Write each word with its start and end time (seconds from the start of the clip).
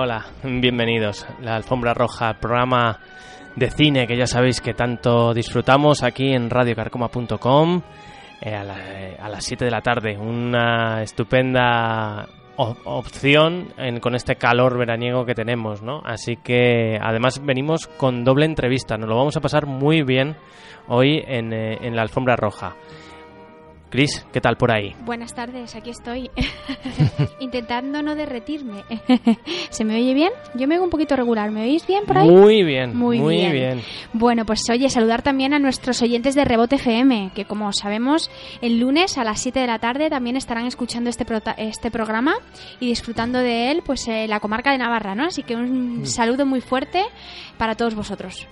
Hola, 0.00 0.26
hola. 0.44 0.60
Bienvenidos. 0.60 1.26
La 1.40 1.56
Alfombra 1.56 1.92
Roja, 1.94 2.34
programa 2.34 2.98
de 3.56 3.70
cine 3.70 4.06
que 4.06 4.16
ya 4.16 4.26
sabéis 4.26 4.60
que 4.60 4.72
tanto 4.74 5.34
disfrutamos 5.34 6.02
aquí 6.02 6.32
en 6.32 6.50
radiocarcoma.com 6.50 7.82
eh, 8.40 8.54
a, 8.54 8.62
la- 8.64 8.76
a 9.20 9.28
las 9.28 9.44
7 9.44 9.64
de 9.64 9.70
la 9.70 9.80
tarde. 9.80 10.16
Una 10.16 11.02
estupenda 11.02 12.26
opción 12.56 13.72
con 14.00 14.14
este 14.14 14.36
calor 14.36 14.78
veraniego 14.78 15.24
que 15.24 15.34
tenemos, 15.34 15.82
¿no? 15.82 16.00
Así 16.04 16.36
que 16.36 16.98
además 17.00 17.40
venimos 17.44 17.86
con 17.86 18.24
doble 18.24 18.46
entrevista. 18.46 18.96
Nos 18.96 19.08
lo 19.08 19.16
vamos 19.16 19.36
a 19.36 19.40
pasar 19.40 19.66
muy 19.66 20.02
bien 20.02 20.36
hoy 20.88 21.22
en, 21.26 21.52
eh, 21.52 21.78
en 21.82 21.94
la 21.96 22.02
Alfombra 22.02 22.36
Roja. 22.36 22.74
Cris, 23.90 24.26
¿qué 24.34 24.40
tal 24.42 24.58
por 24.58 24.70
ahí? 24.70 24.94
Buenas 25.06 25.34
tardes, 25.34 25.74
aquí 25.74 25.88
estoy. 25.88 26.30
Intentando 27.40 28.02
no 28.02 28.14
derretirme. 28.14 28.84
¿Se 29.70 29.82
me 29.82 29.96
oye 29.96 30.12
bien? 30.12 30.30
Yo 30.54 30.68
me 30.68 30.74
oigo 30.74 30.84
un 30.84 30.90
poquito 30.90 31.16
regular. 31.16 31.50
¿Me 31.50 31.62
oís 31.62 31.86
bien 31.86 32.04
por 32.04 32.18
ahí? 32.18 32.28
Muy 32.28 32.62
bien, 32.64 32.94
Muy 32.94 33.18
muy, 33.18 33.36
bien. 33.36 33.52
bien. 33.52 33.82
Bueno, 34.12 34.44
pues 34.44 34.60
oye, 34.70 34.90
saludar 34.90 35.22
también 35.22 35.54
a 35.54 35.58
nuestros 35.58 36.02
oyentes 36.02 36.34
de 36.34 36.44
Rebote 36.44 36.76
FM, 36.76 37.30
que 37.34 37.46
como 37.46 37.72
sabemos, 37.72 38.30
el 38.60 38.78
lunes 38.78 39.16
a 39.16 39.24
las 39.24 39.40
7 39.40 39.58
de 39.58 39.66
la 39.66 39.78
tarde 39.78 40.10
también 40.10 40.36
estarán 40.36 40.66
escuchando 40.66 41.08
este, 41.08 41.24
prota- 41.24 41.54
este 41.56 41.90
programa 41.90 42.34
y 42.80 42.88
disfrutando 42.88 43.38
de 43.38 43.70
él, 43.70 43.82
pues 43.86 44.06
eh, 44.08 44.26
la 44.28 44.40
comarca 44.40 44.70
de 44.70 44.78
Navarra, 44.78 45.14
¿no? 45.14 45.24
Así 45.24 45.42
que 45.44 45.56
un 45.56 46.04
saludo 46.06 46.44
muy 46.44 46.60
fuerte 46.60 47.04
para 47.56 47.74
todos 47.74 47.94
vosotros. 47.94 48.46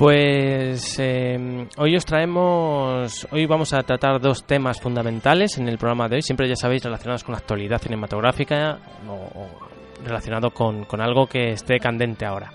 Pues 0.00 0.98
eh, 0.98 1.68
hoy 1.76 1.94
os 1.94 2.06
traemos, 2.06 3.28
hoy 3.30 3.44
vamos 3.44 3.74
a 3.74 3.82
tratar 3.82 4.18
dos 4.18 4.44
temas 4.44 4.80
fundamentales 4.80 5.58
en 5.58 5.68
el 5.68 5.76
programa 5.76 6.08
de 6.08 6.14
hoy, 6.14 6.22
siempre 6.22 6.48
ya 6.48 6.56
sabéis 6.56 6.84
relacionados 6.84 7.22
con 7.22 7.34
la 7.34 7.40
actualidad 7.40 7.82
cinematográfica 7.82 8.78
o, 9.06 9.12
o 9.12 9.46
relacionado 10.02 10.52
con, 10.52 10.86
con 10.86 11.02
algo 11.02 11.26
que 11.26 11.50
esté 11.50 11.78
candente 11.78 12.24
ahora. 12.24 12.50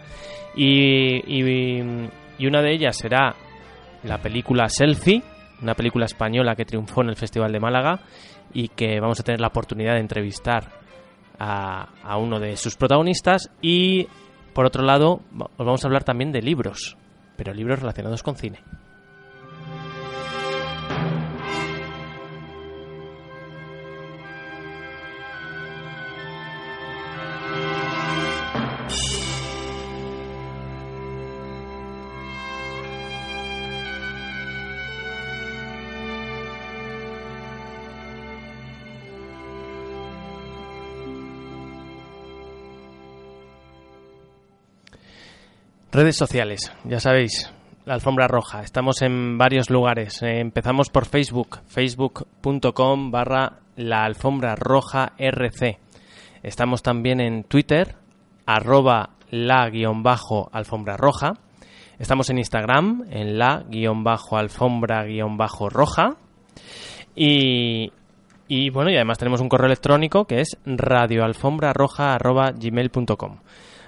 Y, 0.55 1.61
una 2.47 2.63
de 2.63 2.73
ellas 2.73 2.97
será 2.97 3.35
la 4.01 4.17
película 4.17 4.67
Selfie, 4.67 5.21
una 5.61 5.75
película 5.75 6.05
española 6.05 6.55
que 6.55 6.65
triunfó 6.65 7.03
en 7.03 7.09
el 7.09 7.15
Festival 7.15 7.51
de 7.51 7.59
Málaga 7.59 7.99
y 8.55 8.69
que 8.69 8.99
vamos 8.99 9.19
a 9.19 9.23
tener 9.23 9.39
la 9.39 9.49
oportunidad 9.49 9.93
de 9.93 9.99
entrevistar 9.99 10.71
a, 11.37 12.17
uno 12.17 12.39
de 12.39 12.57
sus 12.57 12.75
protagonistas 12.75 13.51
y 13.61 14.07
por 14.51 14.65
otro 14.65 14.81
lado 14.81 15.21
os 15.37 15.65
vamos 15.65 15.83
a 15.83 15.87
hablar 15.87 16.03
también 16.03 16.31
de 16.31 16.41
libros 16.41 16.97
pero 17.35 17.53
libros 17.53 17.79
relacionados 17.79 18.23
con 18.23 18.35
cine. 18.35 18.59
Redes 45.91 46.17
sociales, 46.17 46.73
ya 46.83 46.99
sabéis, 46.99 47.51
la 47.85 47.93
alfombra 47.93 48.27
roja. 48.27 48.61
Estamos 48.61 49.01
en 49.01 49.37
varios 49.37 49.69
lugares. 49.69 50.21
Eh, 50.21 50.39
empezamos 50.39 50.89
por 50.89 51.05
Facebook, 51.05 51.59
facebook.com 51.67 53.11
barra 53.11 53.59
la 53.75 54.03
alfombra 54.03 54.55
roja 54.55 55.13
RC. 55.17 55.79
Estamos 56.43 56.83
también 56.83 57.21
en 57.21 57.43
Twitter, 57.43 57.95
arroba 58.45 59.11
la 59.29 59.69
guion 59.69 60.03
bajo 60.03 60.49
alfombra 60.51 60.97
roja. 60.97 61.35
Estamos 61.97 62.29
en 62.29 62.39
Instagram, 62.39 63.05
en 63.09 63.37
la 63.37 63.63
guion 63.69 64.03
bajo 64.03 64.35
alfombra 64.37 65.05
guion 65.05 65.37
bajo 65.37 65.69
roja. 65.69 66.17
Y, 67.15 67.89
bueno, 68.71 68.91
y 68.91 68.95
además 68.95 69.17
tenemos 69.17 69.39
un 69.39 69.47
correo 69.47 69.67
electrónico 69.67 70.25
que 70.25 70.41
es 70.41 70.57
radioalfombrarroja.gmail.com. 70.65 73.37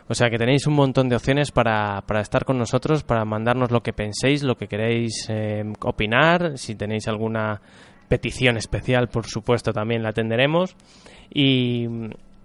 O 0.10 0.14
sea 0.14 0.30
que 0.30 0.38
tenéis 0.38 0.68
un 0.68 0.74
montón 0.74 1.10
de 1.10 1.16
opciones 1.16 1.52
para, 1.52 2.02
para 2.08 2.22
estar 2.22 2.46
con 2.46 2.58
nosotros, 2.58 3.04
para 3.04 3.26
mandarnos 3.26 3.72
lo 3.72 3.82
que 3.82 3.94
penséis, 3.94 4.42
lo 4.44 4.56
que 4.56 4.68
queréis 4.68 5.28
eh, 5.30 5.64
opinar. 5.82 6.58
Si 6.58 6.76
tenéis 6.76 7.08
alguna 7.08 7.62
petición 8.08 8.56
especial, 8.56 9.10
por 9.10 9.26
supuesto, 9.26 9.74
también 9.74 10.04
la 10.04 10.10
atenderemos. 10.10 10.76
Y, 11.34 11.88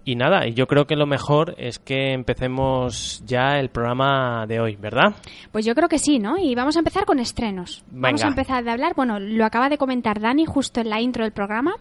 y 0.05 0.15
nada, 0.15 0.47
y 0.47 0.53
yo 0.53 0.67
creo 0.67 0.85
que 0.85 0.95
lo 0.95 1.05
mejor 1.05 1.55
es 1.57 1.79
que 1.79 2.11
empecemos 2.11 3.23
ya 3.25 3.59
el 3.59 3.69
programa 3.69 4.45
de 4.47 4.59
hoy, 4.59 4.75
¿verdad? 4.75 5.15
Pues 5.51 5.65
yo 5.65 5.73
creo 5.75 5.87
que 5.87 5.97
sí, 5.97 6.19
¿no? 6.19 6.37
Y 6.37 6.55
vamos 6.55 6.75
a 6.75 6.79
empezar 6.79 7.05
con 7.05 7.19
estrenos. 7.19 7.83
Vamos 7.89 8.21
Venga. 8.21 8.25
a 8.25 8.29
empezar 8.29 8.63
de 8.65 8.71
hablar, 8.71 8.93
bueno, 8.95 9.19
lo 9.19 9.45
acaba 9.45 9.69
de 9.69 9.77
comentar 9.77 10.19
Dani 10.19 10.45
justo 10.45 10.81
en 10.81 10.89
la 10.89 10.99
intro 10.99 11.23
del 11.23 11.31
programa, 11.31 11.75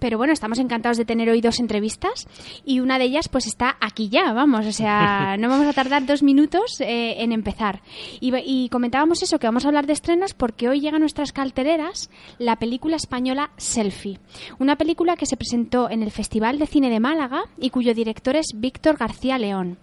pero 0.00 0.18
bueno, 0.18 0.32
estamos 0.32 0.58
encantados 0.58 0.96
de 0.98 1.04
tener 1.04 1.30
hoy 1.30 1.40
dos 1.40 1.60
entrevistas 1.60 2.26
y 2.64 2.80
una 2.80 2.98
de 2.98 3.04
ellas 3.04 3.28
pues 3.28 3.46
está 3.46 3.76
aquí 3.80 4.08
ya, 4.08 4.32
vamos, 4.32 4.66
o 4.66 4.72
sea, 4.72 5.36
no 5.38 5.48
vamos 5.48 5.66
a 5.66 5.72
tardar 5.72 6.04
dos 6.06 6.22
minutos 6.24 6.80
eh, 6.80 7.22
en 7.22 7.32
empezar. 7.32 7.82
Y, 8.20 8.32
y 8.44 8.68
comentábamos 8.68 9.22
eso, 9.22 9.38
que 9.38 9.46
vamos 9.46 9.64
a 9.64 9.68
hablar 9.68 9.86
de 9.86 9.92
estrenos 9.92 10.34
porque 10.34 10.68
hoy 10.68 10.80
llega 10.80 10.96
a 10.96 11.00
nuestras 11.00 11.32
carteleras 11.32 12.10
la 12.38 12.56
película 12.56 12.96
española 12.96 13.50
Selfie, 13.56 14.18
una 14.58 14.76
película 14.76 15.16
que 15.16 15.26
se 15.26 15.36
presentó 15.36 15.88
en 15.88 16.02
el 16.02 16.10
Festival 16.10 16.58
de 16.58 16.66
Cine 16.66 16.90
de 16.90 16.98
Málaga 16.98 17.44
y 17.60 17.70
cuyo 17.70 17.94
director 17.94 18.36
es 18.36 18.46
Víctor 18.54 18.96
García 18.96 19.38
León. 19.38 19.78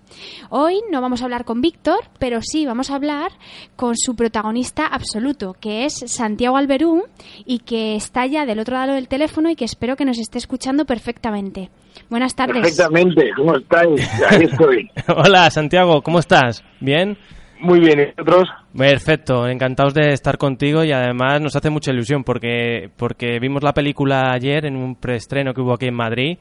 Hoy 0.49 0.81
no 0.91 1.01
vamos 1.01 1.21
a 1.21 1.25
hablar 1.25 1.45
con 1.45 1.61
Víctor, 1.61 1.99
pero 2.19 2.41
sí 2.41 2.65
vamos 2.65 2.89
a 2.89 2.95
hablar 2.95 3.31
con 3.75 3.95
su 3.95 4.15
protagonista 4.15 4.85
absoluto, 4.85 5.55
que 5.59 5.85
es 5.85 6.03
Santiago 6.07 6.57
Alberú 6.57 7.03
y 7.45 7.59
que 7.59 7.95
está 7.95 8.25
ya 8.25 8.45
del 8.45 8.59
otro 8.59 8.75
lado 8.75 8.93
del 8.93 9.07
teléfono 9.07 9.49
y 9.49 9.55
que 9.55 9.65
espero 9.65 9.95
que 9.95 10.05
nos 10.05 10.17
esté 10.19 10.37
escuchando 10.37 10.85
perfectamente. 10.85 11.69
Buenas 12.09 12.35
tardes. 12.35 12.61
Perfectamente, 12.61 13.31
¿cómo 13.35 13.55
estáis? 13.55 14.23
Ahí 14.29 14.43
estoy. 14.43 14.89
Hola 15.07 15.49
Santiago, 15.49 16.01
¿cómo 16.01 16.19
estás? 16.19 16.63
¿Bien? 16.79 17.17
Muy 17.59 17.79
bien, 17.79 17.99
¿y 17.99 18.05
vosotros? 18.05 18.49
Perfecto, 18.75 19.47
encantados 19.47 19.93
de 19.93 20.13
estar 20.13 20.37
contigo 20.37 20.83
y 20.83 20.91
además 20.91 21.41
nos 21.41 21.55
hace 21.55 21.69
mucha 21.69 21.91
ilusión 21.91 22.23
porque, 22.23 22.89
porque 22.95 23.39
vimos 23.39 23.63
la 23.63 23.73
película 23.73 24.31
ayer 24.31 24.65
en 24.65 24.75
un 24.75 24.95
preestreno 24.95 25.53
que 25.53 25.61
hubo 25.61 25.73
aquí 25.73 25.87
en 25.87 25.95
Madrid 25.95 26.37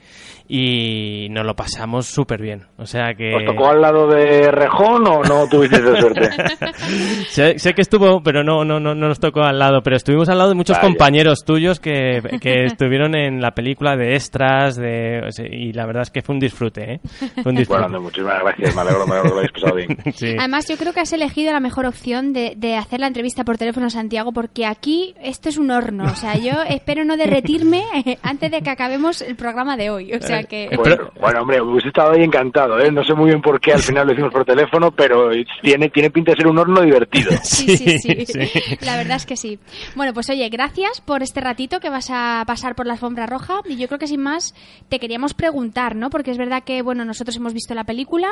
y 0.49 1.29
nos 1.31 1.45
lo 1.47 1.55
pasamos 1.55 2.07
súper 2.07 2.41
bien. 2.41 2.65
O 2.79 2.87
sea 2.87 3.15
que... 3.17 3.35
¿Os 3.35 3.45
tocó 3.45 3.69
al 3.69 3.81
lado 3.81 4.07
de 4.09 4.51
Rejón 4.51 5.07
o 5.07 5.23
no 5.23 5.49
tuvisteis 5.49 5.85
de 5.85 6.01
suerte? 6.01 6.31
sé, 7.29 7.59
sé, 7.59 7.75
que 7.75 7.83
estuvo, 7.83 8.23
pero 8.23 8.45
no, 8.45 8.65
no, 8.65 8.79
no, 8.81 8.95
no 8.95 9.09
nos 9.09 9.19
tocó 9.19 9.43
al 9.43 9.59
lado, 9.59 9.81
pero 9.83 9.97
estuvimos 9.97 10.29
al 10.29 10.39
lado 10.39 10.51
de 10.51 10.57
muchos 10.57 10.77
Vaya. 10.77 10.89
compañeros 10.89 11.45
tuyos 11.45 11.81
que, 11.81 12.21
que 12.41 12.65
estuvieron 12.65 13.17
en 13.17 13.41
la 13.41 13.53
película 13.53 13.97
de 13.97 14.15
extras 14.15 14.77
de, 14.77 15.21
y 15.51 15.73
la 15.73 15.87
verdad 15.87 16.03
es 16.03 16.11
que 16.11 16.23
fue 16.23 16.35
un 16.35 16.41
disfrute. 16.41 16.95
¿eh? 16.95 17.01
Fue 17.43 17.51
un 17.51 17.57
disfrute. 17.57 17.83
Bueno, 17.83 18.01
muchísimas 18.01 18.41
gracias, 18.43 18.75
me 18.75 18.81
alegro, 18.83 19.07
me 19.07 19.15
alegro 19.15 19.31
que 19.31 19.35
lo 19.35 19.39
hayáis 19.39 19.53
pasado 19.53 19.77
bien. 19.77 19.97
Sí. 20.17 20.35
Además, 20.39 20.67
yo 20.67 20.77
creo 20.79 20.93
que 20.95 21.01
has 21.01 21.13
elegido 21.13 21.53
la 21.53 21.61
mejor 21.61 21.85
opción 21.85 22.16
de, 22.23 22.55
de, 22.57 22.77
hacer 22.77 23.01
la 23.01 23.07
entrevista 23.07 23.45
por 23.45 23.59
teléfono, 23.59 23.91
Santiago, 23.91 24.33
porque 24.33 24.67
aquí 24.67 25.15
esto 25.23 25.49
es 25.49 25.59
un 25.59 25.71
horno. 25.71 26.05
O 26.05 26.15
sea, 26.15 26.37
yo 26.37 26.63
espero 26.69 27.05
no 27.05 27.17
derretirme 27.17 27.85
antes 28.23 28.51
de 28.51 28.63
que 28.63 28.71
acabemos 28.71 29.23
el 29.23 29.37
programa 29.37 29.77
de 29.77 29.91
hoy. 29.91 30.13
O 30.13 30.21
sea 30.21 30.45
que. 30.45 30.69
Bueno, 30.77 31.11
bueno 31.21 31.43
hombre, 31.43 31.61
hubiese 31.61 31.89
estado 31.89 32.13
ahí 32.13 32.23
encantado, 32.23 32.79
¿eh? 32.79 32.91
No 32.91 33.05
sé 33.05 33.15
muy 33.15 33.27
bien 33.31 33.43
por 33.43 33.61
qué 33.61 33.73
al 33.73 33.83
final 33.83 34.07
lo 34.07 34.13
hicimos 34.13 34.33
por 34.33 34.45
teléfono, 34.45 34.91
pero 34.91 35.31
tiene, 35.63 35.89
tiene 35.91 36.11
pinta 36.11 36.33
de 36.33 36.39
ser 36.39 36.47
un 36.47 36.59
horno 36.59 36.83
divertido. 36.83 37.31
Sí, 37.47 37.77
sí, 37.77 37.99
sí, 37.99 38.27
sí. 38.27 38.77
La 38.81 38.97
verdad 38.97 39.17
es 39.17 39.25
que 39.25 39.37
sí. 39.37 39.59
Bueno, 39.95 40.13
pues 40.13 40.29
oye, 40.29 40.49
gracias 40.49 41.01
por 41.01 41.23
este 41.23 41.41
ratito 41.41 41.81
que 41.81 41.91
vas 41.91 42.11
a 42.11 42.45
pasar 42.47 42.75
por 42.75 42.87
la 42.87 42.95
alfombra 42.95 43.27
roja. 43.27 43.61
Y 43.65 43.77
yo 43.77 43.87
creo 43.87 43.99
que 43.99 44.07
sin 44.07 44.21
más 44.21 44.55
te 44.89 44.99
queríamos 44.99 45.33
preguntar, 45.33 45.97
¿no? 45.97 46.11
Porque 46.11 46.31
es 46.31 46.39
verdad 46.39 46.65
que, 46.65 46.83
bueno, 46.83 47.05
nosotros 47.05 47.37
hemos 47.37 47.55
visto 47.55 47.75
la 47.75 47.85
película, 47.85 48.29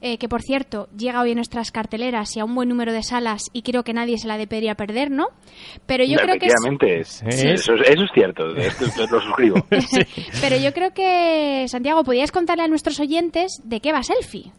eh, 0.00 0.18
que 0.18 0.28
por 0.28 0.42
cierto, 0.42 0.88
llega 0.96 1.20
hoy 1.20 1.30
en 1.30 1.36
nuestras 1.36 1.70
carteleras 1.70 2.36
y 2.36 2.40
a 2.40 2.44
un 2.44 2.54
buen 2.54 2.68
número 2.68 2.92
de 2.92 3.02
salas 3.02 3.15
y 3.52 3.62
creo 3.62 3.82
que 3.82 3.92
nadie 3.92 4.18
se 4.18 4.28
la 4.28 4.38
debería 4.38 4.74
perder, 4.74 5.10
¿no? 5.10 5.28
Pero 5.86 6.04
yo 6.04 6.18
creo 6.18 6.36
que... 6.38 6.46
Es... 6.46 7.08
Sí. 7.08 7.48
Eso, 7.48 7.74
eso, 7.74 8.04
es 8.04 8.10
cierto, 8.12 8.54
esto, 8.56 9.06
lo 9.10 9.20
suscribo. 9.20 9.56
sí. 9.80 10.00
Pero 10.40 10.56
yo 10.56 10.72
creo 10.72 10.92
que, 10.92 11.66
Santiago, 11.68 12.04
¿podrías 12.04 12.32
contarle 12.32 12.64
a 12.64 12.68
nuestros 12.68 13.00
oyentes 13.00 13.60
de 13.64 13.80
qué 13.80 13.92
va 13.92 14.02
Selfie? 14.02 14.52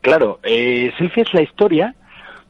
Claro, 0.00 0.40
eh, 0.42 0.90
Selfie 0.98 1.22
es 1.22 1.34
la 1.34 1.42
historia 1.42 1.94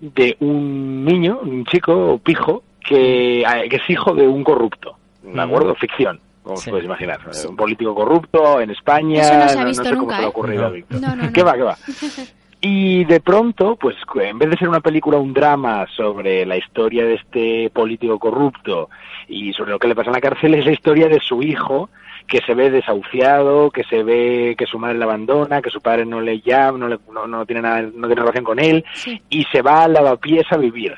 de 0.01 0.37
un 0.41 1.05
niño, 1.05 1.41
un 1.43 1.65
chico 1.67 2.19
pijo, 2.25 2.63
que, 2.81 3.45
que 3.69 3.77
es 3.77 3.91
hijo 3.91 4.15
de 4.15 4.27
un 4.27 4.43
corrupto, 4.43 4.97
¿de 5.23 5.41
acuerdo? 5.41 5.75
Ficción 5.75 6.21
como 6.43 6.57
sí. 6.57 6.71
os 6.71 6.73
podéis 6.73 6.87
imaginar. 6.87 7.21
Sí. 7.31 7.47
Un 7.47 7.57
político 7.57 7.95
corrupto 7.95 8.61
en 8.61 8.71
España. 8.71 9.21
Eso 9.21 9.35
no 9.35 9.49
se 9.49 9.59
ha 9.59 9.65
visto 9.65 9.85
no, 9.85 9.91
no 9.91 9.97
sé 9.97 10.01
nunca, 10.01 10.17
cómo 10.17 10.17
se 10.17 10.19
le 10.19 10.25
ha 10.25 10.27
¿eh? 10.27 10.29
ocurrido 10.29 10.63
no. 10.63 10.67
a 10.67 10.71
Víctor. 10.71 11.01
No, 11.01 11.17
no, 11.17 11.33
¿Qué 11.33 11.43
va, 11.43 11.55
qué 11.55 11.63
va? 11.63 11.77
Y 12.63 13.05
de 13.07 13.21
pronto, 13.21 13.77
pues 13.77 13.97
en 14.17 14.39
vez 14.39 14.51
de 14.51 14.57
ser 14.59 14.69
una 14.69 14.81
película, 14.81 15.17
un 15.19 15.33
drama 15.33 15.87
sobre 15.97 16.45
la 16.45 16.59
historia 16.59 17.05
de 17.05 17.15
este 17.15 17.71
político 17.71 18.19
corrupto 18.19 18.91
y 19.29 19.53
sobre 19.55 19.71
lo 19.71 19.79
que 19.79 19.89
le 19.89 19.95
pasa 19.95 20.11
en 20.11 20.15
la 20.15 20.21
cárcel, 20.21 20.55
es 20.55 20.67
la 20.67 20.73
historia 20.73 21.09
de 21.09 21.21
su 21.21 21.43
hijo 21.43 21.89
que 22.27 22.41
se 22.47 22.55
ve 22.55 22.71
desahuciado, 22.71 23.71
que 23.71 23.83
se 23.85 24.03
ve 24.03 24.55
que 24.59 24.67
su 24.67 24.79
madre 24.79 24.99
le 24.99 25.05
abandona, 25.05 25.63
que 25.63 25.71
su 25.71 25.81
padre 25.81 26.05
no 26.05 26.21
le 26.21 26.41
llama, 26.41 26.79
no, 26.79 26.89
le, 26.89 26.99
no, 27.13 27.27
no 27.27 27.47
tiene 27.47 27.63
nada, 27.63 27.83
no 27.83 28.07
tiene 28.07 28.21
relación 28.21 28.45
con 28.45 28.59
él, 28.59 28.85
Sí. 28.93 29.21
y 29.31 29.45
se 29.45 29.63
va 29.63 29.85
a 29.85 29.89
lavapiés 29.89 30.45
a 30.53 30.57
vivir. 30.59 30.95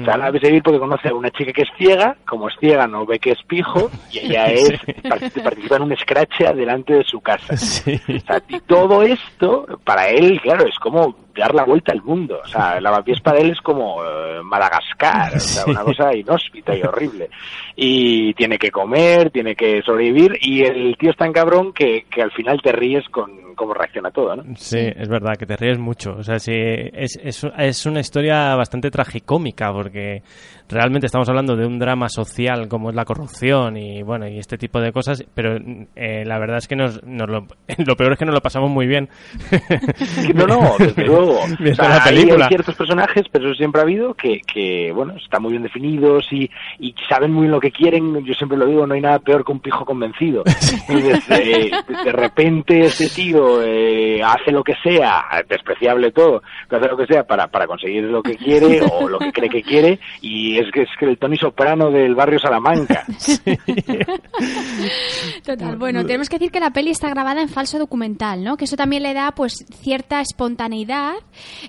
O 0.00 0.04
sea, 0.04 0.16
la 0.16 0.30
porque 0.62 0.78
conoce 0.78 1.08
a 1.08 1.14
una 1.14 1.30
chica 1.30 1.52
que 1.52 1.62
es 1.62 1.68
ciega, 1.76 2.16
como 2.26 2.48
es 2.48 2.54
ciega 2.58 2.86
no 2.86 3.04
ve 3.04 3.18
que 3.18 3.32
es 3.32 3.42
pijo, 3.46 3.90
y 4.10 4.20
ella 4.20 4.46
es 4.52 4.80
part- 5.02 5.42
participa 5.42 5.76
en 5.76 5.82
un 5.82 5.96
scratch 5.96 6.40
delante 6.54 6.94
de 6.94 7.04
su 7.04 7.20
casa. 7.20 7.56
Sí. 7.62 8.00
O 8.08 8.20
sea, 8.26 8.42
y 8.48 8.60
todo 8.60 9.02
esto, 9.02 9.66
para 9.84 10.08
él, 10.08 10.40
claro, 10.40 10.66
es 10.66 10.78
como 10.78 11.14
dar 11.34 11.54
la 11.54 11.64
vuelta 11.64 11.92
al 11.92 12.02
mundo. 12.02 12.40
O 12.42 12.46
sea, 12.46 12.78
el 12.78 12.84
lavapiés 12.84 13.20
para 13.20 13.38
él 13.38 13.50
es 13.50 13.60
como 13.60 14.04
eh, 14.04 14.40
Madagascar, 14.42 15.36
o 15.36 15.40
sea, 15.40 15.64
una 15.66 15.82
cosa 15.82 16.14
inhóspita 16.14 16.74
y 16.76 16.82
horrible. 16.82 17.30
Y 17.76 18.34
tiene 18.34 18.58
que 18.58 18.70
comer, 18.70 19.30
tiene 19.30 19.54
que 19.54 19.82
sobrevivir, 19.82 20.38
y 20.40 20.62
el 20.62 20.96
tío 20.98 21.10
es 21.10 21.16
tan 21.16 21.32
cabrón 21.32 21.72
que, 21.72 22.06
que 22.10 22.22
al 22.22 22.32
final 22.32 22.60
te 22.62 22.72
ríes 22.72 23.08
con 23.08 23.42
cómo 23.54 23.74
reacciona 23.74 24.10
todo, 24.10 24.36
¿no? 24.36 24.44
Sí, 24.56 24.78
es 24.78 25.08
verdad, 25.08 25.36
que 25.38 25.46
te 25.46 25.56
ríes 25.56 25.78
mucho. 25.78 26.16
O 26.16 26.22
sea, 26.22 26.38
sí, 26.38 26.52
es, 26.54 27.18
es, 27.22 27.46
es 27.58 27.86
una 27.86 28.00
historia 28.00 28.54
bastante 28.56 28.90
tragicómica 28.90 29.72
porque 29.72 30.22
realmente 30.72 31.06
estamos 31.06 31.28
hablando 31.28 31.56
de 31.56 31.66
un 31.66 31.78
drama 31.78 32.08
social 32.08 32.68
como 32.68 32.90
es 32.90 32.96
la 32.96 33.04
corrupción 33.04 33.76
y 33.76 34.02
bueno 34.02 34.26
y 34.26 34.38
este 34.38 34.58
tipo 34.58 34.80
de 34.80 34.92
cosas, 34.92 35.24
pero 35.34 35.56
eh, 35.94 36.24
la 36.24 36.38
verdad 36.38 36.58
es 36.58 36.68
que 36.68 36.76
nos, 36.76 37.02
nos 37.04 37.28
lo, 37.28 37.46
lo 37.86 37.96
peor 37.96 38.12
es 38.12 38.18
que 38.18 38.24
nos 38.24 38.34
lo 38.34 38.40
pasamos 38.40 38.70
muy 38.70 38.86
bien. 38.86 39.08
No, 40.34 40.46
no, 40.46 40.74
desde 40.78 41.04
luego. 41.04 41.40
O 41.72 41.74
sea, 41.74 41.88
la 41.88 42.04
película. 42.04 42.46
hay 42.46 42.48
ciertos 42.48 42.74
personajes, 42.74 43.24
pero 43.30 43.46
eso 43.46 43.54
siempre 43.54 43.80
ha 43.80 43.84
habido, 43.84 44.14
que, 44.14 44.40
que 44.40 44.92
bueno, 44.92 45.14
están 45.16 45.42
muy 45.42 45.52
bien 45.52 45.62
definidos 45.62 46.26
y, 46.30 46.50
y 46.78 46.94
saben 47.08 47.32
muy 47.32 47.42
bien 47.42 47.52
lo 47.52 47.60
que 47.60 47.70
quieren. 47.70 48.24
Yo 48.24 48.34
siempre 48.34 48.58
lo 48.58 48.66
digo, 48.66 48.86
no 48.86 48.94
hay 48.94 49.00
nada 49.00 49.18
peor 49.18 49.44
que 49.44 49.52
un 49.52 49.60
pijo 49.60 49.84
convencido. 49.84 50.42
Entonces, 50.88 51.30
eh, 51.30 51.70
de 52.04 52.12
repente 52.12 52.80
este 52.80 53.08
tío 53.08 53.62
eh, 53.62 54.22
hace 54.22 54.52
lo 54.52 54.62
que 54.62 54.74
sea, 54.82 55.24
despreciable 55.48 56.12
todo, 56.12 56.42
pero 56.68 56.80
hace 56.80 56.90
lo 56.90 56.96
que 56.96 57.06
sea 57.06 57.24
para, 57.24 57.48
para 57.48 57.66
conseguir 57.66 58.04
lo 58.04 58.22
que 58.22 58.36
quiere 58.36 58.80
o 58.80 59.08
lo 59.08 59.18
que 59.18 59.32
cree 59.32 59.48
que 59.48 59.62
quiere 59.62 59.98
y 60.20 60.58
es 60.62 60.70
que 60.72 60.82
es 60.82 60.88
que 60.98 61.06
el 61.06 61.18
Tony 61.18 61.36
Soprano 61.36 61.90
del 61.90 62.14
barrio 62.14 62.38
Salamanca. 62.38 63.04
Total. 65.44 65.76
Bueno, 65.76 66.04
tenemos 66.04 66.28
que 66.28 66.38
decir 66.38 66.50
que 66.50 66.60
la 66.60 66.70
peli 66.70 66.90
está 66.90 67.08
grabada 67.10 67.42
en 67.42 67.48
falso 67.48 67.78
documental, 67.78 68.44
¿no? 68.44 68.56
Que 68.56 68.64
eso 68.64 68.76
también 68.76 69.02
le 69.02 69.14
da, 69.14 69.32
pues, 69.32 69.64
cierta 69.80 70.20
espontaneidad, 70.20 71.14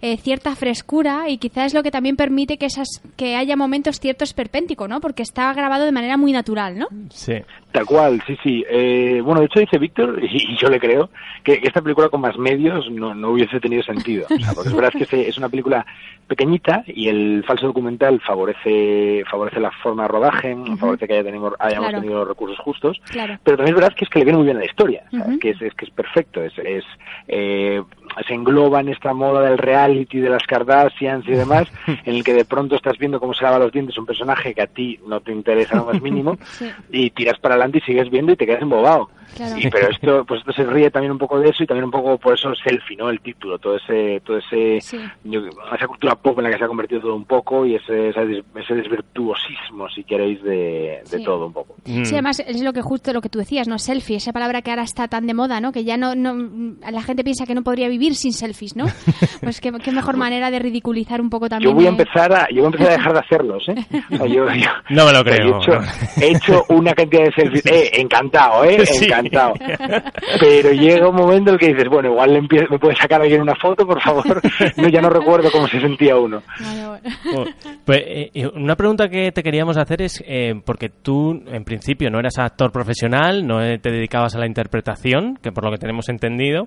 eh, 0.01 0.17
cierta 0.17 0.55
frescura 0.55 1.29
y 1.29 1.37
quizás 1.37 1.67
es 1.67 1.73
lo 1.73 1.83
que 1.83 1.91
también 1.91 2.15
permite 2.15 2.57
que 2.57 2.65
esas 2.65 2.87
que 3.17 3.35
haya 3.35 3.55
momentos 3.55 3.99
cierto 3.99 4.23
esperpéntico, 4.23 4.87
¿no? 4.87 5.01
Porque 5.01 5.23
está 5.23 5.53
grabado 5.53 5.85
de 5.85 5.91
manera 5.91 6.17
muy 6.17 6.31
natural, 6.31 6.77
¿no? 6.77 6.87
Sí. 7.09 7.33
Tal 7.73 7.85
cual, 7.87 8.21
sí, 8.27 8.37
sí. 8.43 8.63
Eh, 8.69 9.19
bueno, 9.23 9.39
de 9.41 9.47
hecho 9.47 9.59
dice 9.59 9.79
Víctor, 9.79 10.19
y, 10.23 10.55
yo 10.57 10.69
le 10.69 10.79
creo, 10.79 11.09
que 11.43 11.59
esta 11.63 11.81
película 11.81 12.07
con 12.09 12.21
más 12.21 12.37
medios 12.37 12.89
no, 12.91 13.15
no 13.15 13.31
hubiese 13.31 13.59
tenido 13.59 13.81
sentido. 13.83 14.27
O 14.29 14.39
sea, 14.39 14.53
porque 14.53 14.69
es 14.69 14.75
verdad 14.75 14.91
que 14.95 15.05
se- 15.05 15.27
es 15.27 15.37
una 15.39 15.49
película 15.49 15.83
pequeñita 16.27 16.83
y 16.85 17.09
el 17.09 17.43
falso 17.45 17.65
documental 17.67 18.21
favorece 18.21 19.23
favorece 19.29 19.59
la 19.59 19.71
forma 19.71 20.03
de 20.03 20.07
rodaje, 20.09 20.55
favorece 20.79 21.07
que 21.07 21.13
haya 21.13 21.23
tenido, 21.23 21.53
hayamos 21.59 21.89
Claro. 21.89 22.01
tenido 22.01 22.19
los 22.19 22.27
recursos 22.27 22.57
justos, 22.59 23.01
Claro. 23.09 23.37
pero 23.43 23.57
también 23.57 23.75
es 23.75 23.81
verdad 23.81 23.95
que 23.97 24.05
es 24.05 24.09
que 24.09 24.19
le 24.19 24.25
viene 24.25 24.37
muy 24.37 24.45
bien 24.45 24.57
a 24.57 24.59
la 24.61 24.65
historia. 24.67 25.03
Ujú. 25.11 25.39
que 25.39 25.49
es, 25.49 25.61
es 25.61 25.73
que 25.73 25.85
es 25.85 25.91
perfecto, 25.91 26.41
es, 26.43 26.53
es 26.59 26.83
eh, 27.27 27.81
se 28.27 28.33
engloba 28.33 28.79
en 28.79 28.89
esta 28.89 29.13
moda 29.13 29.41
del 29.41 29.57
reality, 29.57 30.19
de 30.19 30.29
las 30.29 30.43
Kardashians 30.43 31.27
y 31.27 31.31
demás, 31.31 31.67
en 32.05 32.15
el 32.15 32.23
que 32.23 32.33
de 32.33 32.45
pronto 32.45 32.75
estás 32.75 32.97
viendo 32.97 33.19
cómo 33.19 33.33
se 33.33 33.43
lava 33.43 33.59
los 33.59 33.71
dientes 33.71 33.97
un 33.97 34.05
personaje 34.05 34.53
que 34.53 34.61
a 34.61 34.67
ti 34.67 34.99
no 35.07 35.19
te 35.21 35.31
interesa 35.31 35.75
lo 35.77 35.85
más 35.85 36.01
mínimo 36.01 36.37
Sí. 36.53 36.69
y 36.91 37.09
tiras 37.11 37.39
para 37.39 37.55
adelante 37.55 37.79
y 37.79 37.81
sigues 37.81 38.09
viendo 38.09 38.31
y 38.31 38.35
te 38.35 38.45
quedas 38.45 38.61
embobado. 38.61 39.09
Claro. 39.35 39.55
Y, 39.57 39.69
pero 39.69 39.89
esto, 39.89 40.25
pues 40.25 40.39
esto 40.41 40.53
se 40.53 40.63
ríe 40.65 40.89
también 40.91 41.11
un 41.11 41.17
poco 41.17 41.39
de 41.39 41.49
eso 41.49 41.63
y 41.63 41.67
también 41.67 41.85
un 41.85 41.91
poco 41.91 42.17
por 42.17 42.33
eso 42.33 42.53
selfie, 42.55 42.97
¿no? 42.97 43.09
El 43.09 43.19
título, 43.21 43.57
todo 43.59 43.75
ese, 43.77 44.21
todo 44.25 44.37
ese, 44.37 44.79
Sí. 44.81 44.97
yo- 45.23 45.41
esa 45.75 45.87
cultura 45.87 46.15
pop 46.15 46.37
en 46.39 46.45
la 46.45 46.51
que 46.51 46.57
se 46.57 46.63
ha 46.63 46.67
convertido 46.67 47.01
todo 47.01 47.15
un 47.15 47.25
poco 47.25 47.65
y 47.65 47.75
ese, 47.75 48.09
ese, 48.09 48.25
des- 48.25 48.43
ese 48.55 48.73
desvirtuosismo, 48.75 49.89
si 49.89 50.03
queréis, 50.03 50.41
de, 50.43 51.01
de 51.09 51.17
Sí. 51.17 51.23
todo 51.23 51.47
un 51.47 51.53
poco. 51.53 51.75
Mm. 51.85 52.03
Sí, 52.05 52.13
además 52.15 52.39
es 52.45 52.61
lo 52.61 52.73
que 52.73 52.81
justo 52.81 53.13
lo 53.13 53.21
que 53.21 53.29
tú 53.29 53.39
decías, 53.39 53.67
¿no? 53.67 53.77
Selfie, 53.79 54.17
esa 54.17 54.33
palabra 54.33 54.61
que 54.61 54.71
ahora 54.71 54.83
está 54.83 55.07
tan 55.07 55.27
de 55.27 55.33
moda, 55.33 55.59
¿no? 55.61 55.71
Que 55.71 55.83
ya 55.83 55.97
no, 55.97 56.15
no 56.15 56.75
la 56.89 57.01
gente 57.01 57.23
piensa 57.23 57.45
que 57.45 57.55
no 57.55 57.63
podría 57.63 57.87
vivir 57.89 58.15
sin 58.15 58.33
selfies, 58.33 58.75
¿no? 58.75 58.85
Pues 59.43 59.59
qué, 59.59 59.71
qué 59.83 59.91
mejor 59.91 60.15
manera 60.15 60.49
de 60.51 60.59
ridiculizar 60.59 61.19
un 61.19 61.29
poco 61.29 61.49
también. 61.49 61.69
Yo 61.71 61.75
voy 61.75 61.85
a 61.85 61.89
empezar 61.89 62.31
a, 62.33 62.47
yo 62.49 62.63
voy 62.63 62.63
a 62.63 62.67
empezar 62.67 62.87
a 62.87 62.91
dejar 62.97 63.13
de 63.13 63.19
hacerlos, 63.19 63.69
¿eh? 63.69 63.75
O 64.13 64.17
sea, 64.17 64.25
yo- 64.25 64.49
yo- 64.53 64.69
No 64.89 65.05
me 65.05 65.11
lo 65.13 65.23
creo. 65.23 65.59
yo 65.61 65.73
He 65.73 65.81
hecho, 65.81 65.81
he 66.21 66.31
hecho 66.31 66.65
una 66.69 66.93
cantidad 66.93 67.23
de 67.25 67.31
selfies, 67.33 67.65
eh, 67.71 67.91
encantado, 67.95 68.63
eh, 68.63 68.85
Sí. 68.85 69.07
Encantado. 69.19 69.53
Pero 70.39 70.71
llega 70.71 71.09
un 71.09 71.15
momento 71.15 71.49
en 71.51 71.53
el 71.55 71.59
que 71.59 71.67
dices, 71.73 71.87
bueno, 71.89 72.09
igual 72.09 72.33
le 72.33 72.41
empie- 72.41 72.67
me 72.69 72.79
puede 72.79 72.95
sacar 72.95 73.21
alguien 73.21 73.41
una 73.41 73.55
foto, 73.55 73.85
por 73.85 74.01
favor. 74.01 74.41
No, 74.77 74.87
ya 74.89 75.01
no 75.01 75.09
recuerdo 75.09 75.49
cómo 75.51 75.67
se 75.67 75.79
sentía 75.79 76.15
uno. 76.17 76.41
Vale, 76.59 76.87
bueno. 76.87 77.01
Oh, 77.35 77.45
pues, 77.85 77.99
eh, 78.05 78.31
eh, 78.33 78.47
una 78.55 78.75
pregunta 78.75 79.07
que 79.09 79.31
te 79.31 79.43
queríamos 79.43 79.77
hacer 79.77 80.01
es, 80.01 80.23
eh, 80.25 80.53
porque 80.65 80.89
tú 80.89 81.41
en 81.47 81.63
principio 81.63 82.09
no 82.09 82.19
eras 82.19 82.37
actor 82.39 82.71
profesional, 82.71 83.45
no 83.45 83.61
eh, 83.63 83.77
te 83.79 83.91
dedicabas 83.91 84.35
a 84.35 84.39
la 84.39 84.47
interpretación, 84.47 85.37
que 85.41 85.51
por 85.51 85.63
lo 85.65 85.71
que 85.71 85.77
tenemos 85.77 86.09
entendido, 86.09 86.65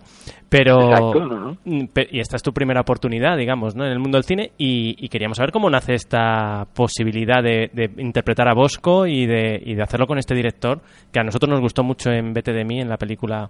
pero... 0.48 0.80
Exacto, 0.90 1.24
¿no? 1.26 1.56
Mm, 1.64 1.84
Y 2.10 2.20
esta 2.20 2.36
es 2.36 2.42
tu 2.42 2.52
primera 2.52 2.80
oportunidad, 2.80 3.36
digamos, 3.36 3.74
¿no? 3.74 3.84
en 3.84 3.92
el 3.92 3.98
mundo 3.98 4.16
del 4.18 4.24
cine 4.24 4.52
y, 4.58 4.96
y 5.04 5.08
queríamos 5.08 5.36
saber 5.38 5.52
cómo 5.52 5.68
nace 5.70 5.94
esta 5.94 6.66
posibilidad 6.74 7.42
de, 7.42 7.70
de 7.72 7.90
interpretar 7.98 8.48
a 8.48 8.54
Bosco 8.54 9.06
y 9.06 9.26
de, 9.26 9.60
y 9.64 9.74
de 9.74 9.82
hacerlo 9.82 10.06
con 10.06 10.18
este 10.18 10.34
director 10.34 10.80
que 11.12 11.20
a 11.20 11.24
nosotros 11.24 11.48
nos 11.50 11.60
gustó 11.60 11.82
mucho 11.82 12.10
en 12.10 12.32
Vete 12.36 12.52
de 12.52 12.66
mí, 12.66 12.82
en 12.82 12.90
la 12.90 12.98
película 12.98 13.48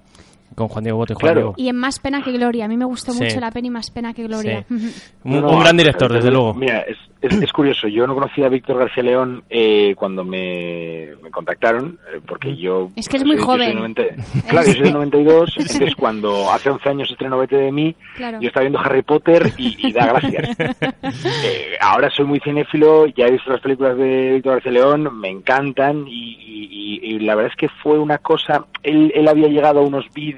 con 0.55 0.69
Juan 0.69 0.85
Diego 0.85 0.99
Bote 0.99 1.13
y 1.13 1.17
Juan 1.17 1.21
Claro. 1.21 1.41
Diego. 1.41 1.55
Y 1.57 1.69
en 1.69 1.77
Más 1.77 1.99
Pena 1.99 2.23
que 2.23 2.33
Gloria. 2.33 2.65
A 2.65 2.69
mí 2.69 2.77
me 2.77 2.85
gustó 2.85 3.13
Sí. 3.13 3.23
mucho 3.25 3.41
la 3.41 3.51
peli 3.51 3.71
Más 3.71 3.91
Pena 3.91 4.15
que 4.15 4.23
Gloria. 4.25 4.65
Sí. 4.69 4.75
Un, 5.25 5.33
No, 5.33 5.49
un 5.49 5.55
no, 5.55 5.61
gran 5.61 5.77
director, 5.77 6.13
desde 6.13 6.31
luego. 6.31 6.55
Mira, 6.55 6.81
es, 6.83 6.97
es, 7.21 7.43
es 7.43 7.53
curioso. 7.53 7.89
Yo 7.89 8.07
no 8.07 8.15
conocía 8.15 8.47
a 8.47 8.49
Víctor 8.49 8.79
García 8.79 9.03
León 9.03 9.43
eh, 9.51 9.95
cuando 9.97 10.23
me, 10.25 11.09
me 11.23 11.31
contactaron, 11.31 11.99
eh, 12.15 12.21
porque 12.27 12.57
yo. 12.57 12.91
Es 12.95 13.09
que 13.09 13.17
es 13.17 13.25
muy 13.25 13.37
soy 13.37 13.45
joven. 13.45 13.69
del 13.71 13.77
90 13.79 14.03
claro, 14.49 14.67
yo 14.69 14.73
soy 14.75 14.83
del 14.83 14.93
92. 14.93 15.55
Entonces, 15.59 15.95
cuando 15.97 16.51
hace 16.53 16.71
11 16.71 16.89
años 16.89 17.11
estrenó 17.11 17.39
Vete 17.39 17.57
de 17.57 17.73
mí, 17.73 17.97
Claro. 18.17 18.39
yo 18.41 18.47
estaba 18.49 18.63
viendo 18.63 18.79
Harry 18.79 19.03
Potter 19.03 19.53
y, 19.59 19.89
y 19.89 19.93
da 19.93 20.07
gracias. 20.07 20.57
Eh, 21.03 21.77
ahora 21.81 22.11
soy 22.11 22.25
muy 22.25 22.41
cinéfilo, 22.41 23.07
ya 23.07 23.27
he 23.27 23.33
visto 23.33 23.51
las 23.51 23.61
películas 23.61 23.97
de 23.97 24.33
Víctor 24.35 24.55
García 24.55 24.73
León, 24.73 25.19
me 25.19 25.29
encantan 25.29 26.07
y, 26.09 26.37
y- 26.41 27.01
y- 27.03 27.15
y 27.17 27.19
la 27.21 27.35
verdad 27.35 27.53
es 27.53 27.57
que 27.59 27.69
fue 27.83 27.99
una 27.99 28.19
cosa. 28.19 28.65
Él, 28.83 29.13
él 29.15 29.29
había 29.29 29.49
llegado 29.49 29.81
a 29.81 29.83
unos 29.83 30.05
vídeos 30.15 30.36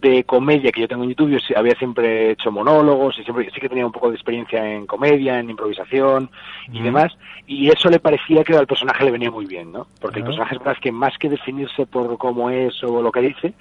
de 0.00 0.24
comedia 0.24 0.72
que 0.72 0.80
yo 0.80 0.88
tengo 0.88 1.02
en 1.04 1.10
YouTube, 1.10 1.28
yo 1.30 1.58
había 1.58 1.74
siempre 1.74 2.30
hecho 2.30 2.50
monólogos 2.50 3.18
y 3.18 3.22
siempre 3.22 3.50
sí 3.52 3.60
que 3.60 3.68
tenía 3.68 3.84
un 3.84 3.92
poco 3.92 4.08
de 4.08 4.14
experiencia 4.14 4.66
en 4.66 4.86
comedia, 4.86 5.38
en 5.38 5.50
improvisación 5.50 6.30
y 6.72 6.80
demás, 6.80 7.12
y 7.46 7.68
eso 7.68 7.90
le 7.90 8.00
parecía 8.00 8.42
que 8.42 8.56
al 8.56 8.66
personaje 8.66 9.04
le 9.04 9.10
venía 9.10 9.30
muy 9.30 9.44
bien, 9.44 9.72
¿no? 9.72 9.88
Porque 10.00 10.20
el 10.20 10.22
Ah. 10.24 10.26
personaje 10.28 10.54
es 10.54 10.58
verdad 10.64 10.80
que 10.80 10.90
más 10.90 11.18
que 11.18 11.28
definirse 11.28 11.84
por 11.84 12.16
cómo 12.16 12.48
es 12.48 12.82
o 12.82 13.02
lo 13.02 13.12
que 13.12 13.20
dice, 13.20 13.52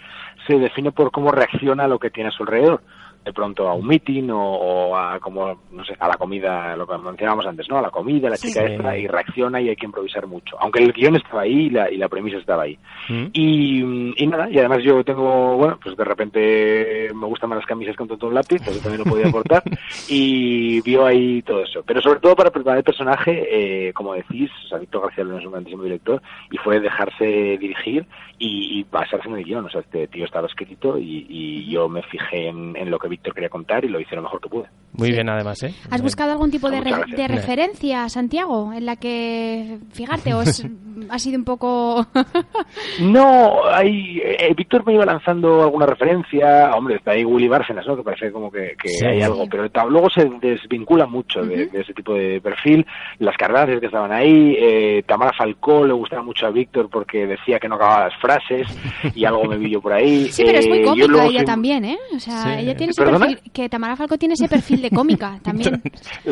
se 0.47 0.57
define 0.57 0.93
por 0.93 1.11
cómo 1.11 1.29
reacciona 1.31 1.83
a 1.83 1.87
lo 1.89 1.99
que 1.99 2.09
tiene 2.09 2.29
a 2.29 2.31
su 2.31 2.43
alrededor. 2.43 2.81
De 3.25 3.33
pronto 3.33 3.67
a 3.67 3.73
un 3.73 3.85
meeting 3.85 4.29
o, 4.29 4.39
o 4.55 4.95
a 4.95 5.19
como 5.19 5.59
no 5.71 5.83
sé 5.83 5.95
a 5.99 6.07
la 6.07 6.15
comida 6.17 6.75
lo 6.75 6.87
que 6.87 6.97
mencionábamos 6.97 7.45
antes 7.45 7.69
no 7.69 7.77
a 7.77 7.81
la 7.81 7.89
comida 7.91 8.29
la 8.29 8.37
Sí. 8.37 8.47
chica 8.47 8.65
Sí. 8.65 8.73
esta 8.73 8.97
y 8.97 9.07
reacciona 9.07 9.61
y 9.61 9.69
hay 9.69 9.75
que 9.75 9.85
improvisar 9.85 10.25
mucho 10.25 10.55
aunque 10.59 10.81
el 10.81 10.93
guion 10.93 11.17
estaba 11.17 11.41
ahí 11.41 11.65
y 11.65 11.69
la, 11.69 11.91
y 11.91 11.97
la 11.97 12.07
premisa 12.07 12.37
estaba 12.37 12.63
ahí 12.63 12.77
Mm. 13.09 13.25
y, 13.33 14.23
y 14.23 14.27
nada, 14.27 14.49
y 14.51 14.57
además 14.59 14.83
yo 14.83 15.03
tengo, 15.03 15.57
bueno, 15.57 15.79
pues 15.83 15.97
de 15.97 16.03
repente 16.03 17.09
me 17.13 17.25
gustan 17.25 17.49
más 17.49 17.57
las 17.57 17.65
camisas 17.65 17.95
con 17.95 18.07
tonto 18.07 18.27
un 18.27 18.35
lápiz, 18.35 18.61
eso 18.67 18.79
también 18.81 19.03
lo 19.03 19.09
podía 19.11 19.27
aportar, 19.27 19.63
y 20.07 20.79
vio 20.81 21.05
ahí 21.05 21.41
todo 21.41 21.63
eso. 21.63 21.83
Pero 21.85 22.01
sobre 22.01 22.19
todo 22.19 22.35
para 22.35 22.51
preparar 22.51 22.77
el 22.77 22.83
personaje, 22.83 23.87
eh, 23.87 23.93
como 23.93 24.13
decís, 24.13 24.51
o 24.65 24.67
sea, 24.67 24.77
Víctor 24.77 25.01
García 25.03 25.23
Luna 25.23 25.39
es 25.39 25.45
un 25.45 25.51
grandísimo 25.53 25.83
director, 25.83 26.21
y 26.51 26.57
fue 26.57 26.79
dejarse 26.79 27.25
dirigir 27.57 28.05
y, 28.37 28.79
y 28.79 28.85
basarse 28.91 29.27
en 29.27 29.35
el 29.37 29.43
guion. 29.43 29.65
O 29.65 29.69
sea, 29.69 29.81
este 29.81 30.07
tío 30.07 30.25
estaba 30.25 30.47
escrito 30.47 30.97
y, 30.97 31.25
y 31.29 31.69
yo 31.71 31.89
me 31.89 32.01
fijé 32.03 32.47
en, 32.47 32.75
en 32.75 32.91
lo 32.91 32.99
que 32.99 33.08
Víctor 33.09 33.33
quería 33.33 33.49
contar 33.49 33.83
y 33.83 33.89
lo 33.89 33.99
hice 33.99 34.15
lo 34.15 34.21
mejor 34.21 34.39
que 34.41 34.49
pude. 34.49 34.65
Muy 34.93 35.11
bien, 35.11 35.29
además, 35.29 35.61
¿eh? 35.63 35.73
¿Has 35.91 36.01
buscado 36.01 36.31
algún 36.31 36.49
tipo 36.51 36.69
de, 36.69 36.81
re- 36.81 36.91
gracias. 36.91 37.17
de 37.17 37.27
referencia, 37.27 38.09
Santiago, 38.09 38.73
en 38.73 38.85
la 38.85 38.95
que 38.95 39.77
fijarte 39.91 40.33
o 40.33 40.41
es- 40.41 40.65
ha 41.09 41.19
sido 41.19 41.37
un 41.37 41.45
poco... 41.45 42.05
No, 43.01 43.65
hay, 43.71 44.19
eh, 44.23 44.53
Víctor 44.55 44.85
me 44.85 44.93
iba 44.93 45.05
lanzando 45.05 45.63
alguna 45.63 45.85
referencia, 45.85 46.71
hombre, 46.75 46.95
está 46.95 47.11
ahí 47.11 47.23
Willy 47.23 47.47
Bárcenas, 47.47 47.85
¿no? 47.87 47.95
Que 47.95 48.03
parece 48.03 48.31
como 48.31 48.51
que, 48.51 48.75
que 48.81 48.89
Sí. 48.89 49.05
hay 49.05 49.21
algo, 49.21 49.45
pero 49.49 49.67
luego 49.89 50.09
se 50.09 50.25
desvincula 50.41 51.05
mucho 51.05 51.41
de, 51.41 51.67
de 51.67 51.81
ese 51.81 51.93
tipo 51.93 52.13
de 52.13 52.41
perfil. 52.41 52.85
Las 53.19 53.37
Kardashian 53.37 53.79
que 53.79 53.85
estaban 53.87 54.11
ahí, 54.11 54.55
eh, 54.59 55.03
Tamara 55.07 55.31
Falcó 55.37 55.85
le 55.85 55.93
gustaba 55.93 56.23
mucho 56.23 56.45
a 56.47 56.51
Víctor 56.51 56.89
porque 56.89 57.25
decía 57.25 57.59
que 57.59 57.67
no 57.69 57.75
acababa 57.75 58.05
las 58.09 58.15
frases 58.19 58.67
y 59.15 59.23
algo 59.25 59.45
me 59.45 59.57
vi 59.57 59.71
yo 59.71 59.81
por 59.81 59.93
ahí. 59.93 60.27
Sí, 60.31 60.43
pero 60.45 60.59
es 60.59 60.67
muy 60.67 60.79
Eh, 60.79 60.83
cómica 60.83 61.25
ella 61.25 61.39
soy- 61.39 61.45
también, 61.45 61.85
¿eh? 61.85 61.97
O 62.15 62.19
sea, 62.19 62.43
Sí. 62.43 62.49
ella 62.59 62.75
tiene 62.75 62.91
ese 63.03 63.11
¿Perdona? 63.11 63.27
perfil... 63.27 63.51
Que 63.51 63.69
Tamara 63.69 63.95
Falco 63.95 64.17
tiene 64.17 64.33
ese 64.33 64.47
perfil 64.47 64.81
de 64.81 64.89
cómica 64.91 65.39
también. 65.43 65.81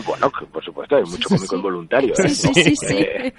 Bueno, 0.05 0.31
por 0.51 0.63
supuesto, 0.63 0.95
hay 0.95 1.03
mucho 1.03 1.17
Sí, 1.29 1.35
cómico 1.35 1.47
sí. 1.47 1.55
involuntario. 1.55 2.13
¿eh? 2.13 2.29
sí, 2.29 2.51
sí, 2.53 2.75
sí. 2.75 2.97
Eh, 2.97 3.33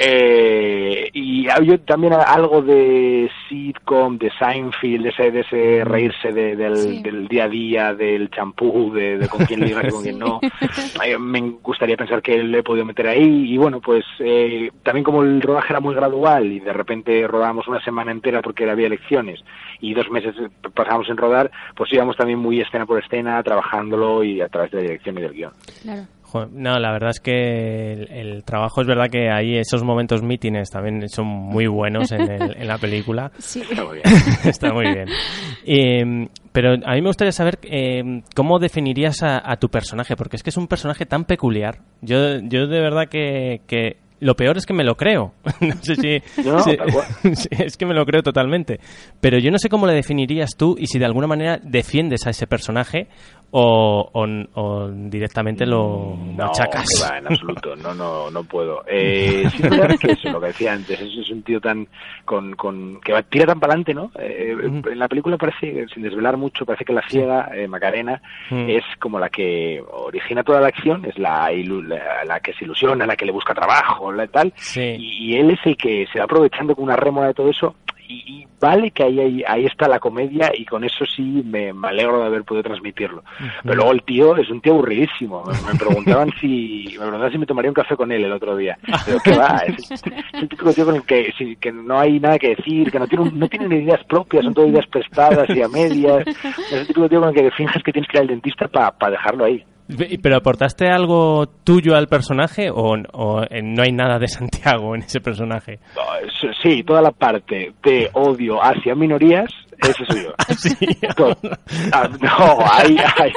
eh, 0.00 1.10
y 1.12 1.46
también 1.86 2.12
algo 2.14 2.62
de 2.62 3.30
sitcom, 3.48 4.18
de 4.18 4.30
Seinfeld, 4.38 5.02
de 5.04 5.08
ese, 5.10 5.30
de 5.30 5.40
ese 5.40 5.84
reírse 5.84 6.32
de- 6.32 6.56
del, 6.56 7.28
día 7.28 7.44
a 7.44 7.48
día, 7.48 7.94
del 7.94 8.30
champú, 8.30 8.92
de, 8.92 9.18
de 9.18 9.28
con 9.28 9.44
quién 9.46 9.60
ligas 9.60 9.84
y 9.86 9.90
con 9.90 10.02
quién 10.02 10.18
no. 10.18 10.40
Me 11.20 11.40
gustaría 11.62 11.96
pensar 11.96 12.22
que 12.22 12.42
le 12.42 12.58
he 12.58 12.62
podido 12.62 12.84
meter 12.84 13.08
ahí. 13.08 13.52
Y 13.52 13.56
bueno, 13.58 13.80
pues 13.80 14.04
eh, 14.20 14.70
también 14.82 15.04
como 15.04 15.22
el 15.22 15.40
rodaje 15.40 15.72
era 15.72 15.80
muy 15.80 15.94
gradual 15.94 16.46
y 16.50 16.60
de 16.60 16.72
repente 16.72 17.26
rodábamos 17.26 17.66
una 17.68 17.82
semana 17.84 18.12
entera 18.12 18.42
porque 18.42 18.68
había 18.68 18.86
elecciones 18.86 19.40
y 19.82 19.92
dos 19.92 20.08
meses 20.10 20.34
pasamos 20.74 21.06
en 21.10 21.18
rodar, 21.18 21.50
pues 21.76 21.92
íbamos 21.92 22.16
también 22.16 22.38
muy 22.38 22.60
escena 22.60 22.86
por 22.86 23.02
escena, 23.02 23.42
trabajándolo 23.42 24.24
y 24.24 24.40
a 24.40 24.48
través 24.48 24.70
de 24.70 24.78
la 24.78 24.82
dirección 24.84 25.18
y 25.18 25.20
del 25.22 25.32
guion. 25.34 25.52
Claro. 25.82 26.02
No, 26.50 26.78
la 26.78 26.92
verdad 26.92 27.10
es 27.10 27.20
que 27.20 27.92
el, 27.92 28.10
el 28.10 28.44
trabajo 28.44 28.80
es 28.80 28.86
verdad 28.86 29.10
que 29.12 29.28
ahí 29.30 29.58
esos 29.58 29.84
momentos 29.84 30.22
mítines 30.22 30.70
también 30.70 31.06
son 31.10 31.26
muy 31.26 31.66
buenos 31.66 32.10
en, 32.10 32.22
el- 32.22 32.56
en 32.56 32.66
la 32.68 32.78
película. 32.78 33.30
Sí. 33.38 33.60
Está 33.60 33.84
muy 33.84 33.96
bien. 33.98 34.04
Está 34.46 34.72
muy 34.72 34.84
bien. 34.86 35.08
Eh, 35.66 36.28
pero 36.52 36.72
a 36.72 36.94
mí 36.94 37.02
me 37.02 37.08
gustaría 37.08 37.32
saber 37.32 37.58
eh, 37.64 38.22
cómo 38.34 38.58
definirías 38.58 39.22
a, 39.22 39.42
a 39.44 39.56
tu 39.56 39.68
personaje, 39.68 40.16
porque 40.16 40.36
es 40.36 40.42
que 40.42 40.48
es 40.48 40.56
un 40.56 40.68
personaje 40.68 41.04
tan 41.04 41.24
peculiar. 41.26 41.80
Yo, 42.00 42.16
yo 42.40 42.66
de 42.66 42.80
verdad 42.80 43.08
que, 43.10 43.60
que 43.66 43.96
lo 44.22 44.36
peor 44.36 44.56
es 44.56 44.66
que 44.66 44.72
me 44.72 44.84
lo 44.84 44.96
creo. 44.96 45.34
no 45.60 45.74
sé 45.82 45.96
si, 45.96 46.42
No, 46.44 46.64
es 47.50 47.76
que 47.76 47.86
me 47.86 47.94
lo 47.94 48.06
creo 48.06 48.22
totalmente. 48.22 48.80
Pero 49.20 49.38
yo 49.38 49.50
no 49.50 49.58
sé 49.58 49.68
cómo 49.68 49.86
le 49.86 49.94
definirías 49.94 50.50
tú 50.56 50.76
y 50.78 50.86
si 50.86 50.98
de 50.98 51.04
alguna 51.04 51.26
manera 51.26 51.58
defiendes 51.62 52.26
a 52.26 52.30
ese 52.30 52.46
personaje 52.46 53.08
o, 53.54 54.10
o, 54.12 54.26
o 54.60 54.88
directamente 54.90 55.66
lo 55.66 56.16
No, 56.36 56.46
machacas. 56.46 56.86
que 56.88 57.04
va, 57.08 57.18
en 57.18 57.26
absoluto, 57.26 57.76
no, 57.76 57.94
no, 57.94 58.30
no 58.30 58.44
puedo. 58.44 58.82
Eh, 58.86 59.42
es 59.46 59.60
verdad 59.60 59.96
que 60.00 60.12
eso, 60.12 60.30
lo 60.30 60.40
que 60.40 60.46
decía 60.48 60.72
antes, 60.72 60.98
es, 61.00 61.16
es 61.18 61.30
un 61.30 61.42
tío 61.42 61.60
tan, 61.60 61.86
con, 62.24 62.54
con, 62.56 63.00
que 63.02 63.12
va, 63.12 63.22
tira 63.22 63.46
tan 63.46 63.60
para 63.60 63.74
adelante, 63.74 63.94
¿no? 63.94 64.10
Eh, 64.18 64.54
Ujú. 64.56 64.88
En 64.90 64.98
la 64.98 65.08
película 65.08 65.36
parece, 65.36 65.86
sin 65.92 66.02
desvelar 66.02 66.36
mucho, 66.36 66.64
parece 66.64 66.84
que 66.84 66.92
la 66.92 67.02
ciega, 67.08 67.50
eh, 67.54 67.68
Macarena, 67.68 68.20
Mm. 68.50 68.68
es 68.70 68.84
como 68.98 69.18
la 69.18 69.28
que 69.28 69.82
origina 69.92 70.42
toda 70.42 70.60
la 70.60 70.68
acción, 70.68 71.04
es 71.04 71.18
la, 71.18 71.52
ilu- 71.52 71.82
la, 71.86 72.24
la 72.24 72.40
que 72.40 72.52
se 72.54 72.64
ilusiona, 72.64 73.06
la 73.06 73.16
que 73.16 73.24
le 73.26 73.32
busca 73.32 73.54
trabajo, 73.54 74.10
la 74.12 74.26
tal, 74.26 74.52
Sí. 74.56 74.80
y, 74.98 75.32
y 75.32 75.36
él 75.36 75.50
es 75.50 75.60
el 75.64 75.76
que 75.76 76.06
se 76.12 76.18
va 76.18 76.24
aprovechando 76.24 76.74
con 76.74 76.84
una 76.84 76.96
rémora 76.96 77.28
de 77.28 77.34
todo 77.34 77.50
eso, 77.50 77.76
y, 78.12 78.40
y 78.42 78.46
vale 78.60 78.90
que 78.90 79.04
ahí, 79.04 79.18
ahí, 79.18 79.44
ahí 79.46 79.66
está 79.66 79.88
la 79.88 79.98
comedia, 79.98 80.52
y 80.54 80.64
con 80.64 80.84
eso 80.84 81.04
sí 81.06 81.42
me, 81.44 81.72
me 81.72 81.88
alegro 81.88 82.20
de 82.20 82.26
haber 82.26 82.44
podido 82.44 82.64
transmitirlo. 82.64 83.24
Pero 83.62 83.74
luego 83.74 83.92
el 83.92 84.02
tío 84.02 84.36
es 84.36 84.50
un 84.50 84.60
tío 84.60 84.74
aburridísimo. 84.74 85.44
Me, 85.44 85.72
me 85.72 85.78
preguntaban 85.78 86.30
si 86.40 86.84
me 86.92 86.98
preguntaban 86.98 87.32
si 87.32 87.38
me 87.38 87.46
tomaría 87.46 87.70
un 87.70 87.74
café 87.74 87.96
con 87.96 88.12
él 88.12 88.24
el 88.24 88.32
otro 88.32 88.56
día. 88.56 88.78
Pero 89.06 89.18
qué 89.24 89.36
va, 89.36 89.62
es, 89.66 89.90
es 89.90 90.02
el 90.34 90.48
típico 90.48 90.72
tío 90.72 90.84
con 90.84 90.96
el 90.96 91.02
que, 91.04 91.32
sí, 91.36 91.56
que 91.56 91.72
no 91.72 91.98
hay 91.98 92.20
nada 92.20 92.38
que 92.38 92.54
decir, 92.56 92.90
que 92.90 92.98
no 92.98 93.06
tiene, 93.06 93.30
no 93.32 93.48
tiene 93.48 93.68
ni 93.68 93.76
ideas 93.76 94.04
propias, 94.04 94.44
son 94.44 94.54
todas 94.54 94.70
ideas 94.70 94.86
prestadas 94.86 95.48
y 95.50 95.62
a 95.62 95.68
medias. 95.68 96.26
Es 96.26 96.72
el 96.72 96.86
típico 96.86 97.08
tío 97.08 97.20
con 97.20 97.30
el 97.30 97.34
que 97.34 97.50
finges 97.52 97.82
que 97.82 97.92
tienes 97.92 98.10
que 98.10 98.18
ir 98.18 98.22
al 98.22 98.28
dentista 98.28 98.68
para 98.68 99.10
dejarlo 99.10 99.44
ahí. 99.44 99.64
¿Pero 100.22 100.36
aportaste 100.36 100.88
algo 100.88 101.46
tuyo 101.64 101.96
al 101.96 102.06
personaje 102.06 102.70
o, 102.70 102.94
o, 103.12 103.42
eh, 103.42 103.60
no 103.62 103.82
hay 103.82 103.92
nada 103.92 104.18
de 104.18 104.28
Santiago 104.28 104.94
en 104.94 105.02
ese 105.02 105.20
personaje? 105.20 105.80
Sí, 106.62 106.82
toda 106.82 107.02
la 107.02 107.10
parte 107.10 107.72
de 107.82 108.08
odio 108.14 108.62
hacia 108.62 108.94
minorías, 108.94 109.50
ese 109.78 110.04
soy 110.06 110.22
yo. 110.24 111.08
Todo. 111.16 111.36
Ah, 111.92 112.08
no, 112.20 112.58
hay, 112.70 112.96
hay, 113.18 113.32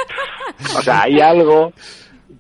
o 0.78 0.82
sea, 0.82 1.02
hay 1.04 1.20
algo 1.20 1.74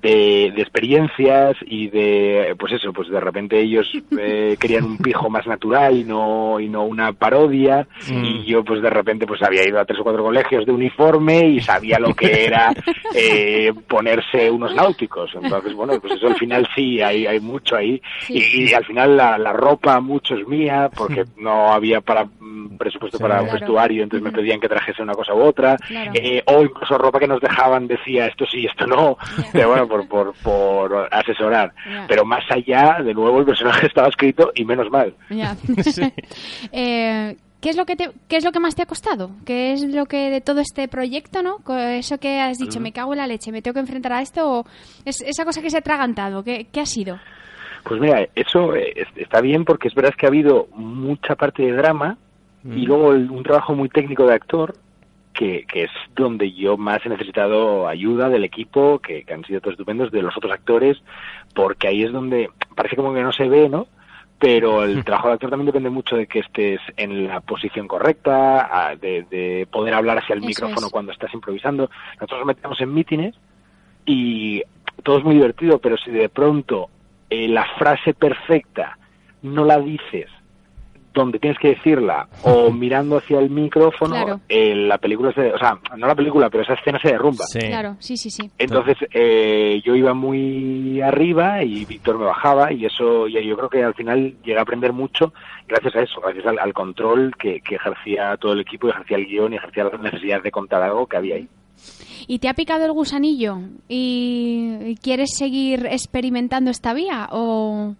de, 0.01 0.51
de 0.55 0.61
experiencias 0.61 1.55
y 1.65 1.87
de, 1.89 2.55
pues 2.59 2.73
eso, 2.73 2.93
pues 2.93 3.09
de 3.09 3.19
repente 3.19 3.59
ellos 3.59 3.91
eh, 4.19 4.55
querían 4.59 4.83
un 4.85 4.97
pijo 4.97 5.29
más 5.29 5.45
natural 5.47 5.95
y 5.97 6.03
no, 6.03 6.59
y 6.59 6.67
no 6.69 6.83
una 6.85 7.13
parodia 7.13 7.87
y 8.09 8.45
yo 8.45 8.63
pues 8.63 8.81
de 8.81 8.89
repente 8.89 9.25
pues 9.25 9.41
había 9.43 9.67
ido 9.67 9.79
a 9.79 9.85
tres 9.85 9.99
o 9.99 10.03
cuatro 10.03 10.23
colegios 10.23 10.65
de 10.65 10.71
uniforme 10.71 11.47
y 11.47 11.59
sabía 11.59 11.99
lo 11.99 12.13
que 12.13 12.45
era 12.45 12.73
eh, 13.15 13.71
ponerse 13.87 14.49
unos 14.51 14.73
náuticos. 14.75 15.31
Entonces, 15.35 15.73
bueno, 15.73 15.99
pues 15.99 16.13
eso 16.13 16.27
al 16.27 16.35
final 16.35 16.67
sí, 16.75 17.01
hay, 17.01 17.25
hay 17.27 17.39
mucho 17.39 17.75
ahí 17.75 18.01
Sí. 18.19 18.33
y, 18.37 18.69
y 18.69 18.73
al 18.73 18.85
final 18.85 19.15
la, 19.17 19.37
la 19.37 19.53
ropa 19.53 19.99
mucho 19.99 20.35
es 20.35 20.47
mía 20.47 20.89
porque 20.95 21.23
no 21.37 21.71
había 21.71 22.01
para 22.01 22.25
mm, 22.25 22.77
presupuesto 22.77 23.17
Sí. 23.17 23.21
para 23.23 23.41
un 23.41 23.51
vestuario, 23.51 24.03
entonces 24.03 24.23
me 24.23 24.31
pedían 24.31 24.59
que 24.59 24.67
trajese 24.67 25.01
una 25.03 25.13
cosa 25.13 25.33
u 25.33 25.41
otra, 25.41 25.77
Claro. 25.77 26.11
eh, 26.15 26.41
o 26.47 26.61
incluso 26.63 26.97
ropa 26.97 27.19
que 27.19 27.27
nos 27.27 27.39
dejaban 27.39 27.87
decía 27.87 28.27
esto 28.27 28.45
sí, 28.51 28.65
esto 28.65 28.85
no, 28.87 29.17
pero 29.53 29.69
bueno, 29.69 29.87
por, 30.07 30.07
por, 30.07 30.33
por 30.43 31.07
asesorar. 31.13 31.73
Pero 32.07 32.25
más 32.25 32.43
allá, 32.49 32.97
de 33.03 33.13
nuevo, 33.13 33.39
el 33.39 33.45
personaje 33.45 33.87
estaba 33.87 34.07
escrito 34.09 34.51
y 34.55 34.65
menos 34.65 34.89
mal. 34.89 35.13
Ya. 35.29 35.55
Eh, 36.71 37.35
¿Qué 37.61 37.69
es 37.71 37.77
lo 37.77 37.85
que 37.85 37.95
te, 37.95 38.11
qué 38.27 38.37
es 38.37 38.45
lo 38.45 38.51
que 38.51 38.59
más 38.59 38.75
te 38.75 38.83
ha 38.83 38.85
costado? 38.85 39.31
¿Qué 39.43 39.71
es 39.73 39.81
lo 39.83 40.05
que 40.05 40.29
de 40.29 40.39
todo 40.41 40.59
este 40.59 40.87
proyecto, 40.87 41.41
no? 41.41 41.57
Eso 41.75 42.19
que 42.19 42.39
has 42.39 42.59
dicho, 42.59 42.79
me 42.79 42.91
cago 42.91 43.13
en 43.13 43.17
la 43.17 43.25
leche, 43.27 43.51
me 43.51 43.63
tengo 43.63 43.73
que 43.73 43.79
enfrentar 43.79 44.13
a 44.13 44.21
esto 44.21 44.59
o 44.59 44.65
es 45.03 45.21
esa 45.21 45.45
cosa 45.45 45.63
que 45.63 45.71
se 45.71 45.77
ha 45.77 45.79
atragantado, 45.79 46.43
¿qué, 46.43 46.67
qué 46.71 46.81
ha 46.81 46.85
sido? 46.85 47.17
Pues 47.83 47.99
mira, 47.99 48.27
eso 48.35 48.75
eh, 48.75 48.93
es- 48.95 49.07
está 49.17 49.41
bien 49.41 49.65
porque 49.65 49.87
es 49.87 49.95
verdad 49.95 50.13
que 50.15 50.27
ha 50.27 50.29
habido 50.29 50.67
mucha 50.75 51.35
parte 51.35 51.63
de 51.63 51.71
drama 51.71 52.17
y 52.63 52.85
luego 52.85 53.13
el- 53.13 53.31
un 53.31 53.41
trabajo 53.43 53.73
muy 53.73 53.89
técnico 53.89 54.25
de 54.27 54.33
actor 54.35 54.75
que, 55.37 55.65
que 55.65 55.83
es 55.83 55.91
donde 56.15 56.51
yo 56.53 56.77
más 56.77 57.05
he 57.05 57.09
necesitado 57.09 57.87
ayuda 57.87 58.29
del 58.29 58.43
equipo, 58.43 58.99
que, 58.99 59.23
que 59.23 59.33
han 59.33 59.43
sido 59.43 59.61
todos 59.61 59.73
estupendos, 59.73 60.11
de 60.11 60.21
los 60.23 60.35
otros 60.35 60.53
actores, 60.53 60.97
porque 61.53 61.87
ahí 61.87 62.03
es 62.03 62.11
donde 62.11 62.49
parece 62.75 62.95
como 62.95 63.13
que 63.13 63.21
no 63.21 63.31
se 63.31 63.47
ve, 63.47 63.69
¿no? 63.69 63.87
pero 64.37 64.83
el 64.83 65.03
trabajo 65.05 65.27
del 65.27 65.35
actor 65.35 65.49
también 65.49 65.67
depende 65.67 65.89
mucho 65.89 66.17
de 66.17 66.27
que 66.27 66.39
estés 66.39 66.79
en 66.97 67.27
la 67.27 67.39
posición 67.39 67.87
correcta, 67.87 68.95
de, 68.99 69.25
de 69.29 69.67
poder 69.71 69.93
hablar 69.93 70.17
hacia 70.17 70.33
el 70.33 70.39
Eso 70.39 70.47
micrófono 70.47 70.87
es. 70.87 70.91
cuando 70.91 71.11
estás 71.13 71.33
improvisando. 71.33 71.89
Nosotros 72.15 72.39
nos 72.39 72.47
metemos 72.47 72.81
en 72.81 72.93
mítines 72.93 73.35
y 74.05 74.61
todo 75.03 75.19
es 75.19 75.23
muy 75.23 75.35
divertido, 75.35 75.79
pero 75.79 75.97
si 75.97 76.11
de 76.11 76.29
pronto 76.29 76.89
eh, 77.29 77.47
la 77.47 77.65
frase 77.77 78.13
perfecta 78.13 78.97
no 79.41 79.63
la 79.63 79.79
dices 79.79 80.29
donde 81.15 81.39
tienes 81.39 81.57
que 81.59 81.69
decirla 81.69 82.27
o 82.43 82.69
mirando 82.71 83.17
hacia 83.17 83.39
el 83.39 83.49
micrófono, 83.49 84.13
Claro. 84.15 84.39
eh, 84.49 84.75
la 84.75 84.97
película 84.99 85.31
se, 85.33 85.51
o 85.53 85.57
sea, 85.57 85.79
no 85.97 86.05
la 86.07 86.13
película, 86.15 86.49
pero 86.49 86.63
esa 86.63 86.73
escena 86.73 86.99
se 87.01 87.07
derrumba. 87.09 87.45
Sí. 87.45 87.59
Claro, 87.59 87.95
sí, 87.99 88.15
sí, 88.17 88.29
sí. 88.29 88.51
Entonces 88.59 88.97
eh, 89.13 89.81
yo 89.83 89.95
iba 89.95 90.13
muy 90.13 91.01
arriba 91.01 91.63
y 91.63 91.85
Víctor 91.85 92.19
me 92.19 92.25
bajaba 92.25 92.71
y 92.71 92.85
eso 92.85 93.27
y 93.27 93.33
yo 93.47 93.57
creo 93.57 93.69
que 93.69 93.83
al 93.83 93.93
final 93.95 94.35
llegué 94.43 94.59
a 94.59 94.61
aprender 94.61 94.93
mucho 94.93 95.33
gracias 95.67 95.95
a 95.95 96.01
eso, 96.01 96.21
gracias 96.21 96.45
al, 96.45 96.59
al 96.59 96.73
control 96.73 97.33
que, 97.39 97.61
que 97.61 97.75
ejercía 97.75 98.37
todo 98.37 98.53
el 98.53 98.59
equipo, 98.61 98.87
y 98.87 98.91
ejercía 98.91 99.17
el 99.17 99.25
guion 99.25 99.53
y 99.53 99.55
ejercía 99.55 99.85
la 99.85 99.97
necesidad 99.97 100.43
de 100.43 100.51
contar 100.51 100.83
algo 100.83 101.07
que 101.07 101.17
había 101.17 101.35
ahí. 101.35 101.47
¿Y 102.27 102.39
te 102.39 102.47
ha 102.49 102.53
picado 102.53 102.85
el 102.85 102.91
gusanillo 102.93 103.57
y 103.87 104.95
quieres 105.01 105.35
seguir 105.37 105.85
experimentando 105.87 106.71
esta 106.71 106.93
vía 106.93 107.27
o 107.31 107.95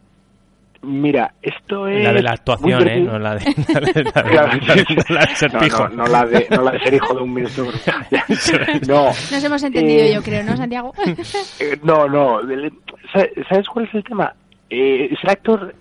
Mira, 0.82 1.34
esto 1.41 1.88
es 1.88 2.03
La 2.03 2.13
de 2.13 2.22
la 2.22 2.32
actuación, 2.32 2.88
¿eh? 2.88 3.00
No 3.01 3.17
la 3.20 3.36
de, 3.36 3.41
ser 5.36 5.53
No, 5.53 5.60
pijo. 5.60 5.89
no, 5.89 5.96
no 5.96 6.08
la 6.08 6.25
de, 6.25 6.48
no 6.51 6.62
la 6.62 6.72
de 6.72 6.79
ser 6.79 6.94
hijo 6.94 7.13
de 7.15 7.22
un 7.22 7.34
ministro. 7.34 7.65
no, 8.88 9.05
nos 9.08 9.44
hemos 9.44 9.63
entendido 9.63 10.03
Eh, 10.03 10.13
yo 10.13 10.22
creo, 10.22 10.44
¿no, 10.44 10.55
Santiago? 10.58 10.94
Eh, 11.60 11.77
no, 11.84 12.08
no. 12.08 12.39
el- 12.41 12.74
¿sabes- 13.13 13.32
¿Sabes 13.50 13.67
cuál 13.67 13.86
es 13.88 13.96
el 13.96 14.03
tema? 14.03 14.34
Eh, 14.70 15.13
ser 15.22 15.29
actor 15.32 15.74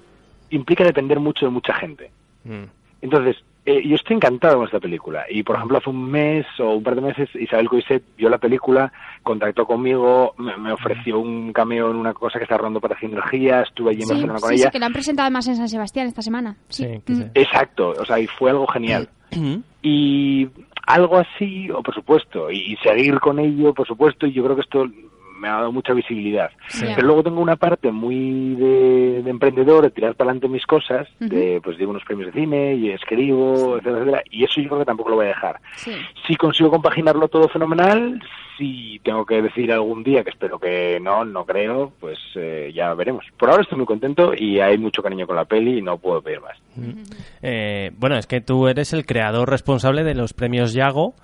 implica 0.50 0.84
depender 0.84 1.18
mucho 1.20 1.46
de 1.46 1.50
mucha 1.52 1.74
gente. 1.74 2.10
Mm. 2.44 2.64
Entonces, 3.02 3.36
eh, 3.66 3.82
yo 3.86 3.96
estoy 3.96 4.16
encantado 4.16 4.56
con 4.56 4.66
esta 4.66 4.80
película. 4.80 5.24
Y, 5.30 5.42
por 5.42 5.56
ejemplo, 5.56 5.78
hace 5.78 5.88
un 5.90 6.10
mes 6.10 6.44
o 6.58 6.74
un 6.74 6.82
par 6.82 6.94
de 6.94 7.00
meses, 7.00 7.28
Isabel 7.34 7.68
Coiset 7.68 8.02
vio 8.16 8.28
la 8.28 8.38
película, 8.38 8.92
contactó 9.22 9.66
conmigo, 9.66 10.34
me, 10.38 10.56
me 10.58 10.72
ofreció 10.72 11.18
un 11.18 11.52
cameo 11.52 11.90
en 11.90 11.96
una 11.96 12.12
cosa 12.12 12.38
que 12.38 12.44
está 12.44 12.56
rodando 12.58 12.80
para 12.80 12.98
Sinergia, 12.98 13.62
estuve 13.62 13.90
allí 13.92 14.00
en 14.02 14.06
sí, 14.08 14.12
Barcelona 14.12 14.38
con 14.40 14.48
sí, 14.50 14.54
ella. 14.56 14.64
sí, 14.64 14.70
que 14.70 14.78
lo 14.78 14.86
han 14.86 14.92
presentado 14.92 15.24
además 15.26 15.48
en 15.48 15.56
San 15.56 15.68
Sebastián 15.68 16.06
esta 16.06 16.22
semana. 16.22 16.56
Sí, 16.68 16.84
Sí, 16.84 17.00
que 17.06 17.12
Mm. 17.12 17.16
sí. 17.16 17.24
Exacto, 17.34 17.94
o 17.98 18.04
sea, 18.04 18.18
y 18.20 18.26
fue 18.26 18.50
algo 18.50 18.66
genial. 18.66 19.08
Y 19.82 20.48
algo 20.86 21.18
así, 21.18 21.70
o 21.70 21.82
por 21.82 21.94
supuesto, 21.94 22.50
y, 22.50 22.72
y 22.72 22.76
seguir 22.76 23.18
con 23.20 23.38
ello, 23.38 23.72
por 23.74 23.86
supuesto, 23.86 24.26
y 24.26 24.32
yo 24.32 24.44
creo 24.44 24.56
que 24.56 24.62
esto 24.62 24.86
me 25.44 25.50
ha 25.50 25.56
dado 25.56 25.72
mucha 25.72 25.92
visibilidad. 25.92 26.50
Sí. 26.68 26.86
Pero 26.94 27.06
luego 27.06 27.22
tengo 27.22 27.40
una 27.42 27.56
parte 27.56 27.92
muy 27.92 28.54
de, 28.54 29.22
de 29.22 29.30
emprendedor, 29.30 29.84
de 29.84 29.90
tirar 29.90 30.14
para 30.14 30.30
adelante 30.30 30.48
mis 30.48 30.64
cosas, 30.64 31.06
de 31.20 31.60
pues 31.62 31.76
llevo 31.76 31.90
unos 31.90 32.04
premios 32.04 32.32
de 32.32 32.40
cine 32.40 32.74
y 32.76 32.90
escribo, 32.90 33.76
etcétera, 33.76 33.98
etcétera, 33.98 34.22
y 34.30 34.44
eso 34.44 34.60
yo 34.62 34.68
creo 34.68 34.78
que 34.78 34.86
tampoco 34.86 35.10
lo 35.10 35.16
voy 35.16 35.26
a 35.26 35.28
dejar. 35.28 35.60
Sí. 35.76 35.92
Si 36.26 36.34
consigo 36.36 36.70
compaginarlo 36.70 37.28
todo 37.28 37.46
fenomenal, 37.48 38.22
si 38.56 39.00
tengo 39.04 39.26
que 39.26 39.42
decir 39.42 39.70
algún 39.70 40.02
día, 40.02 40.24
que 40.24 40.30
espero 40.30 40.58
que 40.58 40.98
no, 40.98 41.26
no 41.26 41.44
creo, 41.44 41.92
pues 42.00 42.18
eh, 42.36 42.72
ya 42.74 42.94
veremos. 42.94 43.26
Por 43.36 43.50
ahora 43.50 43.62
estoy 43.62 43.76
muy 43.76 43.86
contento 43.86 44.32
y 44.34 44.60
hay 44.60 44.78
mucho 44.78 45.02
cariño 45.02 45.26
con 45.26 45.36
la 45.36 45.44
peli 45.44 45.78
y 45.78 45.82
no 45.82 45.98
puedo 45.98 46.22
pedir 46.22 46.40
más. 46.40 46.56
Eh, 47.42 47.90
bueno, 47.98 48.16
es 48.16 48.26
que 48.26 48.40
tú 48.40 48.66
eres 48.66 48.94
el 48.94 49.04
creador 49.04 49.50
responsable 49.50 50.04
de 50.04 50.14
los 50.14 50.32
premios 50.32 50.72
Yago, 50.72 51.14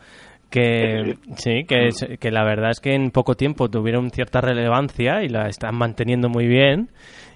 que 0.51 1.17
sí, 1.37 1.65
que, 1.65 1.89
es- 1.89 2.07
que 2.19 2.31
la 2.31 2.45
verdad 2.45 2.71
es 2.71 2.81
que 2.81 2.95
en 2.95 3.11
poco 3.11 3.35
tiempo 3.37 3.71
tuvieron 3.71 4.11
cierta 4.11 4.41
relevancia 4.41 5.23
y 5.23 5.29
la 5.29 5.49
están 5.49 5.75
manteniendo 5.77 6.29
muy 6.29 6.47
bien. 6.47 6.91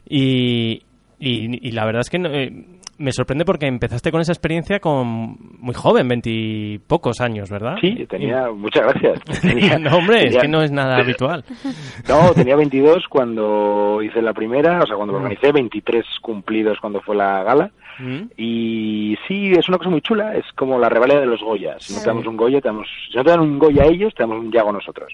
Y, 0.09 0.83
y, 1.19 1.71
la 1.73 1.85
verdad 1.87 2.01
es 2.03 2.11
que 2.11 2.19
no- 2.19 2.29
eh, 2.35 2.53
me 2.99 3.13
sorprende 3.13 3.45
porque 3.45 3.67
empezaste 3.67 4.11
con 4.11 4.21
esa 4.21 4.33
experiencia 4.33 4.81
con 4.81 5.37
muy 5.59 5.75
joven, 5.75 6.09
veintipocos 6.09 7.21
años, 7.21 7.51
¿verdad? 7.51 7.77
Sí, 7.81 8.07
tenía, 8.09 8.51
muchas 8.51 8.83
gracias. 8.85 9.21
Tenía- 9.43 9.79
no, 9.79 9.97
hombre, 9.99 10.19
es 10.19 10.25
tenía- 10.27 10.41
que 10.41 10.49
no 10.49 10.63
es 10.63 10.71
nada 10.71 10.97
habitual. 10.99 11.45
No, 12.09 12.33
tenía 12.35 12.57
22 12.57 13.05
cuando 13.09 14.01
hice 14.03 14.21
la 14.21 14.33
primera, 14.33 14.81
o 14.83 14.87
sea, 14.87 14.97
cuando 14.97 15.13
lo 15.15 15.21
Mm. 15.21 15.23
organicé, 15.23 15.53
23 15.53 16.05
cumplidos 16.21 16.79
cuando 16.81 17.01
fue 17.01 17.17
la 17.17 17.43
gala. 17.43 17.71
Mm. 17.99 18.23
Y 18.37 19.17
sí, 19.29 19.53
es 19.53 19.69
una 19.69 19.79
cosa 19.79 19.89
muy 19.91 20.01
chula, 20.01 20.35
es 20.35 20.45
como 20.57 20.79
la 20.79 20.89
rivalidad 20.89 21.21
de 21.21 21.27
los 21.27 21.41
Goya. 21.41 21.77
Si 21.79 21.95
no 21.95 22.01
te 22.01 22.07
damos 22.07 22.27
un 22.27 22.37
Goya, 22.37 22.61
te 22.61 22.69
damos, 22.69 22.89
si 23.11 23.17
no 23.17 23.23
te 23.25 23.31
dan 23.31 23.41
un 23.41 23.59
Goya 23.59 23.85
a 23.85 23.87
ellos, 23.87 24.13
te 24.15 24.25
damos 24.25 24.39
un 24.41 24.51
Yago 24.51 24.71
a 24.71 24.73
nosotros. 24.73 25.13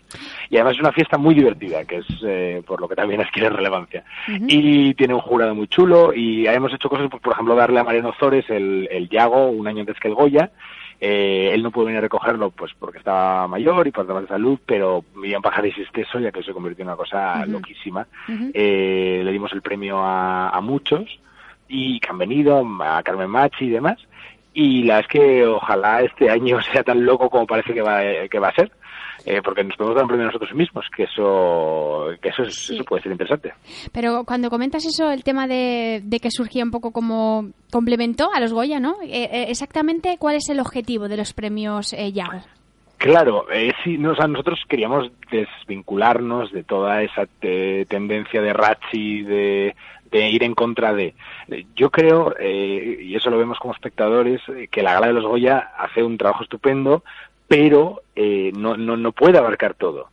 Y 0.49 0.57
además 0.57 0.75
es 0.75 0.81
una 0.81 0.93
fiesta 0.93 1.19
muy 1.19 1.35
divertida, 1.35 1.85
que 1.85 1.99
es 1.99 2.07
eh, 2.25 2.63
por 2.67 2.81
lo 2.81 2.89
que 2.89 2.97
también 2.97 3.21
adquiere 3.21 3.51
relevancia. 3.51 4.03
Ujú. 4.29 4.47
Y 4.49 4.95
tiene 4.95 5.13
un 5.15 5.21
jurado 5.21 5.55
muy 5.55 5.69
chulo 5.69 6.13
y 6.15 6.47
hemos 6.47 6.73
hecho 6.73 6.89
cosas, 6.89 7.09
pues, 7.11 7.23
por 7.23 7.35
ejemplo, 7.35 7.55
darle 7.71 7.81
a 7.81 7.85
Mariano 7.85 8.13
Zores 8.19 8.49
el, 8.51 8.89
el 8.91 9.09
Yago 9.09 9.49
un 9.49 9.67
año 9.69 9.81
antes 9.81 9.99
que 10.01 10.09
el 10.09 10.15
Goya. 10.15 10.51
Eh, 11.01 11.51
él 11.55 11.63
no 11.63 11.71
pudo 11.71 11.87
venir 11.87 11.99
a 11.99 12.03
recogerlo 12.03 12.51
pues 12.51 12.73
porque 12.79 12.99
estaba 12.99 13.49
mayor 13.49 13.87
y 13.87 13.91
por 13.91 14.07
temas 14.07 14.23
de 14.23 14.29
salud, 14.29 14.59
pero 14.67 15.03
Miriam 15.15 15.41
Pajares 15.41 15.79
Esteso, 15.79 16.21
ya 16.21 16.31
que 16.31 16.43
se 16.43 16.53
convirtió 16.53 16.83
en 16.83 16.89
una 16.89 16.97
cosa 16.97 17.47
loquísima, 17.47 18.07
eh, 18.53 19.23
le 19.25 19.33
dimos 19.33 19.53
el 19.53 19.63
premio 19.63 19.99
a, 19.99 20.51
a 20.51 20.61
muchos 20.61 21.19
y 21.69 22.01
que 22.01 22.11
han 22.11 22.19
venido, 22.19 22.63
a 22.81 23.03
Carmen 23.03 23.31
Machi 23.31 23.67
y 23.67 23.71
demás. 23.71 23.97
Y 24.53 24.83
la 24.83 24.99
es 24.99 25.07
que 25.07 25.47
ojalá 25.47 26.03
este 26.03 26.29
año 26.29 26.61
sea 26.73 26.83
tan 26.83 27.07
loco 27.07 27.31
como 27.31 27.47
parece 27.47 27.73
que 27.73 27.83
va, 27.83 28.03
que 28.29 28.39
va 28.39 28.49
a 28.49 28.55
ser, 28.55 28.71
eh, 29.25 29.41
porque 29.45 29.65
nos 29.65 29.77
podemos 29.77 29.95
dar 29.97 30.05
un 30.05 30.09
premio 30.09 30.27
nosotros 30.27 30.55
mismos, 30.55 30.85
que 30.97 31.05
eso, 31.05 32.09
que 32.23 32.29
eso, 32.31 32.43
es- 32.43 32.55
Sí. 32.67 32.75
eso 32.75 32.85
puede 32.85 33.03
ser 33.03 33.13
interesante. 33.13 33.53
Pero 33.93 34.25
cuando 34.25 34.51
comentas 34.51 34.85
eso, 34.87 35.11
el 35.11 35.25
tema 35.25 35.47
de, 35.47 36.01
de 36.05 36.21
que 36.21 36.31
surgía 36.31 36.65
un 36.65 36.71
poco 36.71 36.91
como 36.93 37.51
complemento 37.71 38.31
a 38.33 38.41
los 38.41 38.53
Goya, 38.53 38.81
¿no? 38.81 38.97
Eh, 39.03 39.29
eh, 39.33 39.47
exactamente, 39.49 40.17
¿cuál 40.19 40.37
es 40.37 40.49
el 40.49 40.61
objetivo 40.61 41.09
de 41.09 41.17
los 41.17 41.33
premios 41.33 41.93
eh, 41.93 42.13
Yago? 42.13 42.41
Claro, 42.99 43.47
eh, 43.51 43.73
sí, 43.83 43.97
no, 43.97 44.13
o 44.13 44.15
sea, 44.15 44.27
nosotros 44.27 44.61
queríamos 44.69 45.11
desvincularnos 45.31 46.53
de 46.53 46.65
toda 46.65 47.03
esa 47.03 47.27
te- 47.41 47.87
tendencia 47.87 48.43
de 48.43 48.53
Rachi, 48.53 49.23
de, 49.23 49.75
de 50.11 50.29
ir 50.31 50.43
en 50.43 50.55
contra 50.55 50.93
de. 50.93 51.15
Yo 51.77 51.91
creo, 51.91 52.35
eh, 52.39 52.99
y 53.03 53.15
eso 53.15 53.31
lo 53.31 53.39
vemos 53.39 53.59
como 53.59 53.73
espectadores, 53.73 54.41
que 54.71 54.83
la 54.83 54.93
Gala 54.95 55.07
de 55.09 55.13
los 55.15 55.25
Goya 55.25 55.71
hace 55.79 56.03
un 56.03 56.19
trabajo 56.19 56.43
estupendo, 56.43 57.03
pero 57.51 58.03
eh, 58.15 58.53
no, 58.55 58.77
no, 58.77 58.97
no 58.97 59.11
puede 59.11 59.37
abarcar 59.39 59.75
todo. 59.75 60.09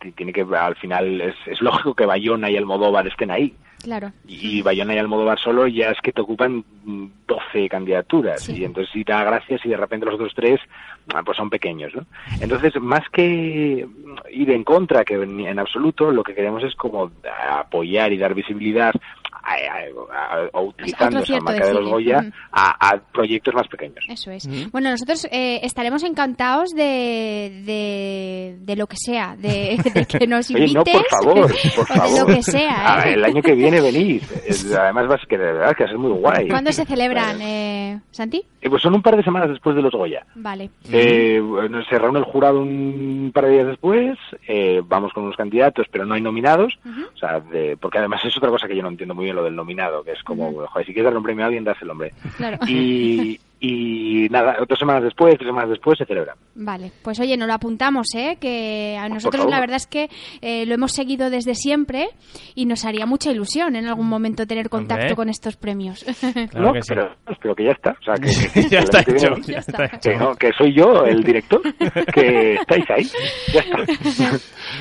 Ti- 0.00 0.10
Tiene 0.12 0.32
que, 0.32 0.40
al 0.42 0.74
final, 0.74 1.20
es, 1.20 1.36
es 1.46 1.60
lógico 1.62 1.94
que 1.94 2.06
Bayona 2.06 2.50
y 2.50 2.56
Almodóvar 2.56 3.06
estén 3.06 3.30
ahí. 3.30 3.54
Claro. 3.84 4.10
Y 4.26 4.62
Bayona 4.62 4.94
y 4.94 4.98
Almodóvar 4.98 5.38
solo 5.38 5.68
ya 5.68 5.90
es 5.90 5.98
que 6.00 6.10
te 6.10 6.20
ocupan 6.22 6.64
mm, 6.84 7.06
12 7.28 7.68
candidaturas. 7.68 8.42
Sí. 8.42 8.56
Y 8.56 8.64
entonces 8.64 8.92
si 8.92 9.04
da 9.04 9.22
gracias 9.22 9.64
y 9.64 9.68
de 9.68 9.76
repente 9.76 10.06
los 10.06 10.16
otros 10.16 10.32
tres 10.34 10.58
ah, 11.14 11.22
pues 11.22 11.36
son 11.36 11.50
pequeños, 11.50 11.94
¿no? 11.94 12.04
Entonces, 12.40 12.74
más 12.80 13.08
que 13.10 13.86
ir 14.32 14.50
en 14.50 14.64
contra, 14.64 15.04
que 15.04 15.14
en 15.14 15.58
absoluto, 15.60 16.10
lo 16.10 16.24
que 16.24 16.34
queremos 16.34 16.64
es 16.64 16.74
como 16.74 17.12
apoyar 17.48 18.12
y 18.12 18.16
dar 18.18 18.34
visibilidad 18.34 18.92
a, 19.46 19.54
a- 19.54 20.44
a- 20.44 20.48
a- 20.52 20.60
utilizando 20.60 21.20
esa 21.20 21.40
marca 21.40 21.66
de 21.66 21.74
los 21.74 21.88
Goya 21.88 22.18
ujú. 22.18 22.30
a, 22.52 22.88
a 22.90 22.98
proyectos 23.12 23.54
más 23.54 23.68
pequeños. 23.68 24.04
Eso 24.08 24.30
es. 24.30 24.46
Ujú. 24.46 24.70
Bueno, 24.72 24.90
nosotros 24.90 25.26
eh, 25.30 25.60
estaremos 25.62 26.02
encantados 26.04 26.70
de, 26.74 27.62
de, 27.64 28.56
de 28.60 28.76
lo 28.76 28.86
que 28.86 28.96
sea, 28.96 29.36
de, 29.36 29.78
de 29.94 30.04
que 30.06 30.26
nos 30.26 30.50
Oye, 30.50 30.64
invites 30.66 30.74
no, 30.94 31.00
por 31.00 31.06
favor, 31.08 31.52
por 31.76 31.86
favor. 31.86 32.20
lo 32.20 32.34
que 32.34 32.42
sea. 32.42 32.74
Ah, 32.96 33.08
¿eh? 33.08 33.14
El 33.14 33.24
año 33.24 33.42
que 33.42 33.54
viene 33.54 33.80
venid. 33.80 34.22
Además, 34.78 35.06
vas 35.08 35.20
que 35.28 35.38
de 35.38 35.44
verdad 35.52 35.74
que 35.76 35.84
va 35.84 35.88
a 35.88 35.92
ser 35.92 35.98
muy 35.98 36.12
guay. 36.12 36.48
¿Cuándo 36.48 36.72
se 36.72 36.84
celebran, 36.84 37.40
eh, 37.40 38.00
Santi? 38.10 38.42
Eh, 38.60 38.68
Pues 38.70 38.82
son 38.82 38.94
un 38.94 39.02
par 39.02 39.16
de 39.16 39.22
semanas 39.22 39.48
después 39.50 39.76
de 39.76 39.82
los 39.82 39.92
Goya. 39.92 40.26
Vale. 40.34 40.70
Eh, 40.90 41.40
bueno, 41.40 41.82
se 41.84 41.98
reúne 41.98 42.18
el 42.18 42.24
jurado 42.24 42.60
un 42.60 43.30
par 43.32 43.44
de 43.46 43.52
días 43.52 43.66
después, 43.66 44.18
eh, 44.48 44.82
vamos 44.84 45.12
con 45.12 45.24
unos 45.24 45.36
candidatos, 45.36 45.86
pero 45.90 46.04
no 46.04 46.14
hay 46.14 46.20
nominados, 46.20 46.78
Ujú. 46.84 47.02
o 47.14 47.16
sea, 47.18 47.40
de- 47.40 47.76
porque 47.76 47.98
además 47.98 48.20
es 48.24 48.36
otra 48.36 48.50
cosa 48.50 48.66
que 48.66 48.76
yo 48.76 48.82
no 48.82 48.88
entiendo 48.88 49.14
muy 49.14 49.24
bien 49.26 49.35
lo 49.36 49.44
del 49.44 49.54
nominado, 49.54 50.02
que 50.02 50.12
es 50.12 50.22
como, 50.22 50.52
joder, 50.66 50.86
si 50.86 50.92
quieres 50.92 51.04
darle 51.04 51.18
un 51.18 51.24
premio 51.24 51.44
a 51.44 51.46
alguien, 51.46 51.64
das 51.64 51.80
el 51.80 51.90
hombre. 51.90 52.12
Claro. 52.36 52.58
Y, 52.66 53.38
y 53.60 54.28
nada, 54.30 54.56
otras 54.60 54.78
semanas 54.78 55.02
después, 55.02 55.34
tres 55.38 55.48
semanas 55.48 55.70
después, 55.70 55.96
se 55.98 56.04
celebra. 56.04 56.34
Vale, 56.54 56.92
pues 57.02 57.18
oye, 57.20 57.36
nos 57.36 57.48
lo 57.48 57.54
apuntamos, 57.54 58.06
¿eh? 58.14 58.36
Que 58.40 58.96
a 59.00 59.08
nosotros 59.08 59.46
la 59.48 59.60
verdad 59.60 59.76
es 59.76 59.86
que 59.86 60.08
eh, 60.42 60.66
lo 60.66 60.74
hemos 60.74 60.92
seguido 60.92 61.30
desde 61.30 61.54
siempre 61.54 62.08
y 62.54 62.66
nos 62.66 62.84
haría 62.84 63.06
mucha 63.06 63.30
ilusión 63.30 63.76
en 63.76 63.86
algún 63.86 64.08
momento 64.08 64.46
tener 64.46 64.68
contacto 64.68 65.02
Hombre. 65.04 65.16
con 65.16 65.28
estos 65.30 65.56
premios. 65.56 66.04
Claro 66.04 66.48
no, 66.66 66.72
que 66.72 66.82
sí. 66.82 66.88
pero, 66.94 67.16
pero 67.40 67.54
que 67.54 67.64
ya 67.64 67.70
está, 67.72 67.96
o 68.00 68.04
sea, 68.04 68.14
que, 68.14 68.60
que- 68.62 68.68
ya 68.68 68.78
está 68.80 69.00
hecho. 69.00 69.12
viene- 69.34 69.42
Ya 69.46 69.58
está. 69.58 69.84
está 69.84 69.98
que, 70.00 70.16
no, 70.16 70.34
que 70.34 70.50
soy 70.56 70.74
yo 70.74 71.04
el 71.04 71.22
director, 71.22 71.62
que 72.12 72.54
estáis 72.54 72.84
ahí, 72.90 73.10
ya 73.52 73.60
está. 73.60 74.38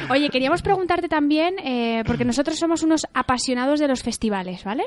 Oye, 0.14 0.30
queríamos 0.30 0.62
preguntarte 0.62 1.08
también, 1.08 1.56
eh, 1.64 2.04
porque 2.06 2.26
nosotros 2.26 2.58
somos 2.58 2.84
unos 2.84 3.06
apasionados 3.14 3.80
de 3.80 3.88
los 3.88 4.04
festivales, 4.04 4.64
¿vale? 4.64 4.84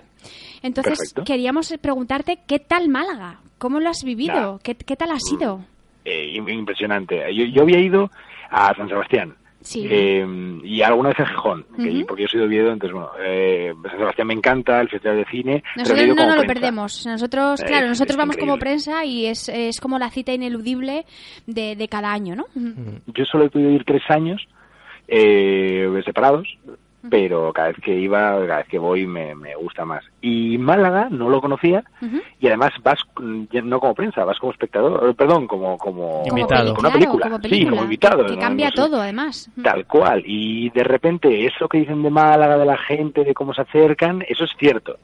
Entonces, 0.62 0.98
Perfecto. 0.98 1.24
queríamos 1.24 1.72
preguntarte, 1.81 2.38
¿qué 2.46 2.59
tal 2.59 2.88
Málaga? 2.88 3.40
¿Cómo 3.59 3.81
lo 3.81 3.88
has 3.90 4.03
vivido? 4.05 4.61
¿Qué, 4.62 4.75
qué 4.77 4.97
tal 4.97 5.11
ha 5.11 5.18
sido? 5.21 5.61
eh, 6.05 6.33
im- 6.37 6.49
impresionante. 6.51 7.23
Yo, 7.35 7.44
yo 7.44 7.62
había 7.62 7.79
ido 7.81 8.11
a 8.51 8.75
San 8.75 8.88
Sebastián, 8.88 9.35
Sí. 9.61 9.87
Eh, 9.90 10.25
y 10.62 10.81
alguna 10.83 11.09
vez 11.11 11.18
en 11.18 11.27
Gijón, 11.27 11.66
que- 11.77 12.05
porque 12.07 12.23
yo 12.23 12.29
soy 12.29 12.40
de 12.40 12.47
Oviedo, 12.47 12.73
entonces 12.73 12.94
bueno, 12.94 13.11
eh, 13.21 13.75
San 13.90 13.99
Sebastián 13.99 14.29
me 14.29 14.35
encanta, 14.35 14.81
el 14.81 14.88
Festival 14.88 15.16
de 15.18 15.25
Cine. 15.27 15.64
Nosotros 15.77 16.07
no 16.07 16.14
como 16.14 16.29
nos 16.29 16.37
lo 16.37 16.47
perdemos. 16.47 17.05
Nosotros, 17.07 17.61
Eh, 17.61 17.64
claro, 17.66 17.87
es- 17.87 17.90
nosotros 17.90 18.12
es 18.14 18.16
vamos 18.16 18.37
como 18.37 18.57
prensa 18.57 19.05
y 19.05 19.27
es, 19.27 19.49
es 19.49 19.81
como 19.81 19.99
la 19.99 20.11
cita 20.11 20.33
ineludible 20.33 21.05
de, 21.47 21.75
de 21.75 21.88
cada 21.88 22.12
año, 22.12 22.37
¿no? 22.37 22.47
Yo 23.09 23.25
solo 23.25 23.47
he 23.47 23.51
podido 23.51 23.71
ir 23.73 23.85
tres 23.85 24.03
años 24.09 24.40
eh, 25.09 25.88
separados, 26.05 26.47
pero 27.11 27.53
cada 27.53 27.68
vez 27.68 27.77
que 27.83 27.94
iba, 27.94 28.38
cada 28.47 28.59
vez 28.59 28.68
que 28.68 28.79
voy 28.79 29.07
me, 29.07 29.35
me 29.35 29.55
gusta 29.57 29.85
más. 29.85 30.05
Y 30.21 30.59
Málaga 30.59 31.09
no 31.11 31.29
lo 31.29 31.40
conocía 31.40 31.85
y 32.40 32.47
además 32.47 32.73
vas 32.83 33.01
no 33.18 33.81
como 33.81 33.94
prensa, 33.94 34.25
vas 34.25 34.38
como 34.38 34.53
espectador, 34.53 35.09
eh, 35.11 35.14
perdón, 35.14 35.47
como 35.47 35.77
como 35.79 36.23
Como 36.23 36.38
Invitado. 36.38 36.75
con 36.75 36.81
una 36.87 36.90
claro, 36.90 36.92
película, 36.94 37.25
como 37.31 37.42
sí, 37.49 37.66
como 37.66 37.83
invitado, 37.85 38.27
Que 38.27 38.38
cambia 38.38 38.66
No 38.66 38.71
sé. 38.71 38.77
todo, 38.77 39.01
además. 39.01 39.51
Tal 39.62 39.87
cual. 39.87 40.23
Y 40.27 40.71
de 40.71 40.85
repente 40.85 41.47
eso 41.47 41.68
que 41.68 41.79
dicen 41.79 42.03
de 42.03 42.11
Málaga, 42.11 42.57
de 42.59 42.66
la 42.66 42.77
gente, 42.79 43.25
de 43.25 43.35
cómo 43.35 43.55
se 43.55 43.62
acercan, 43.62 44.25
eso 44.29 44.44
es 44.44 44.51
cierto. 44.59 44.99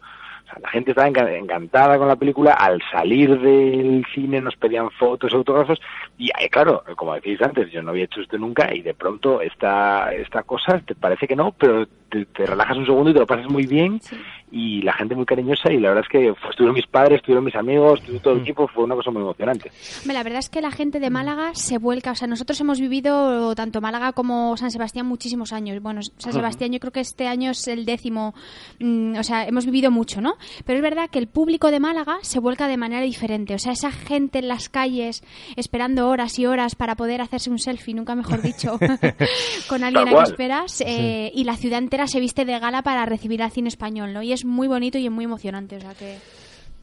La 0.62 0.69
gente 0.71 0.90
estaba 0.90 1.09
enca- 1.09 1.37
encantada 1.37 1.99
con 1.99 2.09
la 2.09 2.17
película. 2.17 2.53
Al 2.55 2.81
salir 2.90 3.38
del 3.40 4.05
cine 4.14 4.40
nos 4.40 4.57
pedían 4.57 4.90
fotos, 4.90 5.33
autógrafos. 5.33 5.81
Y 6.19 6.29
eh, 6.29 6.49
claro, 6.51 6.83
como 6.97 7.14
decís 7.14 7.40
antes, 7.43 7.71
yo 7.71 7.83
no 7.83 7.90
había 7.90 8.05
hecho 8.05 8.21
esto 8.21 8.38
nunca 8.38 8.73
y 8.75 8.83
de 8.83 8.95
pronto 8.95 9.40
esta, 9.40 10.12
esta 10.14 10.43
cosa 10.43 10.81
te 10.87 10.95
parece 10.95 11.27
que 11.27 11.37
no, 11.37 11.53
pero 11.53 11.87
te, 12.18 12.24
te 12.27 12.46
relajas 12.46 12.77
un 12.77 12.87
segundo 12.87 13.11
y 13.11 13.14
te 13.14 13.20
lo 13.20 13.27
pasas 13.27 13.50
muy 13.50 13.66
bien. 13.66 14.00
Sí. 14.00 14.16
Y 14.53 14.83
la 14.83 14.92
gente 14.92 15.16
muy 15.16 15.24
cariñosa 15.27 15.72
y 15.72 15.81
la 15.81 15.88
verdad 15.88 16.05
es 16.05 16.09
que 16.09 16.33
pues, 16.33 16.50
estuvieron 16.50 16.77
mis 16.77 16.87
padres, 16.87 17.16
estuvieron 17.16 17.44
mis 17.44 17.57
amigos, 17.57 17.98
estuvo 18.00 18.20
todo 18.20 18.35
el 18.35 18.40
equipo, 18.42 18.68
fue 18.68 18.85
una 18.85 18.94
cosa 18.94 19.11
muy 19.11 19.20
emocionante. 19.22 19.72
La 20.07 20.22
verdad 20.22 20.38
es 20.38 20.48
que 20.48 20.61
la 20.61 20.70
gente 20.70 21.00
de 21.00 21.11
Málaga 21.11 21.50
se 21.55 21.79
vuelca. 21.79 22.12
O 22.12 22.14
sea, 22.14 22.29
nosotros 22.29 22.61
hemos 22.61 22.79
vivido 22.81 23.53
tanto 23.57 23.81
Málaga 23.81 24.12
como 24.12 24.57
San 24.57 24.70
Sebastián 24.70 25.07
muchísimos 25.07 25.53
años. 25.53 25.83
Bueno, 25.83 26.03
San 26.18 26.33
Sebastián 26.33 26.70
yo 26.72 26.79
creo 26.79 26.92
que 26.92 27.00
este 27.00 27.27
año 27.27 27.50
es 27.50 27.66
el 27.66 27.85
décimo. 27.85 28.33
mm, 28.79 29.16
o 29.18 29.22
sea, 29.24 29.44
hemos 29.46 29.66
vivido 29.66 29.90
mucho, 29.90 30.20
¿no? 30.20 30.35
Pero 30.64 30.77
es 30.79 30.83
verdad 30.85 31.11
que 31.11 31.18
el 31.18 31.27
público 31.27 31.72
de 31.72 31.81
Málaga 31.81 32.18
se 32.22 32.38
vuelca 32.38 32.68
de 32.68 32.77
manera 32.77 33.03
diferente. 33.03 33.55
O 33.55 33.59
sea, 33.59 33.72
esa 33.72 33.90
gente 33.90 34.38
en 34.38 34.46
las 34.46 34.68
calles 34.68 35.24
esperando 35.57 36.09
horas 36.09 36.38
y 36.38 36.46
horas 36.46 36.77
para 36.77 36.94
poder 36.94 37.20
hacerse 37.22 37.50
un 37.50 37.59
selfie, 37.59 37.94
nunca 37.94 38.14
mejor 38.14 38.40
dicho, 38.40 38.79
con 39.68 39.83
alguien 39.83 40.09
a 40.09 40.12
que 40.22 40.31
esperas. 40.31 40.81
eh, 40.87 41.33
Y 41.35 41.42
la 41.42 41.57
ciudad 41.57 41.81
entera 41.81 42.04
se 42.07 42.21
viste 42.21 42.45
de 42.45 42.59
gala 42.59 42.83
para 42.83 43.07
recibir 43.07 43.43
al 43.43 43.51
cine 43.51 43.69
español, 43.69 44.12
¿no? 44.12 44.23
Y 44.23 44.33
es 44.33 44.45
muy 44.45 44.69
bonito 44.69 44.99
y 44.99 45.07
es 45.07 45.12
muy 45.12 45.25
emocionante. 45.25 45.77
O 45.77 45.81
sea 45.81 45.95
que. 45.95 46.17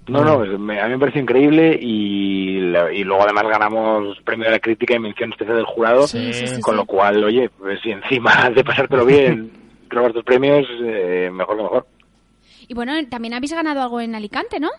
No, 0.08 0.24
no, 0.26 0.44
es- 0.44 0.60
me- 0.60 0.82
a 0.82 0.86
mí 0.88 0.94
me 0.94 1.00
parece 1.00 1.20
increíble 1.20 1.78
y, 1.80 2.60
la- 2.60 2.92
y 2.92 3.04
luego 3.04 3.24
además 3.24 3.44
ganamos 3.48 4.18
premio 4.26 4.46
de 4.46 4.52
la 4.52 4.60
crítica 4.60 4.96
y 4.96 5.00
mención 5.00 5.32
especial 5.32 5.58
del 5.58 5.66
jurado, 5.66 6.08
Sí, 6.08 6.34
sí, 6.34 6.48
sí, 6.48 6.62
con 6.62 6.74
sí. 6.74 6.78
lo 6.80 6.86
cual, 6.86 7.24
oye, 7.24 7.50
pues 7.50 7.80
si 7.82 7.92
encima 7.92 8.50
de 8.56 8.64
pasártelo 8.64 9.06
bien, 9.06 9.52
robar 9.90 10.12
tus 10.14 10.24
premios, 10.24 10.66
eh, 10.84 11.30
mejor 11.32 11.56
que 11.58 11.64
mejor. 11.64 11.88
Y 12.68 12.74
bueno, 12.74 12.94
también 13.10 13.34
habéis 13.34 13.54
ganado 13.54 13.82
algo 13.82 14.02
en 14.02 14.16
Alicante, 14.16 14.60
¿no? 14.60 14.70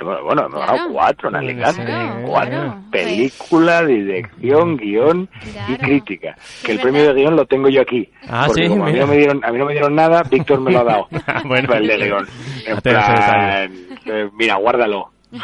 Bueno, 0.00 0.24
bueno, 0.24 0.40
hemos 0.46 0.54
Claro. 0.54 0.72
ganado 0.72 0.92
cuatro 0.92 1.28
en 1.28 1.36
Alicante, 1.36 1.84
Claro, 1.84 2.22
cuatro. 2.26 2.50
claro. 2.50 2.76
Película, 2.90 3.84
dirección, 3.84 4.76
guion 4.76 5.28
y 5.68 5.74
crítica. 5.76 6.36
Que 6.64 6.72
el 6.72 6.80
premio 6.80 7.12
de 7.12 7.20
guion 7.20 7.36
lo 7.36 7.46
tengo 7.46 7.68
yo 7.68 7.82
aquí. 7.82 8.08
Ah, 8.28 8.44
porque 8.46 8.62
sí, 8.64 8.68
como 8.68 8.84
a 8.86 8.90
mí, 8.90 8.98
no 8.98 9.06
me 9.06 9.16
dieron, 9.16 9.44
a 9.44 9.50
mí 9.52 9.58
no 9.58 9.64
me 9.66 9.72
dieron 9.72 9.94
nada, 9.94 10.22
Víctor 10.22 10.60
me 10.60 10.70
lo 10.72 10.80
ha 10.80 10.84
dado. 10.84 11.08
Ah, 11.26 11.42
bueno. 11.44 11.72
El 11.74 11.86
de 11.86 11.96
guion. 11.96 12.26
En 12.66 12.76
plan, 12.78 13.72
eh, 14.06 14.28
mira, 14.34 14.56
guárdalo. 14.56 15.10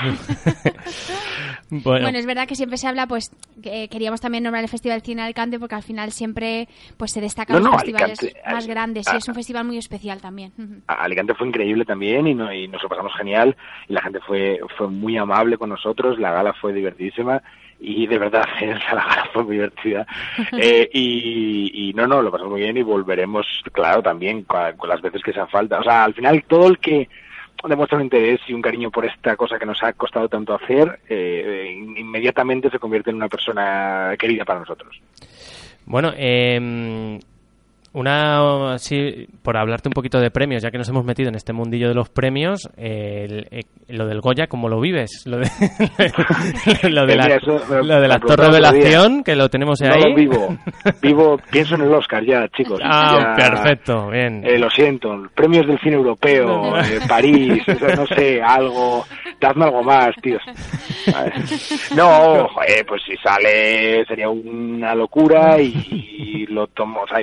Bueno, 1.69 2.03
Bueno, 2.05 2.19
es 2.19 2.27
verdad 2.27 2.47
que 2.47 2.55
siempre 2.55 2.79
se 2.79 2.87
habla, 2.87 3.07
pues, 3.09 3.31
que 3.61 3.89
queríamos 3.89 4.21
también 4.21 4.45
nombrar 4.45 4.63
el 4.63 4.71
Festival 4.71 5.01
de 5.01 5.05
Cine 5.05 5.23
de 5.23 5.27
Alicante 5.27 5.59
porque 5.59 5.75
al 5.75 5.83
final 5.83 6.13
siempre 6.13 6.69
pues 6.97 7.11
se 7.11 7.21
destacan 7.21 7.57
No, 7.57 7.61
los 7.63 7.73
no, 7.73 7.79
festivales 7.79 8.21
Alicante, 8.21 8.51
más 8.53 8.67
grandes 8.69 9.07
y 9.13 9.17
es 9.17 9.29
un 9.29 9.35
festival 9.35 9.65
muy 9.65 9.77
especial 9.79 10.21
también. 10.21 10.53
Alicante 10.87 11.35
fue 11.35 11.49
increíble 11.49 11.85
también 11.85 12.27
y, 12.29 12.35
no- 12.35 12.53
y 12.53 12.69
nos 12.69 12.83
lo 12.83 12.89
pasamos 12.89 13.13
genial 13.17 13.57
y 13.89 13.95
la 13.95 14.03
gente 14.03 14.21
fue 14.21 14.61
fue 14.77 14.89
muy 14.89 15.17
amable 15.17 15.59
con 15.59 15.71
nosotros, 15.71 16.19
la 16.21 16.31
gala 16.33 16.53
fue 16.55 16.73
divertidísima 16.73 17.43
y 17.81 18.07
de 18.07 18.19
verdad 18.19 18.45
la 18.61 19.05
gala 19.05 19.29
fue 19.33 19.43
muy 19.45 19.55
divertida 19.57 20.07
Eh, 20.53 20.89
y, 20.93 21.89
y 21.91 21.93
no, 21.95 22.07
no, 22.07 22.23
lo 22.23 22.31
pasamos 22.31 22.53
muy 22.53 22.61
bien 22.61 22.77
y 22.77 22.83
volveremos, 22.83 23.45
claro, 23.73 24.03
también 24.03 24.43
con, 24.45 24.77
con 24.77 24.89
las 24.89 25.01
veces 25.03 25.21
que 25.23 25.33
sean 25.33 25.49
falta. 25.49 25.81
O 25.81 25.83
sea, 25.83 26.05
al 26.05 26.15
final 26.15 26.45
todo 26.47 26.69
el 26.69 26.79
que 26.79 27.09
demuestra 27.69 27.99
un 27.99 28.05
interés 28.05 28.41
y 28.49 28.53
un 28.53 28.63
cariño 28.63 28.91
por 28.91 29.05
esta 29.07 29.37
cosa 29.37 29.59
que 29.59 29.67
nos 29.67 29.83
ha 29.83 29.93
costado 29.93 30.29
tanto 30.29 30.55
hacer, 30.55 31.01
eh, 31.09 31.75
in- 31.77 31.97
inmediatamente 31.97 32.71
se 32.71 32.79
convierte 32.79 33.11
en 33.11 33.17
una 33.17 33.29
persona 33.29 34.15
querida 34.19 34.45
para 34.45 34.61
nosotros. 34.61 35.01
Bueno, 35.85 36.13
eh, 36.17 37.19
una, 37.99 38.79
sí, 38.79 39.27
por 39.43 39.57
hablarte 39.57 39.89
un 39.89 39.93
poquito 39.95 40.19
de 40.21 40.31
premios, 40.31 40.63
ya 40.63 40.71
que 40.71 40.79
nos 40.79 40.89
hemos 40.89 41.05
metido 41.05 41.29
en 41.31 41.35
este 41.35 41.53
mundillo 41.53 41.89
de 41.89 41.95
los 41.95 42.09
premios, 42.11 42.69
eh, 42.77 43.25
el- 43.29 43.49
eh, 43.51 43.63
lo 43.89 44.07
del 44.07 44.21
Goya, 44.21 44.47
¿cómo 44.49 44.69
lo 44.69 44.81
vives? 44.81 45.23
Lo 45.27 45.39
de, 45.39 45.49
lo 46.91 47.07
de 47.07 47.13
Eh, 47.15 47.17
la, 47.17 47.39
lo- 47.43 47.83
lo 47.83 47.95
de 47.97 48.03
me 48.03 48.09
la 48.09 48.15
lo 48.19 48.21
preguntaba 48.21 48.21
Torre 48.21 48.47
el 48.59 48.65
otro 48.65 48.73
día. 48.73 48.83
Revelación, 48.83 49.25
que 49.25 49.35
lo 49.37 49.49
tenemos 49.49 49.81
No, 49.81 49.93
ahí. 49.93 50.15
vivo, 50.15 50.57
vivo, 51.01 51.41
pienso 51.51 51.75
en 51.77 51.83
el 51.83 51.95
Oscar 51.95 52.25
ya, 52.25 52.47
chicos. 52.49 52.81
Ah, 52.85 53.35
Ya- 53.39 53.51
perfecto, 53.51 54.09
bien. 54.11 54.43
Eh, 54.45 54.59
lo 54.59 54.69
siento, 54.71 55.23
premios 55.35 55.67
del 55.67 55.79
cine 55.81 55.95
europeo, 55.97 56.77
eh, 56.79 57.01
París, 57.09 57.63
no 57.97 58.07
sé, 58.09 58.43
algo, 58.43 59.05
dadme 59.41 59.65
algo 59.65 59.83
más, 59.83 60.11
tíos. 60.23 60.43
No, 61.95 62.49
joder, 62.49 62.85
pues 62.87 63.03
si 63.05 63.17
sale 63.17 64.05
sería 64.07 64.29
una 64.29 64.95
locura 64.95 65.61
y, 65.61 65.73
y 65.91 66.47
lo 66.47 66.67
tomo, 66.69 67.01
o 67.03 67.07
sea, 67.09 67.21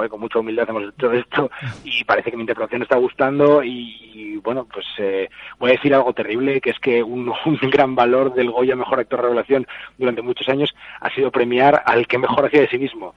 joder, 0.00 0.10
con 0.10 0.20
mucha 0.20 0.38
humildad 0.38 0.68
hemos 0.68 0.84
hecho 0.84 1.12
esto 1.12 1.50
y 1.84 2.04
parece 2.04 2.30
que 2.30 2.36
mi 2.36 2.42
interpretación 2.42 2.82
está 2.82 2.96
gustando 2.96 3.62
y, 3.62 3.96
y, 4.14 4.36
bueno, 4.36 4.66
pues 4.72 4.86
eh, 4.98 5.28
voy 5.58 5.70
a 5.70 5.74
decir 5.74 5.94
algo 5.94 6.12
terrible, 6.14 6.60
que 6.60 6.70
es 6.70 6.78
que 6.78 7.02
un, 7.02 7.28
un 7.44 7.70
gran 7.70 7.94
valor 7.94 8.32
del 8.34 8.50
Goya 8.50 8.76
Mejor 8.76 9.00
Actor 9.00 9.22
Revelación 9.22 9.66
durante 9.98 10.22
muchos 10.22 10.48
años 10.48 10.74
ha 11.00 11.10
sido 11.14 11.30
premiar 11.30 11.82
al 11.84 12.06
que 12.06 12.18
mejor 12.18 12.46
hacía 12.46 12.62
de 12.62 12.68
sí 12.68 12.78
mismo. 12.78 13.14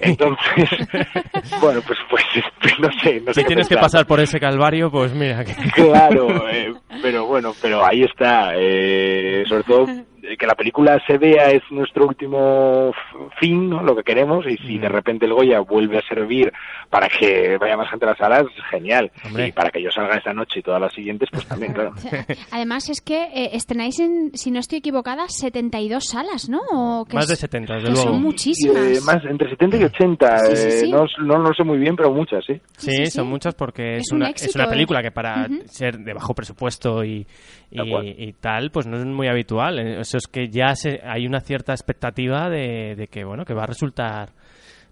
Entonces, 0.00 0.68
bueno, 1.60 1.80
pues, 1.86 1.98
pues 2.10 2.24
no 2.78 2.90
sé, 3.02 3.20
no 3.20 3.32
sé 3.32 3.34
si 3.34 3.40
qué 3.42 3.46
tienes 3.46 3.68
que 3.68 3.76
pasar 3.76 4.06
por 4.06 4.20
ese 4.20 4.38
calvario, 4.38 4.90
pues 4.90 5.14
mira. 5.14 5.42
Que... 5.44 5.54
Claro, 5.74 6.48
eh, 6.50 6.74
pero 7.00 7.24
bueno, 7.26 7.52
pero 7.62 7.84
ahí 7.84 8.02
está. 8.02 8.52
eh, 8.56 9.44
sobre 9.48 9.62
todo 9.64 9.86
que 10.38 10.46
la 10.46 10.54
película 10.54 11.00
se 11.06 11.18
vea 11.18 11.50
es 11.50 11.62
nuestro 11.70 12.06
último 12.06 12.92
fin, 13.38 13.68
¿no? 13.70 13.82
lo 13.82 13.94
que 13.96 14.02
queremos, 14.02 14.44
y 14.46 14.54
Mm. 14.54 14.66
si 14.66 14.78
de 14.78 14.88
repente 14.88 15.26
el 15.26 15.32
Goya 15.34 15.60
vuelve 15.60 15.98
a 15.98 16.02
servir 16.02 16.52
para 16.90 17.08
que 17.08 17.56
vaya 17.58 17.76
más 17.76 17.90
gente 17.90 18.04
a 18.06 18.08
las 18.10 18.18
salas, 18.18 18.44
genial. 18.70 19.10
Hombre. 19.24 19.48
Y 19.48 19.52
para 19.52 19.70
que 19.70 19.82
yo 19.82 19.90
salga 19.90 20.16
esta 20.16 20.32
noche 20.32 20.60
y 20.60 20.62
todas 20.62 20.80
las 20.80 20.92
siguientes, 20.92 21.28
pues 21.32 21.46
también, 21.46 21.72
claro. 21.72 21.92
O 21.94 21.96
sea, 22.00 22.24
Además 22.52 22.88
es 22.88 23.00
que 23.00 23.24
eh, 23.24 23.50
estrenáis, 23.52 23.98
en, 24.00 24.30
si 24.34 24.50
no 24.50 24.58
estoy 24.60 24.78
equivocada, 24.78 25.28
72 25.28 26.04
salas, 26.04 26.48
¿no? 26.48 26.60
O 26.72 27.04
que 27.04 27.14
Más 27.16 27.24
es- 27.24 27.30
de 27.30 27.36
70, 27.36 27.74
desde 27.74 27.90
luego. 27.90 28.02
Son 28.10 28.22
muchísimas. 28.22 28.76
eh, 28.98 29.00
más 29.04 29.24
entre 29.24 29.50
70 29.50 29.76
y 29.76 29.84
80, 29.84 30.38
Sí, 30.38 30.56
sí, 30.56 30.66
eh, 30.68 30.70
sí. 30.70 30.90
No, 30.90 31.04
no, 31.20 31.38
no 31.38 31.48
lo 31.48 31.54
sé 31.54 31.64
muy 31.64 31.78
bien, 31.78 31.96
pero 31.96 32.10
muchas, 32.12 32.44
sí. 32.44 32.54
Sí, 32.76 32.90
Sí, 32.90 32.96
sí, 33.04 33.10
son 33.10 33.24
sí. 33.26 33.30
muchas 33.30 33.54
porque 33.54 33.96
es, 33.96 34.02
Es 34.06 34.12
un 34.12 34.18
una, 34.18 34.30
éxito, 34.30 34.50
es 34.50 34.54
una 34.56 34.64
eh. 34.64 34.68
película 34.70 35.02
que 35.02 35.10
para 35.10 35.48
ser 35.66 35.98
de 35.98 36.12
bajo 36.14 36.34
presupuesto 36.34 37.04
y, 37.04 37.26
y, 37.70 37.76
Tal 37.76 37.88
cual. 37.90 38.06
y 38.06 38.32
tal, 38.34 38.70
pues 38.70 38.86
no 38.86 38.96
es 38.96 39.04
muy 39.04 39.28
habitual. 39.28 39.78
Eh, 39.78 40.00
Eso 40.16 40.28
es 40.28 40.32
que 40.32 40.48
ya 40.48 40.74
se, 40.74 41.00
hay 41.04 41.26
una 41.26 41.40
cierta 41.40 41.72
expectativa 41.72 42.48
de, 42.48 42.94
de 42.96 43.06
que 43.08 43.22
bueno 43.24 43.44
que 43.44 43.52
va 43.52 43.64
a 43.64 43.66
resultar 43.66 44.30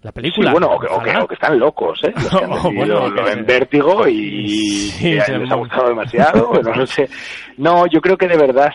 la 0.03 0.11
película. 0.11 0.49
Sí, 0.49 0.51
bueno, 0.51 0.67
o 0.67 0.79
que, 0.79 0.85
o, 0.85 0.99
que, 0.99 1.09
Ojalá. 1.09 1.23
o 1.23 1.27
que 1.27 1.33
están 1.33 1.57
locos, 1.57 1.99
¿eh? 2.03 2.11
Los 2.15 2.29
que 2.29 2.37
han 2.45 2.51
O 2.51 2.55
decidido 2.57 2.75
bueno, 2.77 3.09
lo 3.09 3.15
que- 3.15 3.21
ven 3.35 3.45
vértigo 3.45 4.07
y, 4.07 4.47
Sí, 4.91 5.09
y 5.15 5.21
se 5.21 5.37
les 5.39 5.49
ha 5.51 5.55
gustado 5.55 5.87
demasiado, 5.89 6.47
bueno, 6.53 6.71
no 6.75 6.85
sé. 6.85 7.09
No, 7.57 7.87
yo 7.87 7.99
creo 8.01 8.17
que 8.17 8.27
de 8.27 8.37
verdad 8.37 8.69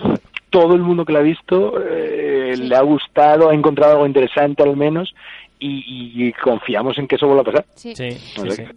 todo 0.50 0.74
el 0.74 0.82
mundo 0.82 1.04
que 1.04 1.12
la 1.12 1.20
ha 1.20 1.22
visto 1.22 1.74
eh, 1.80 2.50
Sí. 2.56 2.64
le 2.64 2.74
ha 2.74 2.82
gustado, 2.82 3.50
ha 3.50 3.54
encontrado 3.54 3.92
algo 3.92 4.06
interesante 4.06 4.64
al 4.64 4.76
menos 4.76 5.14
y, 5.60 6.28
y 6.28 6.32
confiamos 6.32 6.98
en 6.98 7.06
que 7.06 7.16
eso 7.16 7.26
vuelva 7.26 7.42
a 7.42 7.44
pasar. 7.44 7.66
Sí. 7.74 7.92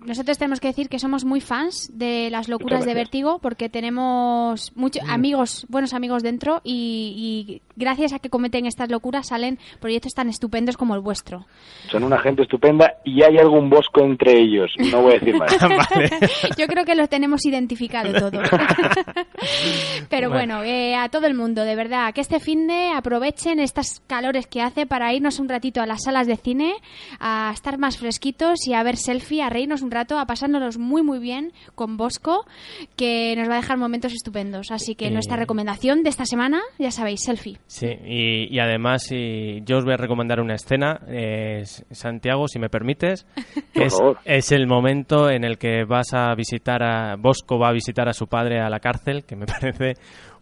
Nosotros 0.05 0.37
tenemos 0.37 0.59
que 0.59 0.67
decir 0.67 0.89
que 0.89 0.99
somos 0.99 1.25
muy 1.25 1.41
fans 1.41 1.91
de 1.93 2.29
las 2.29 2.49
locuras 2.49 2.85
de. 2.85 2.93
Vértigo 2.93 3.39
porque 3.39 3.69
tenemos 3.69 4.71
muchos 4.75 5.03
amigos, 5.09 5.65
buenos 5.67 5.95
amigos 5.95 6.21
dentro 6.21 6.61
y, 6.63 7.15
y 7.49 7.61
gracias 7.75 8.13
a 8.13 8.19
que 8.19 8.29
cometen 8.29 8.65
estas 8.65 8.89
locuras 8.89 9.27
salen 9.27 9.57
proyectos 9.79 10.13
tan 10.13 10.29
estupendos 10.29 10.77
como 10.77 10.95
el 10.95 11.01
vuestro. 11.01 11.45
Son 11.89 12.03
una 12.03 12.19
gente 12.19 12.43
estupenda 12.43 12.93
y 13.03 13.23
hay 13.23 13.37
algún 13.37 13.69
bosco 13.69 14.03
entre 14.03 14.39
ellos, 14.39 14.71
no 14.91 15.01
voy 15.01 15.13
a 15.13 15.19
decir 15.19 15.37
más. 15.37 15.57
Vale. 15.61 16.09
Yo 16.57 16.67
creo 16.67 16.85
que 16.85 16.95
los 16.95 17.09
tenemos 17.09 17.45
identificado 17.45 18.13
todos. 18.13 18.49
Pero 20.09 20.29
bueno, 20.29 20.63
eh, 20.63 20.95
a 20.95 21.09
todo 21.09 21.27
el 21.27 21.33
mundo, 21.33 21.63
de 21.63 21.75
verdad, 21.75 22.13
que 22.13 22.21
este 22.21 22.39
fin 22.39 22.67
de 22.67 22.91
aprovechen 22.95 23.59
estas 23.59 24.01
calores 24.07 24.47
que 24.47 24.61
hace 24.61 24.85
para 24.85 25.13
irnos 25.13 25.39
un 25.39 25.49
ratito 25.49 25.81
a 25.81 25.85
las 25.85 26.03
salas 26.03 26.27
de 26.27 26.37
cine 26.37 26.72
cine, 26.81 27.17
a 27.19 27.51
estar 27.53 27.77
más 27.77 27.97
fresquitos 27.97 28.67
y 28.67 28.73
a 28.73 28.83
ver 28.83 28.97
selfie, 28.97 29.41
a 29.41 29.49
reírnos 29.49 29.81
un 29.81 29.91
rato, 29.91 30.17
a 30.19 30.25
pasárnoslos 30.25 30.77
muy 30.77 31.01
muy 31.03 31.19
bien 31.19 31.51
con 31.75 31.97
Bosco, 31.97 32.45
que 32.95 33.35
nos 33.37 33.49
va 33.49 33.53
a 33.53 33.57
dejar 33.61 33.77
momentos 33.77 34.13
estupendos. 34.13 34.71
Así 34.71 34.95
que 34.95 35.07
Eh. 35.07 35.11
nuestra 35.11 35.37
recomendación 35.37 36.03
de 36.03 36.09
esta 36.09 36.25
semana, 36.25 36.61
ya 36.79 36.91
sabéis, 36.91 37.21
selfie. 37.23 37.57
Sí, 37.67 37.87
y, 38.05 38.53
y 38.53 38.59
además 38.59 39.11
y 39.11 39.61
yo 39.65 39.77
os 39.77 39.85
voy 39.85 39.93
a 39.93 39.97
recomendar 39.97 40.39
una 40.39 40.55
escena, 40.55 40.99
eh, 41.07 41.63
Santiago, 41.91 42.47
si 42.47 42.59
me 42.59 42.69
permites, 42.69 43.25
que 43.73 43.85
es, 43.85 43.97
es 44.25 44.51
el 44.51 44.67
momento 44.67 45.29
en 45.29 45.43
el 45.43 45.57
que 45.57 45.83
vas 45.85 46.13
a 46.13 46.33
visitar 46.35 46.83
a 46.83 47.15
Bosco 47.17 47.57
va 47.59 47.69
a 47.69 47.73
visitar 47.73 48.07
a 48.09 48.13
su 48.13 48.27
padre 48.27 48.59
a 48.59 48.69
la 48.69 48.79
cárcel, 48.79 49.23
que 49.25 49.35
me 49.35 49.45
parece 49.47 49.93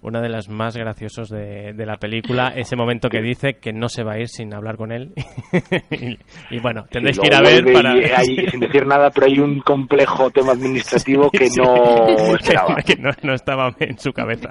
una 0.01 0.19
de 0.21 0.29
las 0.29 0.49
más 0.49 0.75
graciosos 0.75 1.29
de, 1.29 1.73
de 1.73 1.85
la 1.85 1.97
película, 1.97 2.53
ese 2.55 2.75
momento 2.75 3.07
que 3.09 3.21
dice 3.21 3.55
que 3.59 3.71
no 3.71 3.87
se 3.87 4.03
va 4.03 4.13
a 4.13 4.19
ir 4.19 4.27
sin 4.29 4.53
hablar 4.53 4.75
con 4.77 4.91
él. 4.91 5.13
y, 5.91 6.17
y 6.55 6.59
bueno, 6.59 6.85
tendréis 6.89 7.19
que 7.19 7.27
ir 7.27 7.35
a 7.35 7.41
ver 7.41 7.63
para... 7.71 7.95
y 7.97 8.03
ahí, 8.05 8.47
sin 8.49 8.59
decir 8.59 8.85
nada, 8.87 9.11
pero 9.11 9.27
hay 9.27 9.39
un 9.39 9.59
complejo 9.61 10.29
tema 10.31 10.53
administrativo 10.53 11.29
que 11.29 11.47
Sí, 11.47 11.59
no 11.61 11.75
esperaba. 12.35 12.75
que 12.77 12.95
no, 12.95 13.11
no 13.23 13.33
estaba 13.33 13.73
en 13.79 13.97
su 13.99 14.11
cabeza. 14.11 14.49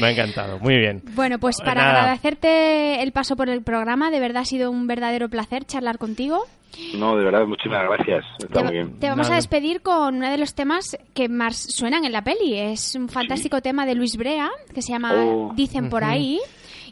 Me 0.00 0.06
ha 0.08 0.10
encantado, 0.10 0.58
muy 0.58 0.76
bien. 0.78 1.02
Bueno, 1.14 1.38
pues 1.38 1.58
para 1.60 1.82
Nada. 1.82 2.00
agradecerte 2.00 3.02
el 3.02 3.12
paso 3.12 3.36
por 3.36 3.48
el 3.48 3.62
programa, 3.62 4.10
de 4.10 4.20
verdad 4.20 4.42
ha 4.42 4.46
sido 4.46 4.70
un 4.70 4.86
verdadero 4.86 5.28
placer 5.28 5.64
charlar 5.64 5.98
contigo. 5.98 6.44
No, 6.96 7.16
de 7.16 7.24
verdad, 7.24 7.46
muchísimas 7.46 7.84
gracias. 7.84 8.24
Está 8.38 8.60
Te, 8.60 8.64
muy 8.64 8.72
bien. 8.72 8.98
te 8.98 9.08
vamos 9.08 9.26
Nada. 9.26 9.34
a 9.34 9.36
despedir 9.36 9.82
con 9.82 10.16
uno 10.16 10.30
de 10.30 10.38
los 10.38 10.54
temas 10.54 10.96
que 11.14 11.28
más 11.28 11.56
suenan 11.56 12.04
en 12.04 12.12
la 12.12 12.22
peli. 12.22 12.54
Es 12.58 12.94
un 12.94 13.08
fantástico 13.08 13.60
tema 13.60 13.86
de 13.86 13.94
Luis 13.94 14.16
Brea 14.16 14.50
que 14.74 14.82
se 14.82 14.92
llama 14.92 15.12
Oh. 15.14 15.52
Dicen 15.54 15.90
por 15.90 16.04
ahí. 16.04 16.38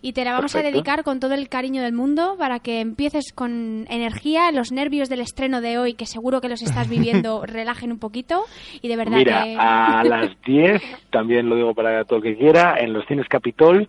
Y 0.01 0.13
te 0.13 0.25
la 0.25 0.33
vamos 0.33 0.55
a 0.55 0.63
dedicar 0.63 1.03
con 1.03 1.19
todo 1.19 1.35
el 1.35 1.49
cariño 1.49 1.83
del 1.83 1.93
mundo 1.93 2.37
para 2.39 2.61
que 2.61 2.79
empieces 2.81 3.33
con 3.35 3.85
energía. 3.91 4.53
Los 4.53 4.71
nervios 4.71 5.09
del 5.09 5.19
estreno 5.21 5.61
de 5.61 5.77
hoy, 5.79 5.95
que 5.95 6.07
seguro 6.07 6.41
que 6.41 6.49
los 6.49 6.63
estás 6.63 6.89
viviendo, 6.89 7.45
relajen 7.45 7.91
un 7.91 7.99
poquito. 7.99 8.45
Y 8.81 8.87
de 8.87 8.97
verdad 8.97 9.17
Mira, 9.19 9.43
que. 9.43 9.57
a 9.59 10.05
las 10.05 10.31
10, 10.47 10.81
también 11.11 11.49
lo 11.49 11.57
digo 11.57 11.75
para 11.75 12.05
todo 12.05 12.19
el 12.19 12.23
que 12.23 12.37
quiera, 12.37 12.77
en 12.79 12.93
los 12.93 13.05
cines 13.07 13.27
Capitol 13.29 13.89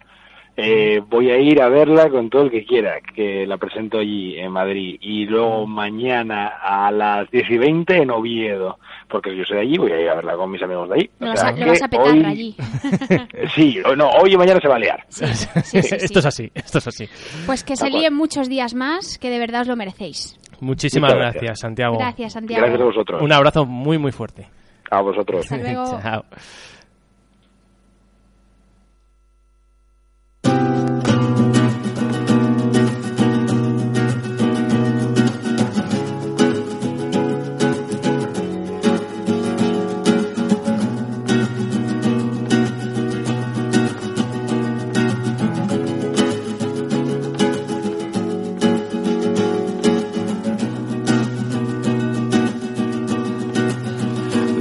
eh, 0.58 1.02
voy 1.08 1.32
a 1.32 1.38
ir 1.40 1.62
a 1.62 1.70
verla 1.70 2.10
con 2.10 2.30
todo 2.30 2.44
el 2.44 2.52
que 2.52 2.66
quiera, 2.66 2.96
que 3.16 3.46
la 3.48 3.58
presento 3.58 4.00
allí 4.00 4.38
en 4.38 4.52
Madrid. 4.52 4.98
Y 5.02 5.26
luego 5.26 5.66
mañana 5.66 6.48
a 6.62 6.92
las 6.92 7.30
10 7.32 7.50
y 7.50 7.58
20 7.58 7.98
en 7.98 8.12
Oviedo, 8.12 8.78
porque 9.08 9.36
yo 9.36 9.44
soy 9.46 9.58
de 9.58 9.62
allí, 9.64 9.78
voy 9.78 9.92
a 9.92 10.00
ir 10.02 10.10
a 10.10 10.16
verla 10.16 10.36
con 10.36 10.52
mis 10.52 10.62
amigos 10.62 10.90
de 10.90 10.96
allí. 10.96 11.10
Lo 11.20 11.28
O 11.28 11.30
vas, 11.30 11.40
sea 11.40 11.50
a, 11.50 11.52
lo 11.54 11.68
vas 11.68 11.82
a 11.84 11.88
petar 11.88 12.14
hoy- 12.14 12.26
allí. 12.26 12.56
Sí, 13.56 13.80
no, 13.98 14.10
hoy 14.10 14.34
y 14.34 14.38
mañana 14.38 14.60
se 14.62 14.68
va 14.68 14.76
a 14.76 14.80
liar. 14.80 15.04
Sí, 15.08 15.26
sí, 15.28 15.48
sí, 15.64 15.82
sí. 15.82 15.96
Esto 16.00 16.20
es 16.20 16.26
así, 16.26 16.52
esto 16.54 16.78
es 16.80 16.88
así. 16.88 17.06
Pues 17.46 17.64
que 17.64 17.76
se 17.76 17.90
líen 17.90 18.14
muchos 18.14 18.50
días 18.50 18.74
más, 18.74 19.18
que 19.18 19.30
de 19.30 19.40
verdad 19.40 19.62
os 19.62 19.68
lo 19.68 19.76
merecéis. 19.76 20.38
Muchísimas 20.62 21.14
gracias, 21.14 21.34
gracias. 21.44 21.60
Santiago. 21.62 21.98
Gracias, 21.98 22.34
Santiago. 22.34 22.62
Gracias 22.62 22.82
a 22.82 22.86
vosotros. 22.86 23.22
Un 23.22 23.32
abrazo 23.32 23.66
muy, 23.66 23.98
muy 23.98 24.12
fuerte. 24.12 24.46
A 24.92 25.02
vosotros. 25.02 25.42
Hasta 25.50 25.58
luego. 25.58 26.00
Chao. 26.04 26.26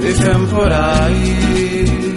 Dicen 0.09 0.47
por 0.47 0.73
ahí 0.73 2.15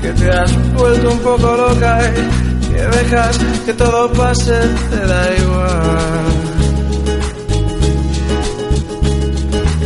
que 0.00 0.12
te 0.12 0.30
has 0.30 0.72
vuelto 0.72 1.10
un 1.10 1.18
poco 1.18 1.56
loca 1.56 2.00
y 2.08 2.68
que 2.68 2.80
dejas 2.80 3.38
que 3.66 3.74
todo 3.74 4.10
pase, 4.14 4.58
te 4.88 5.06
da 5.06 5.36
igual. 5.36 6.24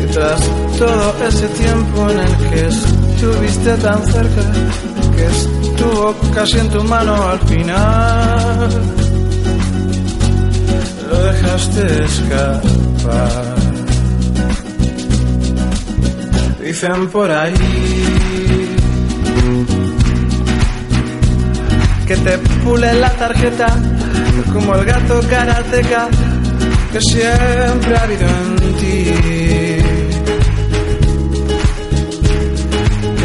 Y 0.05 0.13
tras 0.13 0.41
todo 0.79 1.15
ese 1.27 1.49
tiempo 1.49 2.09
en 2.09 2.21
el 2.21 2.37
que 2.49 2.69
estuviste 2.69 3.77
tan 3.79 4.07
cerca, 4.07 4.43
que 5.17 5.27
estuvo 5.27 6.15
casi 6.33 6.61
en 6.61 6.69
tu 6.71 6.85
mano 6.85 7.29
al 7.29 7.41
final, 7.41 8.71
lo 11.11 11.19
dejaste 11.25 12.05
escapar. 12.05 13.56
Dicen 16.79 17.09
por 17.09 17.31
ahí 17.31 17.55
que 22.07 22.17
te 22.19 22.39
pule 22.63 22.93
la 23.01 23.09
tarjeta 23.13 23.67
como 24.53 24.75
el 24.75 24.85
gato 24.85 25.23
karateca 25.27 26.09
que 26.93 27.01
siempre 27.01 27.97
ha 27.97 28.03
habido 28.03 28.27
en 28.29 28.75
ti. 28.75 29.11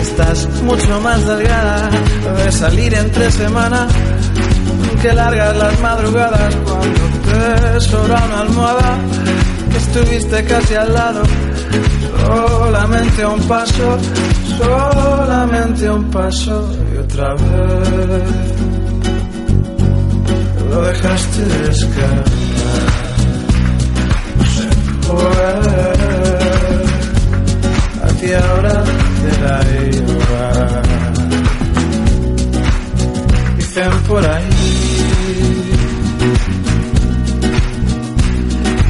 Estás 0.02 0.48
mucho 0.64 1.02
más 1.02 1.28
delgada 1.28 1.90
de 2.38 2.52
salir 2.54 2.94
entre 2.94 3.32
semana 3.32 3.86
que 5.02 5.12
largas 5.12 5.58
las 5.58 5.82
madrugadas 5.82 6.56
cuando 6.56 7.02
te 7.26 7.82
sobra 7.82 8.24
una 8.28 8.40
almohada 8.44 8.98
estuviste 9.76 10.42
casi 10.46 10.74
al 10.76 10.94
lado 10.94 11.24
solamente 12.26 13.26
un 13.26 13.40
paso 13.48 13.98
solamente 14.58 15.90
un 15.90 16.10
paso 16.12 16.72
y 16.94 16.98
otra 16.98 17.34
vez. 17.34 18.30
Lo 20.70 20.82
dejaste 20.84 21.70
escapar 21.70 22.24
se 24.54 24.68
fue 25.08 25.42
a 28.04 28.08
ti 28.20 28.34
ahora 28.34 28.84
te 29.22 29.32
da 29.44 29.58
igual. 29.92 30.82
Dicen 33.58 33.94
por 34.08 34.26
ahí 34.26 34.50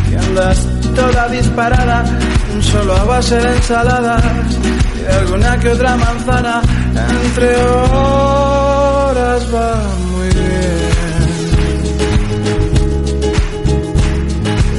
que 0.10 0.18
andas 0.18 0.68
toda 0.96 1.30
disparada 1.30 2.06
solo 2.60 2.96
a 2.96 3.04
base 3.06 3.36
de 3.38 3.56
ensalada 3.56 4.18
y 5.00 5.06
alguna 5.14 5.60
que 5.60 5.70
otra 5.70 5.96
manzana. 5.96 6.62
Entre 7.26 7.56
horas 7.56 9.42
va 9.54 9.76
muy 10.12 10.30
bien. 10.30 10.92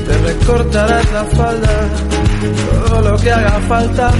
Te 0.07 0.19
recortarás 0.19 1.13
la 1.13 1.25
falda 1.25 1.89
todo 2.87 3.01
lo 3.03 3.17
que 3.19 3.33
haga 3.33 3.61
falta. 3.69 4.11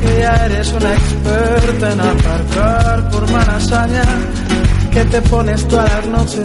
Que 0.00 0.20
ya 0.20 0.46
eres 0.46 0.72
una 0.72 0.92
experta 0.92 1.92
en 1.92 2.00
aparcar 2.00 3.10
por 3.10 3.30
manasaña 3.30 4.04
que 4.92 5.04
te 5.04 5.22
pones 5.22 5.66
todas 5.68 5.90
las 5.92 6.06
noches. 6.06 6.44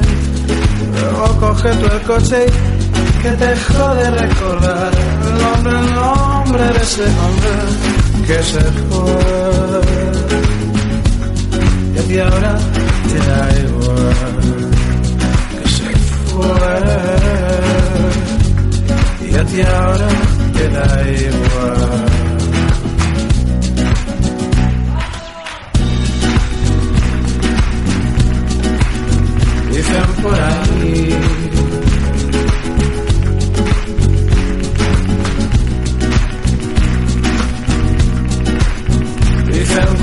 Luego 1.01 1.37
coge 1.39 1.69
tú 1.69 1.85
el 1.85 2.01
coche 2.01 2.45
y 2.47 2.80
que 3.21 3.31
te 3.31 3.55
jode 3.55 4.09
recordar. 4.11 4.91
El 5.27 5.33
nombre, 5.43 5.73
el 5.79 5.93
nombre 5.95 6.63
de 6.73 6.81
ese 6.81 7.05
hombre 7.23 7.53
que 8.27 8.43
se 8.51 8.61
fue. 8.89 9.81
Y 11.93 11.97
a 11.99 12.03
ti 12.07 12.19
ahora 12.19 12.53
te 13.09 13.17
da 13.29 13.41
igual 13.65 14.69
que 15.51 15.69
se 15.75 15.89
fue. 16.29 16.71
Y 19.29 19.31
a 19.35 19.43
ti 19.45 19.61
ahora 19.61 20.09
te 20.55 20.65
da 20.69 20.87
igual. 21.27 22.11
Dicen 29.71 30.07
por 30.21 30.39
ahí 30.39 31.60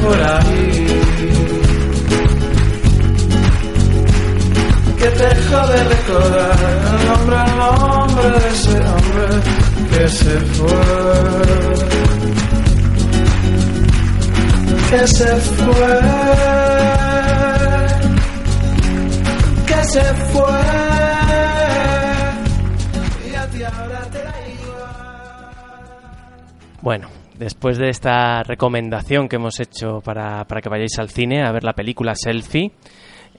por 0.02 0.20
ahí. 0.20 0.86
Que 4.98 5.10
deja 5.10 5.66
de 5.66 5.84
recordar 5.84 6.58
el 6.90 7.08
nombre, 7.08 7.36
el 7.46 7.56
nombre 7.58 8.30
de 8.30 8.48
ese 8.48 8.76
hombre 8.92 9.28
que 9.90 10.08
se 10.08 10.40
fue. 10.56 10.78
Que 14.90 15.06
se 15.06 15.36
fue. 15.36 16.00
Que 19.66 19.84
se 19.84 20.04
fue. 20.32 20.60
Y 23.30 23.34
a 23.34 23.46
ti 23.48 23.62
ahora 23.62 24.00
te 24.10 24.18
da 24.18 24.34
igual. 24.48 25.48
Bueno 26.80 27.17
después 27.38 27.78
de 27.78 27.88
esta 27.88 28.42
recomendación 28.42 29.28
que 29.28 29.36
hemos 29.36 29.60
hecho 29.60 30.00
para, 30.04 30.44
para 30.44 30.60
que 30.60 30.68
vayáis 30.68 30.98
al 30.98 31.10
cine 31.10 31.44
a 31.44 31.52
ver 31.52 31.64
la 31.64 31.72
película 31.72 32.14
Selfie, 32.14 32.72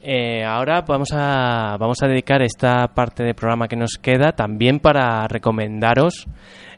eh, 0.01 0.45
ahora 0.45 0.81
vamos 0.87 1.09
a, 1.13 1.75
vamos 1.77 2.01
a 2.01 2.07
dedicar 2.07 2.41
esta 2.41 2.87
parte 2.87 3.23
del 3.23 3.35
programa 3.35 3.67
que 3.67 3.75
nos 3.75 3.97
queda 4.01 4.31
también 4.31 4.79
para 4.79 5.27
recomendaros 5.27 6.25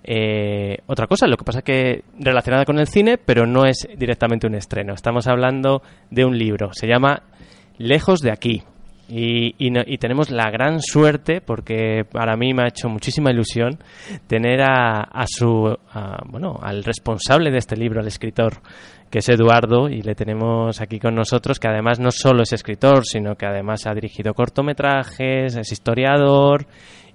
eh, 0.03 0.79
otra 0.87 1.05
cosa. 1.07 1.27
Lo 1.27 1.37
que 1.37 1.45
pasa 1.45 1.61
que 1.61 2.03
relacionada 2.19 2.65
con 2.65 2.79
el 2.79 2.87
cine, 2.87 3.17
pero 3.17 3.45
no 3.45 3.65
es 3.65 3.87
directamente 3.97 4.47
un 4.47 4.55
estreno. 4.55 4.93
Estamos 4.93 5.27
hablando 5.27 5.83
de 6.09 6.25
un 6.25 6.37
libro. 6.37 6.69
Se 6.73 6.87
llama 6.87 7.23
Lejos 7.77 8.21
de 8.21 8.31
aquí. 8.31 8.63
Y, 9.13 9.55
y, 9.57 9.71
no- 9.71 9.83
y 9.85 9.97
tenemos 9.97 10.29
la 10.31 10.49
gran 10.49 10.79
suerte, 10.81 11.41
porque 11.41 12.05
para 12.09 12.37
mí 12.37 12.53
me 12.53 12.63
ha 12.63 12.67
hecho 12.69 12.87
muchísima 12.87 13.29
ilusión, 13.31 13.77
tener 14.27 14.61
a, 14.61 15.01
a 15.01 15.25
su, 15.27 15.67
a- 15.91 16.23
bueno, 16.29 16.57
al 16.61 16.83
responsable 16.85 17.51
de 17.51 17.57
este 17.57 17.75
libro, 17.75 17.99
al 17.99 18.07
escritor, 18.07 18.53
que 19.09 19.19
es 19.19 19.27
Eduardo, 19.27 19.89
y 19.89 20.01
le 20.01 20.15
tenemos 20.15 20.79
aquí 20.79 20.97
con 20.97 21.13
nosotros, 21.13 21.59
que 21.59 21.67
además 21.67 21.99
no 21.99 22.11
solo 22.11 22.43
es 22.43 22.53
escritor, 22.53 23.05
sino 23.05 23.35
que 23.35 23.45
además 23.45 23.85
ha 23.85 23.93
dirigido 23.93 24.33
cortometrajes, 24.33 25.57
es 25.57 25.71
historiador, 25.73 26.65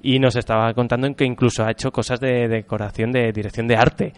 y 0.03 0.19
nos 0.19 0.37
estaba 0.37 0.73
contando 0.75 1.13
que 1.15 1.25
incluso 1.25 1.65
ha 1.65 1.71
hecho 1.71 1.91
cosas 1.91 2.21
de 2.21 2.47
decoración, 2.49 3.11
de 3.11 3.33
dirección 3.33 3.67
de 3.67 3.77
arte. 3.77 4.13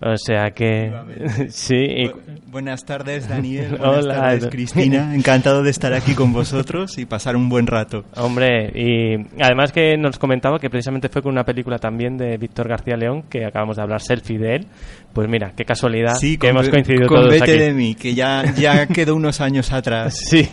O 0.00 0.16
sea 0.16 0.50
que, 0.52 0.92
sí, 1.50 1.74
y- 1.76 2.06
Bu- 2.08 2.14
Buenas 2.50 2.84
tardes, 2.86 3.28
Daniel. 3.28 3.74
Hola, 3.80 3.90
Buenas 3.90 4.16
tardes. 4.16 4.48
Cristina. 4.50 5.14
Encantado 5.14 5.62
de 5.62 5.70
estar 5.70 5.92
aquí 5.92 6.14
con 6.14 6.32
vosotros 6.32 6.96
y 6.98 7.04
pasar 7.04 7.36
un 7.36 7.48
buen 7.48 7.66
rato. 7.66 8.04
Hombre, 8.16 8.70
y 8.74 9.16
además 9.42 9.70
que 9.72 9.96
nos 9.98 10.18
comentaba 10.18 10.58
que 10.58 10.70
precisamente 10.70 11.08
fue 11.08 11.20
con 11.22 11.32
una 11.32 11.44
película 11.44 11.78
también 11.78 12.16
de 12.16 12.38
Víctor 12.38 12.68
García 12.68 12.96
León, 12.96 13.24
que 13.28 13.44
acabamos 13.44 13.76
de 13.76 13.82
hablar, 13.82 14.00
Selfie 14.00 14.38
de 14.38 14.54
él. 14.56 14.66
Pues 15.12 15.28
mira, 15.28 15.52
qué 15.56 15.64
casualidad 15.64 16.14
Sí, 16.14 16.38
que 16.38 16.48
hemos 16.48 16.68
coincidido 16.68 17.08
con 17.08 17.18
todos 17.22 17.32
Vete 17.32 17.50
aquí. 17.52 17.58
de 17.58 17.72
mí, 17.74 17.94
que 17.96 18.14
ya, 18.14 18.44
ya 18.56 18.86
quedó 18.86 19.16
unos 19.16 19.40
años 19.40 19.72
atrás. 19.72 20.16
Sí, 20.16 20.48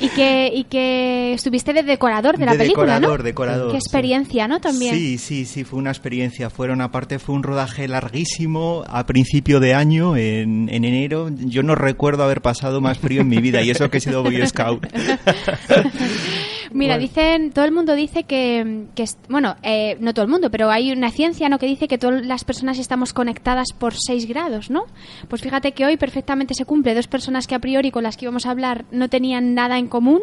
Y 0.00 0.08
que, 0.08 0.50
y 0.52 0.64
que 0.64 1.34
estuviste 1.34 1.72
de 1.72 1.82
decorador 1.84 2.36
de 2.36 2.46
la 2.46 2.52
De 2.52 2.58
película, 2.58 2.94
decorador, 2.94 3.18
¿no? 3.20 3.24
decorador, 3.24 3.66
Qué 3.72 3.80
sí. 3.80 3.86
experiencia, 3.86 4.48
¿no? 4.48 4.60
También. 4.60 4.94
Sí, 4.94 5.18
sí, 5.18 5.44
sí, 5.44 5.62
fue 5.64 5.78
una 5.78 5.90
experiencia. 5.90 6.50
Fueron, 6.50 6.80
aparte, 6.80 7.18
fue 7.18 7.34
un 7.36 7.42
rodaje 7.42 7.86
larguísimo 7.86 8.84
a 8.88 9.06
principio 9.06 9.60
de 9.60 9.74
año, 9.74 10.16
en, 10.16 10.68
en 10.70 10.84
enero. 10.84 11.30
Yo 11.30 11.62
no 11.62 11.74
recuerdo 11.74 12.24
haber 12.24 12.40
pasado 12.40 12.80
más 12.80 12.98
frío 12.98 13.20
en 13.20 13.28
mi 13.28 13.38
vida 13.38 13.62
y 13.62 13.70
eso 13.70 13.90
que 13.90 13.98
he 13.98 14.00
sido 14.00 14.22
Boy 14.22 14.46
Scout. 14.46 14.86
Mira, 16.72 16.94
Bueno. 16.94 17.08
dicen, 17.08 17.50
todo 17.52 17.64
el 17.64 17.72
mundo 17.72 17.94
dice 17.94 18.24
que, 18.24 18.86
bueno, 19.28 19.56
eh, 19.62 19.96
no 20.00 20.12
todo 20.14 20.24
el 20.24 20.30
mundo, 20.30 20.50
pero 20.50 20.70
hay 20.70 20.92
una 20.92 21.10
ciencia, 21.10 21.48
¿no? 21.48 21.58
Que 21.58 21.66
dice 21.66 21.88
que 21.88 21.98
todas 21.98 22.24
las 22.26 22.44
personas 22.44 22.78
estamos 22.78 23.12
conectadas 23.12 23.68
por 23.78 23.94
6 23.96 24.26
grados, 24.28 24.70
¿no? 24.70 24.84
Pues 25.28 25.42
fíjate 25.42 25.72
que 25.72 25.84
hoy 25.86 25.96
perfectamente 25.96 26.54
se 26.54 26.64
cumple. 26.64 26.94
Dos 26.94 27.06
personas 27.08 27.46
que 27.46 27.54
a 27.54 27.58
priori 27.58 27.90
con 27.90 28.02
las 28.02 28.16
que 28.16 28.24
íbamos 28.26 28.46
a 28.46 28.50
hablar 28.50 28.84
no 28.90 29.08
tenían 29.08 29.54
nada 29.54 29.78
en 29.78 29.88
común, 29.88 30.20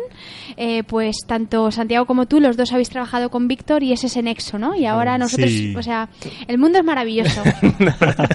eh, 0.57 0.83
pues 0.83 1.17
tanto 1.27 1.71
Santiago 1.71 2.05
como 2.05 2.25
tú, 2.27 2.39
los 2.39 2.57
dos 2.57 2.71
habéis 2.73 2.89
trabajado 2.89 3.29
con 3.29 3.47
Víctor 3.47 3.83
y 3.83 3.91
es 3.93 4.03
ese 4.03 4.21
nexo, 4.21 4.57
¿no? 4.59 4.75
Y 4.75 4.85
ahora 4.85 5.17
nosotros, 5.17 5.49
Sí. 5.49 5.75
o 5.75 5.81
sea, 5.83 6.09
el 6.47 6.57
mundo 6.57 6.79
es 6.79 6.83
maravilloso. 6.85 7.41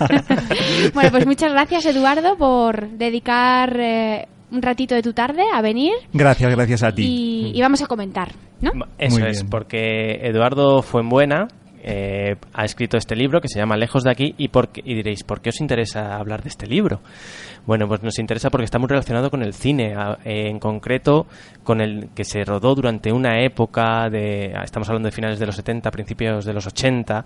bueno, 0.95 1.11
pues 1.11 1.27
muchas 1.27 1.53
gracias, 1.53 1.87
Eduardo, 1.87 2.37
por 2.37 2.91
dedicar 2.91 3.77
eh, 3.79 4.29
un 4.53 4.63
ratito 4.63 4.95
de 4.95 5.03
tu 5.03 5.13
tarde 5.13 5.43
a 5.53 5.61
venir 5.63 5.93
Gracias, 6.13 6.51
gracias 6.55 6.83
a 6.83 6.93
ti. 6.93 7.03
y, 7.05 7.59
y 7.59 7.61
vamos 7.61 7.83
a 7.83 7.87
comentar, 7.87 8.33
¿no? 8.61 8.71
eso 8.99 9.19
Muy 9.19 9.29
es, 9.29 9.39
bien. 9.41 9.51
porque 9.51 10.21
Eduardo 10.27 10.83
Fuenbuena 10.83 11.49
eh, 11.83 12.37
ha 12.53 12.65
escrito 12.67 12.99
este 12.99 13.17
libro 13.17 13.41
que 13.41 13.49
se 13.49 13.59
llama 13.59 13.77
Lejos 13.77 14.03
de 14.05 14.11
aquí 14.11 14.35
y, 14.37 14.49
por 14.49 14.69
qué- 14.69 14.83
y 14.85 14.95
diréis, 14.95 15.25
¿por 15.25 15.41
qué 15.41 15.49
os 15.49 15.61
interesa 15.63 16.17
hablar 16.17 16.43
de 16.43 16.51
este 16.51 16.67
libro? 16.67 17.01
Bueno, 17.67 17.89
pues 17.89 18.03
nos 18.03 18.19
interesa 18.19 18.51
porque 18.51 18.65
está 18.65 18.79
muy 18.79 18.89
relacionado 18.89 19.31
con 19.31 19.43
el 19.43 19.55
cine, 19.55 19.95
eh, 20.25 20.49
en 20.51 20.59
concreto 20.59 21.27
con 21.65 21.81
el 21.81 22.09
que 22.15 22.25
se 22.25 22.43
rodó 22.45 22.75
durante 22.75 23.13
una 23.13 23.43
época 23.43 24.11
de, 24.11 24.53
estamos 24.63 24.89
hablando 24.89 25.07
de 25.09 25.13
finales 25.13 25.39
de 25.39 25.47
los 25.47 25.57
70, 25.57 25.91
principios 25.91 26.45
de 26.45 26.53
los 26.53 26.67
80, 26.67 27.25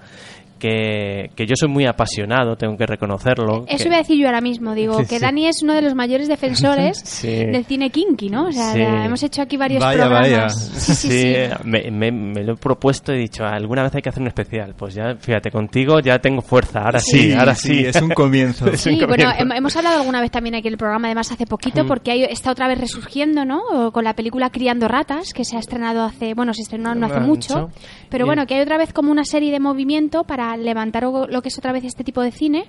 que, 0.64 1.30
que 1.36 1.46
yo 1.46 1.54
soy 1.56 1.68
muy 1.68 1.84
apasionado, 1.84 2.56
tengo 2.56 2.74
que 2.78 2.86
reconocerlo. 2.86 3.66
Eso 3.68 3.84
que- 3.84 3.88
iba 3.88 3.96
a 3.96 3.98
decir 3.98 4.18
yo 4.18 4.26
ahora 4.28 4.40
mismo, 4.40 4.74
digo, 4.74 4.98
Sí, 5.00 5.06
que 5.06 5.16
sí. 5.16 5.20
Dani 5.20 5.46
es 5.46 5.62
uno 5.62 5.74
de 5.74 5.82
los 5.82 5.94
mayores 5.94 6.26
defensores 6.26 6.98
Sí. 7.04 7.28
del 7.28 7.66
cine 7.66 7.90
kinky, 7.90 8.30
¿no? 8.30 8.46
O 8.46 8.52
sea, 8.52 8.74
la- 8.74 9.04
hemos 9.04 9.22
hecho 9.22 9.42
aquí 9.42 9.58
varios 9.58 9.82
Vaya, 9.84 10.04
programas. 10.04 10.30
vaya. 10.30 10.48
Sí, 10.48 10.94
sí, 10.94 11.08
sí. 11.08 11.34
Me, 11.64 11.90
me- 11.90 12.10
me 12.12 12.42
lo 12.42 12.54
he 12.54 12.56
propuesto 12.56 13.12
y 13.12 13.16
he 13.16 13.18
dicho, 13.18 13.44
alguna 13.44 13.82
vez 13.82 13.94
hay 13.94 14.00
que 14.02 14.08
hacer 14.08 14.22
un 14.22 14.28
especial. 14.28 14.74
Pues 14.74 14.94
ya, 14.94 15.14
fíjate, 15.16 15.50
contigo 15.50 16.00
ya 16.00 16.18
tengo 16.18 16.40
fuerza, 16.40 16.80
ahora 16.80 16.98
sí, 16.98 17.32
ahora 17.34 17.54
sí. 17.54 17.84
es 17.84 18.00
un 18.00 18.10
comienzo. 18.10 18.64
Es 18.72 18.86
un 18.86 18.92
Sí, 18.94 19.04
bueno, 19.06 19.24
comienzo. 19.24 19.44
hem- 19.44 19.56
hemos 19.58 19.76
hablado 19.76 19.98
alguna 20.00 20.20
vez 20.22 20.30
también 20.30 20.54
aquí 20.54 20.68
en 20.68 20.74
el 20.74 20.78
programa, 20.78 21.08
además 21.08 21.30
hace 21.30 21.46
poquito, 21.46 21.86
porque 21.86 22.10
hay, 22.10 22.24
está 22.24 22.50
otra 22.50 22.68
vez 22.68 22.78
resurgiendo, 22.80 23.44
¿no? 23.44 23.60
O 23.72 23.92
Con 23.92 24.04
la 24.04 24.14
película 24.14 24.48
Criando 24.50 24.88
Ratas, 24.88 25.32
que 25.34 25.44
se 25.44 25.56
ha 25.56 25.60
estrenado 25.60 26.02
hace, 26.04 26.32
bueno, 26.34 26.54
se 26.54 26.62
estrenó 26.62 26.94
no 26.94 27.06
hace 27.06 27.20
Mucho. 27.20 27.70
pero 28.08 28.24
bueno, 28.26 28.46
que 28.46 28.54
hay 28.54 28.62
otra 28.62 28.78
vez 28.78 28.92
como 28.92 29.10
una 29.10 29.24
serie 29.24 29.52
de 29.52 29.60
movimiento 29.60 30.24
para 30.24 30.53
levantar 30.56 31.04
o- 31.04 31.26
lo 31.26 31.42
que 31.42 31.48
es 31.48 31.58
otra 31.58 31.72
vez 31.72 31.84
este 31.84 32.04
tipo 32.04 32.22
de 32.22 32.30
cine, 32.32 32.64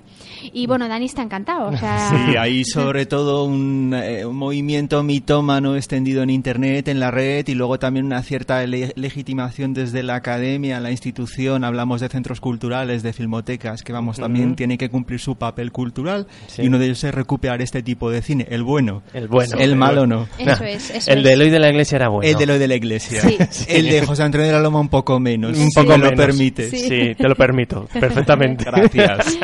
y 0.52 0.66
bueno, 0.66 0.88
Dani 0.88 1.06
está 1.06 1.22
encantado, 1.22 1.68
o 1.68 1.76
sea... 1.76 2.08
Sí, 2.10 2.36
hay 2.36 2.64
sobre 2.64 3.06
todo 3.06 3.44
un, 3.44 3.94
eh, 3.94 4.24
un 4.24 4.36
movimiento 4.36 5.02
mitómano 5.02 5.76
extendido 5.76 6.22
en 6.22 6.30
Internet, 6.30 6.88
en 6.88 7.00
la 7.00 7.10
red, 7.10 7.46
y 7.48 7.54
luego 7.54 7.78
también 7.78 8.06
una 8.06 8.22
cierta 8.22 8.64
le- 8.66 8.92
legitimación 8.96 9.74
desde 9.74 10.02
la 10.02 10.16
academia, 10.16 10.80
la 10.80 10.90
institución. 10.90 11.64
Hablamos 11.64 12.00
de 12.00 12.08
centros 12.08 12.40
culturales, 12.40 13.02
de 13.02 13.12
filmotecas, 13.12 13.82
que 13.82 13.92
vamos, 13.92 14.16
también 14.18 14.48
Ujú. 14.48 14.56
tiene 14.56 14.78
que 14.78 14.88
cumplir 14.88 15.20
su 15.20 15.36
papel 15.36 15.72
cultural, 15.72 16.26
Sí. 16.46 16.62
y 16.62 16.66
uno 16.68 16.78
de 16.78 16.86
ellos 16.86 17.02
es 17.04 17.14
recuperar 17.14 17.62
este 17.62 17.82
tipo 17.82 18.10
de 18.10 18.22
cine, 18.22 18.46
el 18.50 18.62
bueno. 18.62 19.02
El 19.14 19.28
bueno. 19.28 19.56
El 19.58 19.76
malo 19.76 20.06
no. 20.06 20.28
Eso 20.38 20.64
es, 20.64 20.90
eso 20.90 21.10
el 21.12 21.18
es. 21.18 21.24
de 21.24 21.32
Eloy 21.32 21.50
de 21.50 21.58
la 21.58 21.70
Iglesia 21.70 21.96
era 21.96 22.08
bueno. 22.08 22.30
El 22.30 22.36
de 22.36 22.46
lo 22.46 22.58
de 22.58 22.68
la 22.68 22.74
iglesia. 22.74 23.22
Sí. 23.22 23.64
El 23.68 23.88
de 23.88 24.04
José 24.04 24.22
Antonio 24.22 24.46
de 24.46 24.52
la 24.52 24.60
Loma 24.60 24.80
un 24.80 24.88
poco 24.88 25.18
menos. 25.20 25.56
Un 25.58 25.70
poco 25.74 25.88
me 25.92 25.98
lo 25.98 26.04
menos. 26.10 26.26
permites. 26.26 26.70
Sí. 26.70 27.14
te 27.14 27.28
lo 27.28 27.34
perfectamente. 27.66 28.64
Gracias. 28.66 29.38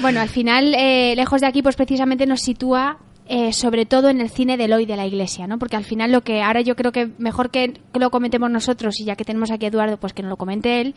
Bueno, 0.00 0.20
al 0.20 0.28
final, 0.28 0.74
eh, 0.74 1.14
lejos 1.16 1.40
de 1.40 1.46
aquí, 1.46 1.62
pues 1.62 1.76
precisamente 1.76 2.26
nos 2.26 2.40
sitúa 2.40 2.98
eh, 3.28 3.52
sobre 3.52 3.86
todo 3.86 4.08
en 4.08 4.20
el 4.20 4.30
cine 4.30 4.56
del 4.56 4.72
hoy 4.72 4.84
de 4.84 4.96
la 4.96 5.06
iglesia, 5.06 5.46
¿no? 5.46 5.58
Porque 5.58 5.76
al 5.76 5.84
final 5.84 6.10
lo 6.10 6.22
que 6.22 6.42
ahora 6.42 6.60
yo 6.60 6.74
creo 6.74 6.90
que 6.90 7.08
mejor 7.18 7.50
que 7.50 7.80
lo 7.94 8.10
comentemos 8.10 8.50
nosotros 8.50 8.98
y 9.00 9.04
ya 9.04 9.14
que 9.14 9.24
tenemos 9.24 9.52
aquí 9.52 9.64
a 9.64 9.68
Eduardo, 9.68 9.96
pues 9.96 10.12
que 10.12 10.22
nos 10.22 10.30
lo 10.30 10.36
comente 10.36 10.80
él. 10.80 10.94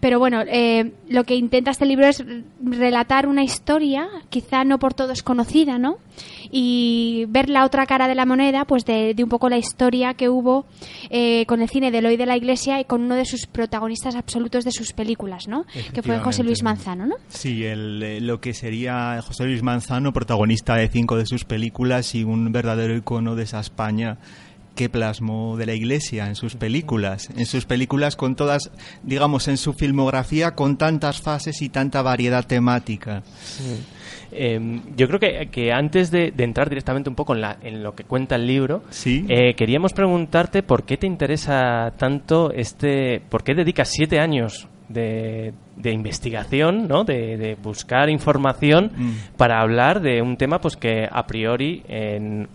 Pero 0.00 0.18
bueno, 0.18 0.42
eh, 0.48 0.92
lo 1.08 1.22
que 1.22 1.36
intenta 1.36 1.70
este 1.70 1.86
libro 1.86 2.06
es 2.06 2.24
relatar 2.60 3.28
una 3.28 3.44
historia, 3.44 4.08
quizá 4.30 4.64
no 4.64 4.78
por 4.80 4.94
todos 4.94 5.22
conocida, 5.22 5.78
¿no? 5.78 5.98
Y 6.50 7.26
ver 7.28 7.48
la 7.48 7.64
otra 7.64 7.86
cara 7.86 8.08
de 8.08 8.14
la 8.14 8.26
moneda, 8.26 8.64
pues 8.64 8.84
de, 8.84 9.14
de 9.14 9.22
un 9.22 9.28
poco 9.28 9.48
la 9.48 9.58
historia 9.58 10.14
que 10.14 10.28
hubo 10.28 10.66
eh, 11.08 11.44
con 11.46 11.62
el 11.62 11.68
cine 11.68 11.90
del 11.90 12.06
hoy 12.06 12.16
de 12.16 12.26
la 12.26 12.36
iglesia 12.36 12.80
y 12.80 12.84
con 12.84 13.02
uno 13.02 13.14
de 13.14 13.24
sus 13.24 13.46
protagonistas 13.46 14.16
absolutos 14.16 14.64
de 14.64 14.72
sus 14.72 14.92
películas, 14.92 15.48
¿no? 15.48 15.64
Que 15.92 16.02
fue 16.02 16.18
José 16.18 16.42
Luis 16.42 16.62
Manzano, 16.62 17.06
¿no? 17.06 17.14
Sí, 17.28 17.64
el, 17.64 18.02
eh, 18.02 18.20
lo 18.20 18.40
que 18.40 18.54
sería 18.54 19.22
José 19.22 19.44
Luis 19.44 19.62
Manzano, 19.62 20.12
protagonista 20.12 20.74
de 20.74 20.88
cinco 20.88 21.16
de 21.16 21.26
sus 21.26 21.44
películas 21.44 22.14
y 22.14 22.24
un 22.24 22.50
verdadero 22.52 22.96
icono 22.96 23.36
de 23.36 23.44
esa 23.44 23.60
España 23.60 24.18
que 24.74 24.88
plasmó 24.88 25.56
de 25.56 25.66
la 25.66 25.74
Iglesia 25.74 26.26
en 26.26 26.36
sus 26.36 26.54
películas, 26.54 27.28
en 27.36 27.46
sus 27.46 27.66
películas 27.66 28.16
con 28.16 28.34
todas, 28.34 28.70
digamos, 29.02 29.48
en 29.48 29.56
su 29.56 29.72
filmografía 29.72 30.54
con 30.54 30.78
tantas 30.78 31.20
fases 31.20 31.60
y 31.60 31.68
tanta 31.68 32.02
variedad 32.02 32.46
temática. 32.46 33.22
Eh, 34.32 34.80
yo 34.96 35.06
creo 35.08 35.18
que, 35.20 35.48
que 35.50 35.72
antes 35.72 36.10
de, 36.10 36.30
de 36.30 36.44
entrar 36.44 36.68
directamente 36.68 37.08
un 37.10 37.16
poco 37.16 37.34
en, 37.34 37.40
la- 37.40 37.56
en 37.62 37.82
lo 37.82 37.94
que 37.94 38.04
cuenta 38.04 38.36
el 38.36 38.46
libro, 38.46 38.82
Sí. 38.90 39.24
eh, 39.28 39.54
queríamos 39.54 39.92
preguntarte 39.92 40.62
por 40.62 40.84
qué 40.84 40.96
te 40.96 41.06
interesa 41.06 41.92
tanto 41.96 42.52
este, 42.52 43.20
por 43.28 43.42
qué 43.42 43.54
dedicas 43.54 43.88
siete 43.90 44.20
años 44.20 44.68
de, 44.88 45.52
de 45.76 45.92
investigación, 45.92 46.88
¿no? 46.88 47.04
de, 47.04 47.36
de 47.36 47.54
buscar 47.54 48.08
información 48.10 48.90
Mm. 48.96 49.10
para 49.36 49.60
hablar 49.60 50.00
de 50.00 50.20
un 50.22 50.36
tema 50.36 50.60
pues 50.60 50.76
que 50.76 51.06
a 51.10 51.26
priori 51.26 51.82
en- 51.88 52.48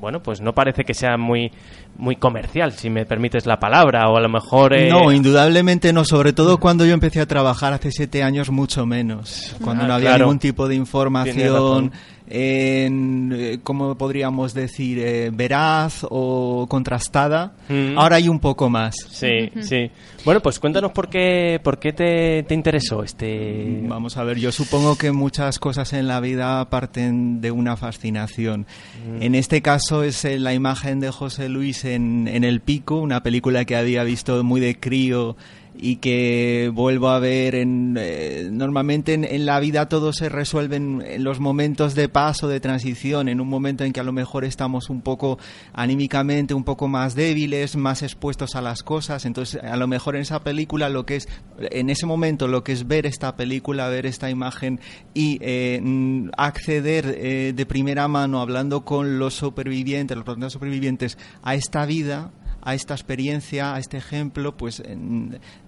bueno, 0.00 0.20
pues 0.20 0.40
no 0.40 0.52
parece 0.54 0.82
que 0.82 0.92
sea 0.92 1.16
muy 1.16 1.52
muy 1.98 2.16
comercial, 2.16 2.72
si 2.72 2.88
me 2.90 3.04
permites 3.04 3.44
la 3.44 3.58
palabra, 3.58 4.08
o 4.08 4.16
a 4.16 4.20
lo 4.20 4.28
mejor... 4.28 4.72
eh, 4.72 4.88
No, 4.88 5.12
indudablemente 5.12 5.92
no, 5.92 6.04
sobre 6.04 6.32
todo 6.32 6.58
cuando 6.58 6.86
yo 6.86 6.94
empecé 6.94 7.20
a 7.20 7.26
trabajar 7.26 7.72
hace 7.72 7.90
siete 7.90 8.22
años, 8.22 8.50
mucho 8.50 8.86
menos. 8.86 9.54
Cuando 9.62 9.84
Ah, 9.84 9.88
no 9.88 9.94
había 9.94 10.10
claro. 10.10 10.24
ningún 10.26 10.38
tipo 10.38 10.68
de 10.68 10.76
información, 10.76 11.92
eh, 12.30 13.58
¿cómo 13.62 13.96
podríamos 13.96 14.54
decir? 14.54 14.98
eh, 14.98 15.30
veraz 15.32 16.06
o 16.08 16.66
contrastada. 16.68 17.52
Mm. 17.68 17.98
Ahora 17.98 18.16
hay 18.16 18.28
un 18.28 18.38
poco 18.38 18.68
más. 18.68 18.94
Sí, 19.10 19.50
sí. 19.60 19.90
Bueno, 20.24 20.40
pues 20.40 20.58
cuéntanos 20.58 20.92
por 20.92 21.08
qué, 21.08 21.60
por 21.62 21.78
qué 21.78 21.92
te, 21.92 22.42
te 22.42 22.54
interesó 22.54 23.02
este... 23.02 23.80
Vamos 23.84 24.16
a 24.16 24.24
ver, 24.24 24.38
yo 24.38 24.52
supongo 24.52 24.96
que 24.96 25.12
muchas 25.12 25.58
cosas 25.58 25.92
en 25.92 26.08
la 26.08 26.20
vida 26.20 26.68
parten 26.68 27.40
de 27.40 27.50
una 27.50 27.76
fascinación. 27.76 28.66
Mm. 29.06 29.22
En 29.22 29.34
este 29.34 29.62
caso 29.62 30.02
es 30.02 30.24
eh, 30.24 30.38
la 30.38 30.54
imagen 30.54 31.00
de 31.00 31.10
José 31.10 31.48
Luis 31.48 31.84
en, 31.84 32.28
en 32.28 32.44
El 32.44 32.60
Pico, 32.60 32.96
una 32.96 33.22
película 33.22 33.64
que 33.64 33.76
había 33.76 34.04
visto 34.04 34.42
muy 34.44 34.60
de 34.60 34.78
crío 34.78 35.36
y 35.80 35.96
que 35.96 36.70
vuelvo 36.74 37.08
a 37.08 37.20
ver 37.20 37.54
en, 37.54 37.96
eh, 37.98 38.48
normalmente 38.50 39.14
en, 39.14 39.46
la 39.46 39.60
vida 39.60 39.88
todo 39.88 40.12
se 40.12 40.28
resuelve 40.28 40.76
en, 40.76 41.22
los 41.22 41.38
momentos 41.38 41.94
de 41.94 42.08
paso, 42.08 42.48
de 42.48 42.60
transición, 42.60 43.28
en 43.28 43.40
un 43.40 43.48
momento 43.48 43.84
en 43.84 43.92
que 43.92 44.00
a 44.00 44.04
lo 44.04 44.12
mejor 44.12 44.44
estamos 44.44 44.90
un 44.90 45.02
poco 45.02 45.38
anímicamente 45.72 46.52
un 46.54 46.64
poco 46.64 46.88
más 46.88 47.14
débiles, 47.14 47.76
más 47.76 48.02
expuestos 48.02 48.56
a 48.56 48.62
las 48.62 48.82
cosas, 48.82 49.24
entonces 49.24 49.62
a 49.62 49.76
lo 49.76 49.86
mejor 49.86 50.16
en 50.16 50.22
esa 50.22 50.42
película 50.42 50.88
lo 50.88 51.06
que 51.06 51.16
es, 51.16 51.28
en 51.58 51.90
ese 51.90 52.06
momento 52.06 52.48
lo 52.48 52.64
que 52.64 52.72
es 52.72 52.88
ver 52.88 53.06
esta 53.06 53.36
película, 53.36 53.88
ver 53.88 54.06
esta 54.06 54.30
imagen 54.30 54.80
y 55.14 55.38
eh, 55.40 55.80
mm, 55.82 56.30
acceder 56.36 57.16
eh, 57.18 57.52
de 57.54 57.66
primera 57.66 58.08
mano 58.08 58.40
hablando 58.40 58.84
con 58.84 59.18
los 59.18 59.34
supervivientes, 59.34 60.16
los 60.16 60.52
supervivientes 60.52 61.18
a 61.42 61.54
esta 61.54 61.86
vida, 61.86 62.32
a 62.68 62.74
esta 62.74 62.92
experiencia, 62.92 63.74
a 63.74 63.78
este 63.78 63.96
ejemplo, 63.96 64.54
pues 64.54 64.82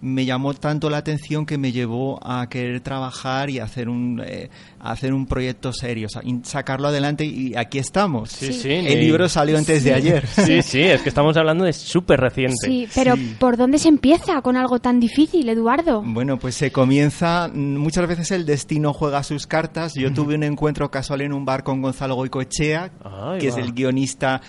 me 0.02 0.24
llamó 0.26 0.52
tanto 0.52 0.90
la 0.90 0.98
atención 0.98 1.46
que 1.46 1.56
me 1.56 1.72
llevó 1.72 2.20
a 2.22 2.46
querer 2.50 2.82
trabajar 2.82 3.48
y 3.48 3.58
hacer 3.58 3.88
un, 3.88 4.22
eh, 4.22 4.50
hacer 4.78 5.14
un 5.14 5.24
proyecto 5.24 5.72
serio, 5.72 6.08
sacarlo 6.42 6.88
adelante 6.88 7.24
y 7.24 7.56
aquí 7.56 7.78
estamos. 7.78 8.32
Sí, 8.32 8.52
sí, 8.52 8.70
el 8.70 9.00
libro 9.00 9.30
salió 9.30 9.56
antes 9.56 9.82
de 9.82 9.94
ayer. 9.94 10.26
Sí, 10.40 10.62
sí, 10.62 10.80
es 10.80 11.02
que 11.02 11.08
estamos 11.08 11.36
hablando 11.36 11.64
de 11.64 11.72
súper 11.72 12.20
reciente. 12.20 12.66
Sí, 12.66 12.88
pero 12.94 13.14
¿por 13.38 13.56
dónde 13.56 13.78
se 13.78 13.88
empieza 13.88 14.40
con 14.42 14.56
algo 14.56 14.78
tan 14.80 14.98
difícil, 15.00 15.48
Eduardo? 15.48 16.02
Bueno, 16.04 16.38
pues 16.38 16.54
se 16.54 16.72
comienza, 16.72 17.48
muchas 17.52 18.08
veces 18.08 18.30
el 18.30 18.44
destino 18.44 18.92
juega 18.92 19.22
sus 19.22 19.46
cartas. 19.46 19.94
Yo 19.94 20.12
tuve 20.12 20.34
un 20.34 20.42
encuentro 20.42 20.90
casual 20.90 21.22
en 21.22 21.32
un 21.32 21.44
bar 21.44 21.62
con 21.62 21.82
Gonzalo 21.82 22.14
Goicoechea, 22.14 22.90
que 23.38 23.48
es 23.48 23.56
el 23.56 23.72
guionista, 23.72 24.40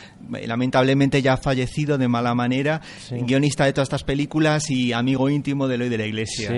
lamentablemente 0.46 1.22
ya 1.22 1.38
fallecido 1.38 1.98
de 1.98 2.08
mala 2.08 2.34
manera, 2.36 2.82
guionista 3.10 3.66
de 3.66 3.74
todas 3.74 3.88
estas 3.88 4.04
películas 4.04 4.70
y 4.70 4.94
amigo 4.94 5.30
íntimo 5.30 5.68
de 5.68 5.76
Eloy 5.76 5.90
de 5.90 5.98
la 5.98 6.06
Iglesia. 6.06 6.52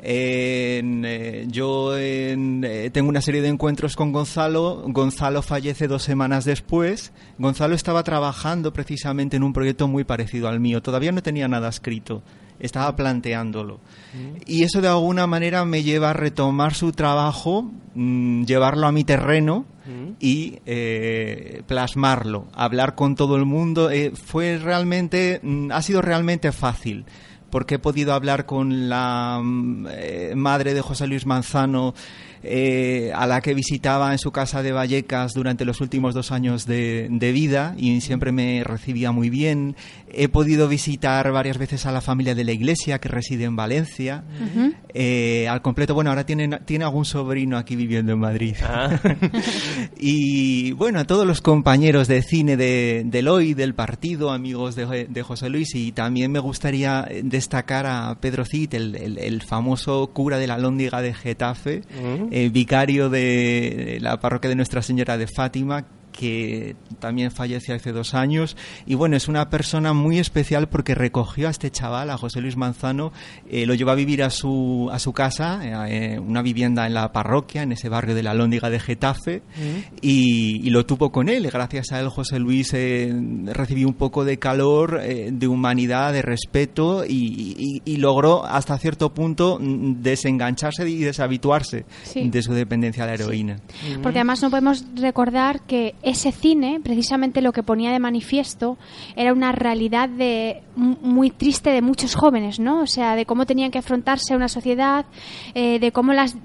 Eh, 0.00 1.46
yo 1.48 1.96
eh, 1.96 2.90
tengo 2.92 3.08
una 3.08 3.20
serie 3.20 3.42
de 3.42 3.48
encuentros 3.48 3.96
con 3.96 4.12
Gonzalo. 4.12 4.84
Gonzalo 4.86 5.42
fallece 5.42 5.88
dos 5.88 6.02
semanas 6.02 6.44
después. 6.44 7.12
Gonzalo 7.38 7.74
estaba 7.74 8.02
trabajando 8.02 8.72
precisamente 8.72 9.36
en 9.36 9.42
un 9.42 9.52
proyecto 9.52 9.88
muy 9.88 10.04
parecido 10.04 10.48
al 10.48 10.60
mío. 10.60 10.82
Todavía 10.82 11.12
no 11.12 11.22
tenía 11.22 11.48
nada 11.48 11.68
escrito 11.68 12.22
estaba 12.60 12.94
planteándolo. 12.96 13.80
Mm. 14.14 14.42
Y 14.46 14.62
eso 14.62 14.80
de 14.80 14.88
alguna 14.88 15.26
manera 15.26 15.64
me 15.64 15.82
lleva 15.82 16.10
a 16.10 16.12
retomar 16.12 16.74
su 16.74 16.92
trabajo, 16.92 17.70
mm, 17.94 18.44
llevarlo 18.44 18.86
a 18.86 18.92
mi 18.92 19.04
terreno 19.04 19.66
mm. 19.86 20.12
y 20.20 20.58
eh, 20.66 21.62
plasmarlo, 21.66 22.48
hablar 22.54 22.94
con 22.94 23.14
todo 23.14 23.36
el 23.36 23.44
mundo. 23.44 23.90
fue 24.14 24.58
realmente, 24.58 25.40
ha 25.70 25.82
sido 25.82 26.02
realmente 26.02 26.52
fácil 26.52 27.04
porque 27.50 27.76
he 27.76 27.78
podido 27.78 28.12
hablar 28.12 28.46
con 28.46 28.88
la 28.88 29.40
eh, 29.90 30.32
madre 30.36 30.74
de 30.74 30.80
José 30.80 31.06
Luis 31.06 31.26
Manzano 31.26 31.94
eh, 32.42 33.10
a 33.14 33.26
la 33.26 33.40
que 33.40 33.52
visitaba 33.52 34.12
en 34.12 34.18
su 34.18 34.30
casa 34.30 34.62
de 34.62 34.70
Vallecas 34.70 35.34
durante 35.34 35.64
los 35.64 35.80
últimos 35.80 36.14
dos 36.14 36.30
años 36.30 36.66
de, 36.66 37.08
vida 37.34 37.74
y 37.76 38.00
siempre 38.00 38.30
me 38.30 38.62
recibía 38.64 39.10
muy 39.10 39.28
bien. 39.28 39.74
He 40.08 40.28
podido 40.28 40.68
visitar 40.68 41.30
varias 41.32 41.58
veces 41.58 41.84
a 41.86 41.92
la 41.92 42.00
familia 42.00 42.34
de 42.34 42.44
la 42.44 42.52
iglesia 42.52 43.00
que 43.00 43.08
reside 43.08 43.44
en 43.44 43.56
Valencia. 43.56 44.22
Eh, 44.94 45.46
al 45.48 45.60
completo, 45.62 45.94
bueno, 45.94 46.10
ahora 46.10 46.24
tiene, 46.24 46.48
tiene 46.64 46.84
algún 46.84 47.04
sobrino 47.04 47.56
aquí 47.58 47.76
viviendo 47.76 48.12
en 48.12 48.18
Madrid. 48.18 48.56
Ah. 48.62 48.98
y 49.98 50.72
bueno, 50.72 51.00
a 51.00 51.04
todos 51.04 51.26
los 51.26 51.40
compañeros 51.40 52.08
de 52.08 52.22
cine 52.22 52.56
de, 52.56 53.02
del 53.04 53.28
hoy, 53.28 53.54
del 53.54 53.74
partido, 53.74 54.30
amigos 54.30 54.76
de, 54.76 55.22
José 55.22 55.50
Luis, 55.50 55.74
y 55.74 55.92
también 55.92 56.32
me 56.32 56.38
gustaría 56.38 57.06
destacar 57.22 57.86
a 57.86 58.16
Pedro 58.20 58.44
Cid, 58.44 58.74
el, 58.74 59.42
famoso 59.42 60.08
cura 60.12 60.38
de 60.38 60.46
la 60.46 60.58
Lóndiga 60.58 61.02
de 61.02 61.14
Getafe, 61.14 61.82
eh, 62.30 62.48
vicario 62.50 63.10
de 63.10 63.98
la 64.00 64.20
parroquia 64.20 64.48
de 64.50 64.56
Nuestra 64.56 64.82
Señora 64.82 65.16
de 65.16 65.26
Fátima, 65.26 65.84
que 66.18 66.74
también 66.98 67.30
falleció 67.30 67.76
hace 67.76 67.92
dos 67.92 68.12
años. 68.12 68.56
Y 68.86 68.96
bueno, 68.96 69.16
es 69.16 69.28
una 69.28 69.50
persona 69.50 69.92
muy 69.92 70.18
especial 70.18 70.68
porque 70.68 70.96
recogió 70.96 71.46
a 71.46 71.50
este 71.52 71.70
chaval, 71.70 72.10
a 72.10 72.18
José 72.18 72.40
Luis 72.40 72.56
Manzano, 72.56 73.12
eh, 73.48 73.66
lo 73.66 73.74
llevó 73.74 73.92
a 73.92 73.94
vivir 73.94 74.24
a 74.24 74.30
su, 74.30 74.88
a 74.92 74.98
su 74.98 75.12
casa, 75.12 75.60
eh, 75.88 76.18
una 76.18 76.42
vivienda 76.42 76.88
en 76.88 76.94
la 76.94 77.12
parroquia, 77.12 77.62
en 77.62 77.70
ese 77.70 77.88
barrio 77.88 78.16
de 78.16 78.24
la 78.24 78.34
Lóndiga 78.34 78.68
de 78.68 78.80
Getafe, 78.80 79.42
mm. 79.56 79.98
y, 80.02 80.68
lo 80.70 80.84
tuvo 80.84 81.12
con 81.12 81.28
él. 81.28 81.48
Gracias 81.50 81.92
a 81.92 82.00
él, 82.00 82.08
José 82.08 82.40
Luis 82.40 82.74
eh, 82.74 83.14
recibió 83.46 83.86
un 83.86 83.94
poco 83.94 84.24
de 84.24 84.38
calor, 84.38 85.00
de 85.00 85.48
humanidad, 85.48 86.12
de 86.12 86.22
respeto, 86.22 87.04
y, 87.08 87.96
logró 87.98 88.44
hasta 88.44 88.78
cierto 88.78 89.12
punto 89.12 89.58
mm, 89.60 90.02
desengancharse 90.02 90.88
y 90.88 90.98
deshabituarse 90.98 91.84
de 92.14 92.42
su 92.42 92.52
dependencia 92.54 93.04
de 93.04 93.08
la 93.08 93.14
heroína. 93.14 93.56
Porque 94.02 94.18
además 94.18 94.42
no 94.42 94.50
podemos 94.50 94.84
recordar 94.96 95.62
que 95.62 95.94
ese 96.08 96.32
cine, 96.32 96.80
precisamente 96.82 97.40
lo 97.40 97.52
que 97.52 97.62
ponía 97.62 97.92
de 97.92 97.98
manifiesto, 97.98 98.78
era 99.16 99.32
una 99.32 99.52
realidad 99.52 100.08
de, 100.08 100.62
muy 100.76 101.30
triste 101.30 101.70
de 101.70 101.82
muchos 101.82 102.14
jóvenes, 102.14 102.60
¿no? 102.60 102.82
O 102.82 102.86
sea, 102.86 103.16
de 103.16 103.26
cómo 103.26 103.46
tenían 103.46 103.70
que 103.70 103.78
afrontarse 103.78 104.34
a 104.34 104.36
una 104.36 104.48
sociedad, 104.48 105.06
eh, 105.54 105.78
de 105.78 105.92
cómo 105.92 106.12
las, 106.12 106.36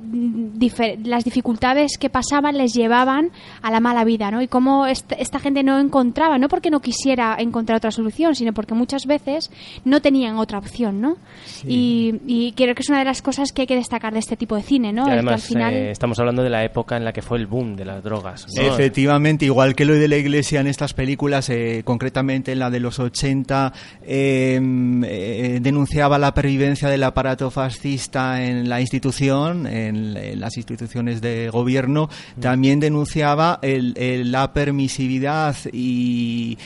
las 1.03 1.23
dificultades 1.23 1.97
que 1.97 2.09
pasaban 2.09 2.57
les 2.57 2.73
llevaban 2.73 3.31
a 3.61 3.71
la 3.71 3.79
mala 3.79 4.03
vida, 4.03 4.31
¿no? 4.31 4.41
Y 4.41 4.47
cómo 4.47 4.85
esta, 4.85 5.39
gente 5.39 5.63
no 5.63 5.79
encontraba, 5.79 6.37
no 6.37 6.47
porque 6.49 6.69
no 6.69 6.79
quisiera 6.79 7.35
encontrar 7.39 7.77
otra 7.77 7.91
solución, 7.91 8.35
sino 8.35 8.53
porque 8.53 8.73
muchas 8.73 9.05
veces 9.05 9.51
no 9.85 10.01
tenían 10.01 10.37
otra 10.37 10.57
opción, 10.57 11.01
¿no? 11.01 11.17
Y, 11.65 12.53
creo 12.55 12.75
que 12.75 12.81
es 12.81 12.89
una 12.89 12.99
de 12.99 13.05
las 13.05 13.21
cosas 13.21 13.51
que 13.51 13.61
hay 13.61 13.67
que 13.67 13.75
destacar 13.75 14.13
de 14.13 14.19
este 14.19 14.37
tipo 14.37 14.55
de 14.55 14.61
cine, 14.61 14.93
¿no? 14.93 15.05
además, 15.05 15.33
al 15.33 15.41
final... 15.41 15.73
Eh, 15.73 15.91
estamos 15.91 16.19
hablando 16.19 16.43
de 16.43 16.49
la 16.49 16.63
época 16.63 16.97
en 16.97 17.03
la 17.03 17.13
que 17.13 17.21
fue 17.21 17.37
el 17.37 17.47
boom 17.47 17.75
de 17.75 17.85
las 17.85 18.03
drogas. 18.03 18.45
Efectivamente, 18.55 19.45
igual 19.53 19.75
que 19.75 19.85
lo 19.85 19.93
de 19.93 20.07
la 20.07 20.17
iglesia 20.17 20.61
en 20.61 20.67
estas 20.67 20.95
películas, 20.95 21.47
eh, 21.49 21.83
concretamente 21.85 22.51
en 22.51 22.57
la 22.57 22.71
de 22.71 22.79
los 22.79 22.97
80, 22.97 23.71
em, 24.03 25.03
eh, 25.03 25.59
denunciaba 25.61 26.17
la 26.17 26.33
pervivencia 26.33 26.89
del 26.89 27.03
aparato 27.03 27.51
fascista 27.51 28.43
en 28.43 28.67
la 28.67 28.81
institución, 28.81 29.67
en, 29.67 30.39
las 30.39 30.57
instituciones 30.57 31.21
de 31.21 31.49
gobierno, 31.51 32.09
mm. 32.37 32.41
también 32.41 32.79
denunciaba 32.79 33.59
la 33.61 34.53
permisividad 34.53 35.55
y, 35.71 36.57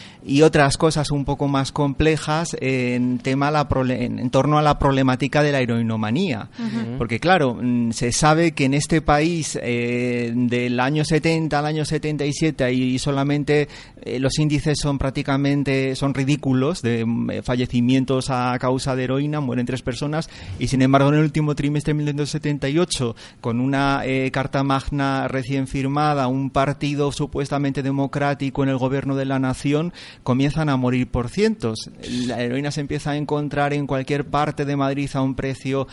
otras 0.43 0.77
cosas 0.77 1.11
un 1.11 1.25
poco 1.25 1.47
más 1.47 1.71
complejas 1.71 2.55
en, 2.61 3.17
tema 3.17 3.49
la 3.49 3.67
en, 3.89 4.29
torno 4.29 4.57
a 4.57 4.61
la 4.61 4.77
problemática 4.77 5.41
de 5.41 5.51
la 5.51 5.59
heroinomanía. 5.59 6.49
Porque 6.97 7.19
claro, 7.19 7.57
mm, 7.59 7.91
se 7.91 8.11
sabe 8.11 8.51
que 8.51 8.65
en 8.65 8.73
este 8.73 9.01
país 9.01 9.57
eh, 9.61 10.31
del 10.35 10.79
año 10.79 11.03
70 11.03 11.57
al 11.57 11.65
año 11.65 11.85
77 11.85 12.63
y 12.71 12.99
solamente 12.99 13.67
eh, 14.01 14.19
los 14.19 14.37
índices 14.39 14.77
son 14.81 14.97
prácticamente 14.97 15.95
son 15.95 16.13
ridículos 16.13 16.81
de 16.81 17.05
mm, 17.05 17.29
eh, 17.29 17.41
fallecimientos 17.41 18.29
a 18.29 18.57
causa 18.59 18.95
de 18.95 19.03
heroína, 19.03 19.39
mueren 19.39 19.65
tres 19.65 19.81
personas 19.81 20.29
y 20.59 20.67
sin 20.67 20.81
embargo 20.81 21.09
en 21.09 21.15
el 21.15 21.21
último 21.21 21.55
trimestre 21.55 21.91
de 21.91 21.97
1978 21.97 23.15
con 23.41 23.59
una 23.59 24.01
eh, 24.05 24.31
carta 24.31 24.63
magna 24.63 25.27
recién 25.27 25.67
firmada, 25.67 26.27
un 26.27 26.49
partido 26.49 27.11
supuestamente 27.11 27.83
democrático 27.83 28.63
en 28.63 28.69
el 28.69 28.77
gobierno 28.77 29.15
de 29.15 29.25
la 29.25 29.39
nación 29.39 29.93
comienzan 30.23 30.69
a 30.69 30.77
morir 30.77 31.07
por 31.07 31.29
cientos. 31.29 31.89
La 32.25 32.41
heroína 32.41 32.71
se 32.71 32.81
empieza 32.81 33.11
a 33.11 33.17
encontrar 33.17 33.73
en 33.73 33.87
cualquier 33.87 34.25
parte 34.25 34.65
de 34.65 34.75
Madrid 34.75 35.09
a 35.13 35.21
un 35.21 35.35
precio 35.35 35.87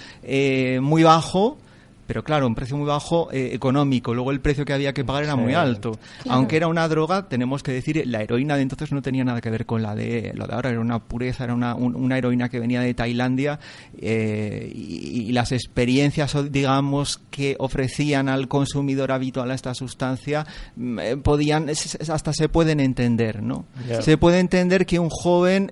muy 0.81 1.03
bajo 1.03 1.59
pero 2.07 2.23
claro, 2.23 2.47
un 2.47 2.55
precio 2.55 2.77
muy 2.77 2.87
bajo 2.87 3.33
eh, 3.33 3.51
económico. 3.55 4.15
Luego 4.15 4.31
el 4.31 4.41
precio 4.41 4.65
que 4.65 4.73
había 4.73 4.93
que 4.93 5.05
pagar 5.05 5.25
era 5.25 5.37
muy 5.37 5.55
alto. 5.55 5.99
Aunque 6.29 6.57
era 6.57 6.69
una 6.69 6.87
droga, 6.89 7.29
tenemos 7.29 7.63
que 7.63 7.73
decir, 7.73 8.03
la 8.07 8.23
heroína 8.23 8.57
de 8.57 8.63
entonces 8.63 8.93
no 8.93 9.03
tenía 9.03 9.25
nada 9.25 9.41
que 9.41 9.51
ver 9.51 9.67
con 9.67 9.83
la 9.83 9.95
de, 9.95 10.33
lo 10.35 10.47
de 10.47 10.55
ahora, 10.55 10.71
era 10.71 10.81
una 10.81 10.99
pureza, 10.99 11.45
era 11.45 11.55
una, 11.55 11.75
una 11.75 12.19
heroína 12.19 12.49
que 12.49 12.61
venía 12.61 12.81
de 12.81 12.95
Tailandia 12.95 13.59
eh, 13.97 14.71
y, 14.75 15.33
las 15.33 15.51
experiencias, 15.53 16.37
digamos, 16.53 17.21
que 17.31 17.57
ofrecían 17.59 18.29
al 18.29 18.47
consumidor 18.47 19.11
habitual 19.11 19.51
a 19.51 19.55
esta 19.55 19.75
sustancia, 19.75 20.47
mm, 20.77 20.99
eh, 20.99 21.17
podían, 21.17 21.69
hasta 21.69 22.33
se 22.33 22.49
pueden 22.49 22.79
entender, 22.81 23.43
¿no? 23.43 23.65
Se 24.01 24.17
puede 24.17 24.39
entender 24.39 24.87
que 24.87 24.99
un 24.99 25.11
joven 25.11 25.71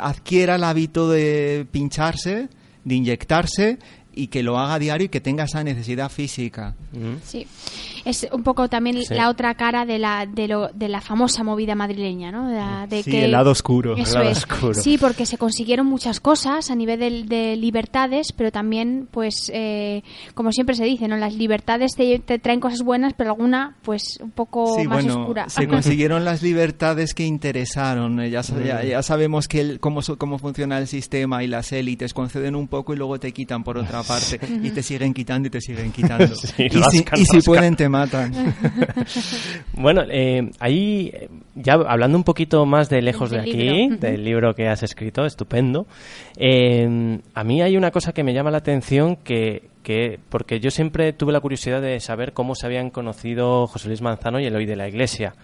adquiera 0.00 0.56
el 0.56 0.64
hábito 0.64 1.08
de 1.10 1.66
pincharse, 1.70 2.48
de 2.84 2.94
inyectarse 2.94 3.78
y 4.14 4.28
que 4.28 4.42
lo 4.42 4.58
haga 4.58 4.78
diario 4.78 5.06
y 5.06 5.08
que 5.08 5.20
tenga 5.20 5.44
esa 5.44 5.64
necesidad 5.64 6.10
física. 6.10 6.74
Sí. 7.24 7.46
Es 8.04 8.26
un 8.32 8.42
poco 8.42 8.68
también 8.68 9.02
Sí. 9.04 9.14
la 9.14 9.28
otra 9.30 9.54
cara 9.54 9.84
de 9.86 9.98
la, 9.98 10.26
de, 10.26 10.48
lo, 10.48 10.68
de 10.68 10.88
la 10.88 11.00
famosa 11.00 11.42
movida 11.42 11.74
madrileña, 11.74 12.30
¿no? 12.30 12.48
De, 12.48 12.54
la- 12.56 12.86
de 12.86 13.02
Sí, 13.02 13.10
que, 13.10 13.24
el 13.24 13.30
lado 13.32 13.50
oscuro. 13.50 13.96
Eso 13.96 14.18
El 14.18 14.24
lado 14.26 14.30
es. 14.30 14.38
oscuro. 14.38 14.74
Sí, 14.74 14.98
porque 14.98 15.26
se 15.26 15.38
consiguieron 15.38 15.86
muchas 15.86 16.20
cosas 16.20 16.70
a 16.70 16.74
nivel 16.74 16.98
de, 17.00 17.22
de 17.24 17.56
libertades, 17.56 18.32
pero 18.32 18.52
también, 18.52 19.08
pues, 19.10 19.50
eh, 19.54 20.02
como 20.34 20.52
siempre 20.52 20.74
se 20.76 20.84
dice, 20.84 21.08
¿no? 21.08 21.16
Las 21.16 21.34
libertades 21.34 21.92
te, 21.96 22.18
te 22.18 22.38
traen 22.38 22.60
cosas 22.60 22.82
buenas, 22.82 23.14
pero 23.16 23.30
alguna, 23.30 23.76
pues, 23.82 24.18
un 24.22 24.30
poco 24.30 24.76
Sí, 24.78 24.86
más 24.86 25.04
bueno, 25.04 25.20
oscura. 25.22 25.48
se 25.48 25.66
consiguieron 25.68 26.24
las 26.24 26.42
libertades 26.42 27.14
que 27.14 27.24
interesaron. 27.24 28.20
Eh, 28.20 28.30
Ya, 28.30 28.42
ya, 28.42 28.82
ya 28.84 29.02
sabemos 29.02 29.48
que 29.48 29.60
el- 29.60 29.80
cómo, 29.80 30.00
cómo 30.18 30.38
funciona 30.38 30.78
el 30.78 30.86
sistema 30.88 31.42
y 31.42 31.46
las 31.46 31.72
élites 31.72 32.12
conceden 32.14 32.54
un 32.56 32.68
poco 32.68 32.92
y 32.94 32.96
luego 32.96 33.18
te 33.18 33.32
quitan 33.32 33.64
por 33.64 33.78
otra 33.78 34.02
parte 34.08 34.40
y 34.62 34.70
te 34.70 34.82
siguen 34.82 35.14
quitando 35.14 35.48
y 35.48 35.50
te 35.50 35.60
siguen 35.60 35.92
quitando. 35.92 36.34
Sí, 36.44 36.64
y, 36.66 36.70
si, 36.70 36.78
rascan, 36.98 37.20
y 37.20 37.24
si 37.24 37.40
pueden 37.40 37.76
te 37.76 37.88
matan. 37.94 38.32
Bueno, 39.76 40.02
eh, 40.08 40.50
ahí, 40.60 41.12
ya 41.54 41.74
hablando 41.74 42.16
un 42.16 42.24
poquito 42.24 42.64
más 42.64 42.88
de 42.88 43.02
lejos 43.02 43.30
de 43.30 43.40
aquí, 43.40 43.52
libro. 43.52 43.96
del 43.98 44.24
libro 44.24 44.54
que 44.54 44.68
has 44.68 44.82
escrito, 44.82 45.26
estupendo, 45.26 45.86
eh, 46.36 47.18
a 47.34 47.44
mí 47.44 47.60
hay 47.60 47.76
una 47.76 47.90
cosa 47.90 48.12
que 48.12 48.22
me 48.22 48.32
llama 48.32 48.50
la 48.50 48.58
atención 48.58 49.16
que, 49.16 49.68
que, 49.84 50.18
porque 50.28 50.58
yo 50.58 50.72
siempre 50.72 51.12
tuve 51.12 51.32
la 51.32 51.38
curiosidad 51.40 51.80
de 51.80 52.00
saber 52.00 52.32
cómo 52.32 52.56
se 52.56 52.66
habían 52.66 52.90
conocido 52.90 53.68
José 53.68 53.86
Luis 53.86 54.02
Manzano 54.02 54.40
y 54.40 54.46
Eloy 54.46 54.66
de 54.66 54.74
la 54.74 54.88
Iglesia. 54.88 55.34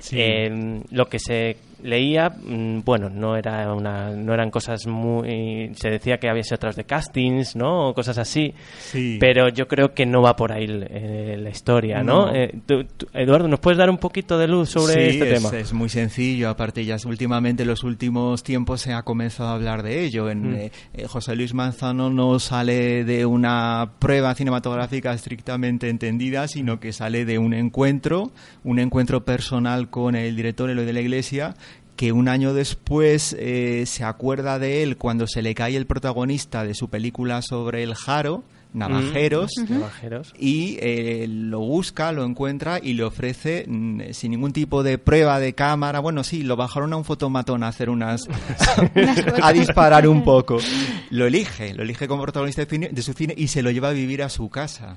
Sí. 0.00 0.16
Eh, 0.18 0.82
lo 0.90 1.06
que 1.08 1.18
se 1.18 1.58
leía, 1.82 2.30
mm, 2.30 2.80
bueno, 2.84 3.08
no 3.10 3.36
era 3.36 3.72
una, 3.74 4.10
no 4.10 4.32
eran 4.34 4.50
cosas 4.50 4.86
muy, 4.86 5.72
se 5.76 5.90
decía 5.90 6.18
que 6.18 6.28
había 6.28 6.42
sido 6.42 6.54
a 6.56 6.58
través 6.58 6.76
de 6.76 6.84
castings, 6.84 7.54
¿no? 7.56 7.88
O 7.88 7.94
cosas 7.94 8.16
así. 8.18 8.54
Sí. 8.78 9.18
Pero 9.20 9.48
yo 9.50 9.68
creo 9.68 9.92
que 9.94 10.06
no 10.06 10.22
va 10.22 10.36
por 10.36 10.52
ahí 10.52 10.66
eh, 10.68 11.36
la 11.38 11.50
historia, 11.50 12.02
¿no? 12.02 12.26
No. 12.26 12.34
Eh, 12.34 12.54
tú- 12.66 12.84
tú- 12.96 13.06
Eduardo, 13.12 13.46
¿nos 13.48 13.60
puedes 13.60 13.76
dar 13.78 13.90
un 13.90 13.98
poquito 13.98 14.38
de 14.38 14.48
luz 14.48 14.70
sobre 14.70 14.94
Sí, 14.94 15.00
este 15.18 15.32
es, 15.34 15.42
tema? 15.42 15.56
es 15.58 15.72
muy 15.74 15.88
sencillo. 15.90 16.48
Aparte, 16.48 16.84
ya 16.84 16.96
últimamente, 17.06 17.62
en 17.62 17.68
los 17.68 17.84
últimos 17.84 18.42
tiempos, 18.42 18.80
se 18.80 18.92
ha 18.94 19.02
comenzado 19.02 19.50
a 19.50 19.54
hablar 19.54 19.82
de 19.82 20.04
ello. 20.04 20.30
En, 20.30 20.52
Mm. 20.52 20.54
eh, 20.56 20.70
José 21.08 21.36
Luis 21.36 21.52
Manzano 21.54 22.08
no 22.10 22.38
sale 22.38 23.04
de 23.04 23.26
una 23.26 23.89
prueba 23.98 24.34
cinematográfica 24.34 25.12
estrictamente 25.12 25.88
entendida, 25.88 26.48
sino 26.48 26.80
que 26.80 26.92
sale 26.92 27.24
de 27.24 27.38
un 27.38 27.54
encuentro, 27.54 28.30
un 28.64 28.78
encuentro 28.78 29.24
personal 29.24 29.90
con 29.90 30.14
el 30.14 30.36
director 30.36 30.70
Eloy 30.70 30.86
de 30.86 30.92
la 30.92 31.00
Iglesia 31.00 31.54
que 31.96 32.12
un 32.12 32.28
año 32.28 32.54
después 32.54 33.36
eh, 33.38 33.84
se 33.84 34.04
acuerda 34.04 34.58
de 34.58 34.82
él 34.82 34.96
cuando 34.96 35.26
se 35.26 35.42
le 35.42 35.54
cae 35.54 35.76
el 35.76 35.84
protagonista 35.86 36.64
de 36.64 36.72
su 36.72 36.88
película 36.88 37.42
sobre 37.42 37.82
el 37.82 37.94
Jaro, 37.94 38.42
Navajeros, 38.72 39.50
Mm. 39.58 39.72
Navajeros. 39.72 40.32
y 40.38 40.76
eh, 40.80 41.26
lo 41.28 41.60
busca, 41.60 42.12
lo 42.12 42.24
encuentra 42.24 42.78
y 42.82 42.94
le 42.94 43.02
ofrece 43.04 43.64
mm, 43.66 44.00
sin 44.12 44.30
ningún 44.30 44.52
tipo 44.52 44.82
de 44.82 44.98
prueba 44.98 45.40
de 45.40 45.54
cámara. 45.54 45.98
Bueno, 46.00 46.22
sí, 46.24 46.42
lo 46.42 46.56
bajaron 46.56 46.92
a 46.92 46.96
un 46.96 47.04
fotomatón 47.04 47.62
a 47.64 47.68
hacer 47.68 47.90
unas. 47.90 48.22
a 49.42 49.52
disparar 49.52 50.06
un 50.08 50.22
poco. 50.24 50.58
Lo 51.10 51.26
elige, 51.26 51.74
lo 51.74 51.82
elige 51.82 52.06
como 52.06 52.22
protagonista 52.22 52.62
de, 52.64 52.68
cine- 52.68 52.90
de 52.90 53.02
su 53.02 53.12
cine 53.12 53.34
y 53.36 53.48
se 53.48 53.62
lo 53.62 53.70
lleva 53.70 53.88
a 53.88 53.92
vivir 53.92 54.22
a 54.22 54.28
su 54.28 54.48
casa. 54.48 54.96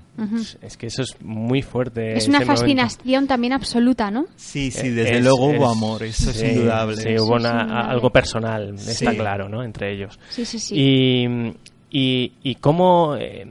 Es 0.62 0.78
que 0.78 0.88
eso 0.88 1.02
es 1.02 1.16
muy 1.22 1.62
fuerte. 1.62 2.16
Es 2.18 2.28
una 2.28 2.40
momento. 2.40 2.56
fascinación 2.62 3.28
también 3.28 3.54
absoluta, 3.54 4.12
¿no? 4.12 4.26
Sí, 4.36 4.72
sí, 4.72 4.88
Eh, 4.88 4.92
desde 4.92 5.18
es- 5.18 5.24
luego 5.24 5.48
hubo 5.48 5.70
amor, 5.70 6.04
eso 6.04 6.32
sí, 6.32 6.46
es 6.46 6.52
indudable. 6.56 6.98
Sí, 6.98 7.10
hubo 7.20 7.36
una- 7.36 7.90
algo 7.90 8.10
personal, 8.12 8.76
está 8.76 9.14
claro, 9.16 9.50
¿no? 9.50 9.64
Entre 9.64 9.94
ellos. 9.94 10.20
Sí, 10.30 10.46
sí, 10.46 10.60
sí. 10.60 10.76
Y, 10.78 11.54
y, 11.94 12.34
y 12.42 12.56
cómo, 12.56 13.16
eh, 13.18 13.48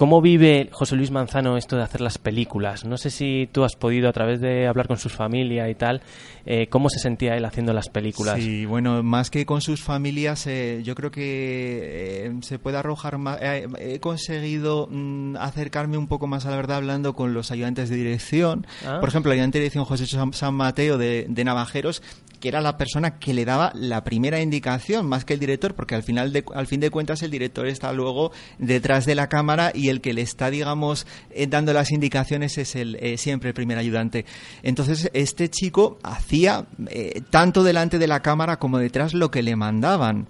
cómo 0.00 0.22
vive 0.22 0.70
José 0.72 0.96
Luis 0.96 1.10
Manzano 1.10 1.58
esto 1.58 1.76
de 1.76 1.82
hacer 1.82 2.00
las 2.00 2.16
películas. 2.16 2.86
No 2.86 2.96
sé 2.96 3.10
si 3.10 3.50
tú 3.52 3.64
has 3.64 3.76
podido, 3.76 4.08
a 4.08 4.14
través 4.14 4.40
de 4.40 4.66
hablar 4.66 4.88
con 4.88 4.96
su 4.96 5.10
familia 5.10 5.68
y 5.68 5.74
tal, 5.74 6.00
eh, 6.46 6.68
cómo 6.68 6.88
se 6.88 6.98
sentía 6.98 7.36
él 7.36 7.44
haciendo 7.44 7.74
las 7.74 7.90
películas. 7.90 8.36
Sí, 8.36 8.64
bueno, 8.64 9.02
más 9.02 9.28
que 9.28 9.44
con 9.44 9.60
sus 9.60 9.82
familias, 9.82 10.46
eh, 10.46 10.80
yo 10.82 10.94
creo 10.94 11.10
que 11.10 12.28
eh, 12.28 12.32
se 12.40 12.58
puede 12.58 12.78
arrojar 12.78 13.18
más. 13.18 13.42
eh, 13.42 13.68
he 13.78 14.00
conseguido 14.00 14.88
mm, 14.90 15.36
acercarme 15.36 15.98
un 15.98 16.08
poco 16.08 16.26
más 16.26 16.46
a 16.46 16.50
la 16.50 16.56
verdad 16.56 16.78
hablando 16.78 17.12
con 17.12 17.34
los 17.34 17.50
ayudantes 17.50 17.90
de 17.90 17.96
dirección. 17.96 18.66
Ah. 18.86 19.00
Por 19.00 19.10
ejemplo, 19.10 19.30
el 19.32 19.36
ayudante 19.36 19.58
de 19.58 19.64
dirección 19.64 19.84
José 19.84 20.06
San, 20.06 20.32
San 20.32 20.54
Mateo 20.54 20.96
de, 20.96 21.26
de 21.28 21.44
Navajeros, 21.44 22.02
que 22.40 22.48
era 22.48 22.60
la 22.60 22.76
persona 22.78 23.18
que 23.18 23.34
le 23.34 23.44
daba 23.44 23.70
la 23.74 24.02
primera 24.02 24.40
indicación, 24.40 25.06
más 25.06 25.24
que 25.24 25.34
el 25.34 25.40
director, 25.40 25.74
porque 25.74 25.94
al 25.94 26.02
final, 26.02 26.32
de, 26.32 26.42
al 26.54 26.66
fin 26.66 26.80
de 26.80 26.90
cuentas, 26.90 27.22
el 27.22 27.30
director 27.30 27.66
está 27.66 27.92
luego 27.92 28.32
detrás 28.58 29.04
de 29.04 29.14
la 29.14 29.28
cámara 29.28 29.70
y 29.74 29.89
el 29.90 30.00
que 30.00 30.12
le 30.12 30.22
está, 30.22 30.50
digamos, 30.50 31.06
eh, 31.30 31.46
dando 31.46 31.72
las 31.72 31.90
indicaciones 31.90 32.58
es 32.58 32.76
el 32.76 32.96
eh, 33.00 33.18
siempre 33.18 33.50
el 33.50 33.54
primer 33.54 33.78
ayudante. 33.78 34.24
Entonces, 34.62 35.10
este 35.14 35.48
chico 35.50 35.98
hacía 36.02 36.66
eh, 36.88 37.22
tanto 37.30 37.62
delante 37.62 37.98
de 37.98 38.06
la 38.06 38.20
cámara 38.20 38.58
como 38.58 38.78
detrás 38.78 39.14
lo 39.14 39.30
que 39.30 39.42
le 39.42 39.56
mandaban. 39.56 40.28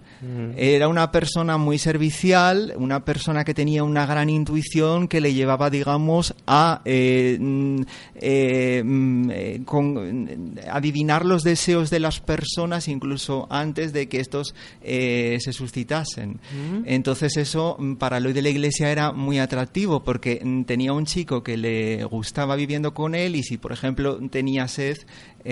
Era 0.56 0.88
una 0.88 1.10
persona 1.10 1.56
muy 1.56 1.78
servicial, 1.78 2.74
una 2.76 3.04
persona 3.04 3.42
que 3.44 3.54
tenía 3.54 3.84
una 3.84 4.04
gran 4.04 4.28
intuición 4.28 5.08
que 5.08 5.20
le 5.20 5.32
llevaba, 5.32 5.70
digamos, 5.70 6.34
a 6.46 6.82
eh, 6.84 7.38
mm, 7.40 7.80
eh, 8.16 8.82
mm, 8.84 9.30
eh, 9.30 9.60
con- 9.64 10.54
adivinar 10.70 11.24
los 11.24 11.42
deseos 11.42 11.88
de 11.88 12.00
las 12.00 12.20
personas 12.20 12.88
incluso 12.88 13.46
antes 13.50 13.94
de 13.94 14.08
que 14.08 14.20
estos 14.20 14.54
eh, 14.82 15.38
se 15.40 15.54
suscitasen. 15.54 16.38
Entonces 16.84 17.38
eso 17.38 17.76
mm, 17.78 17.94
para 17.94 18.18
Eloy 18.18 18.34
de 18.34 18.42
la 18.42 18.50
Iglesia 18.50 18.90
era 18.90 19.12
muy 19.12 19.38
atractivo 19.38 20.04
porque 20.04 20.40
mm, 20.44 20.64
tenía 20.64 20.92
un 20.92 21.06
chico 21.06 21.42
que 21.42 21.56
le 21.56 22.04
gustaba 22.04 22.56
viviendo 22.56 22.92
con 22.92 23.14
él 23.14 23.36
y 23.36 23.42
si 23.42 23.56
por 23.56 23.72
ejemplo 23.72 24.18
tenía 24.28 24.68
sed 24.68 24.98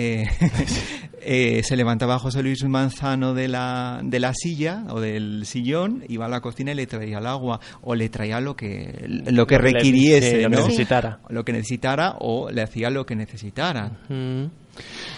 se 1.63 1.75
levantaba 1.75 2.19
José 2.19 2.43
Luis 2.43 2.63
Manzano 2.63 3.33
de 3.33 3.47
la, 3.47 4.01
de 4.03 4.19
la 4.19 4.33
silla 4.35 4.58
o 4.89 4.99
del 4.99 5.45
sillón, 5.45 6.03
iba 6.07 6.25
a 6.25 6.29
la 6.29 6.41
cocina 6.41 6.71
y 6.71 6.75
le 6.75 6.87
traía 6.87 7.19
el 7.19 7.25
agua 7.27 7.59
o 7.81 7.95
le 7.95 8.09
traía 8.09 8.39
lo 8.39 8.55
que, 8.55 9.05
lo 9.31 9.47
que 9.47 9.55
le- 9.57 9.61
requiriese, 9.73 10.37
sí, 10.37 10.41
lo 10.43 10.49
que 10.49 10.55
necesitara. 10.57 11.19
Lo 11.29 11.45
que 11.45 11.53
necesitara 11.53 12.15
o 12.19 12.49
le 12.51 12.61
hacía 12.61 12.89
lo 12.89 13.05
que 13.05 13.15
necesitara. 13.15 13.91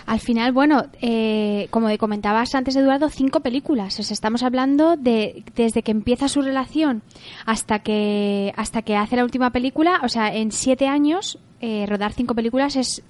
Al 0.08 0.20
final, 0.20 0.52
bueno, 0.54 0.86
eh, 1.02 1.68
como 1.70 1.96
comentabas 1.98 2.56
antes, 2.56 2.76
Eduardo, 2.76 3.10
cinco 3.10 3.42
películas. 3.42 4.00
O 4.00 4.04
sea, 4.04 4.14
estamos 4.14 4.42
hablando 4.44 4.96
de 4.98 5.44
desde 5.56 5.84
que 5.84 5.92
empieza 5.92 6.28
su 6.30 6.42
relación 6.42 7.04
hasta 7.46 7.80
que 7.80 8.54
hasta 8.56 8.82
que 8.82 8.96
hace 8.96 9.16
la 9.18 9.24
última 9.24 9.52
película. 9.52 10.02
O 10.04 10.10
sea, 10.10 10.34
en 10.34 10.52
siete 10.52 10.88
años 10.88 11.38
eh, 11.60 11.86
rodar 11.88 12.14
cinco 12.14 12.34
películas 12.34 12.76
es 12.76 13.04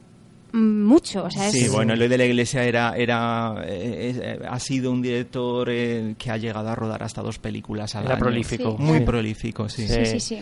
mucho. 0.54 1.24
O 1.26 1.32
sea, 1.32 1.48
es, 1.48 1.54
Sí, 1.54 1.68
bueno, 1.70 1.94
Eloy 1.94 2.08
de 2.08 2.18
la 2.18 2.26
Iglesia 2.26 2.64
era, 2.64 2.94
era, 2.96 3.56
eh, 3.66 4.14
eh, 4.22 4.40
ha 4.50 4.60
sido 4.60 4.92
un 4.92 5.02
director 5.02 5.70
eh, 5.70 6.16
que 6.18 6.32
ha 6.32 6.38
llegado 6.38 6.70
a 6.70 6.76
rodar 6.76 7.04
hasta 7.04 7.22
dos 7.22 7.40
películas 7.40 7.96
al 7.96 8.04
Era 8.06 8.14
año. 8.16 8.20
prolífico. 8.22 8.76
Sí. 8.78 8.84
Muy 8.84 9.00
Sí. 9.00 9.06
prolífico, 9.06 9.70
sí. 9.70 9.88
sí, 9.88 10.06
sí, 10.06 10.20
sí. 10.20 10.40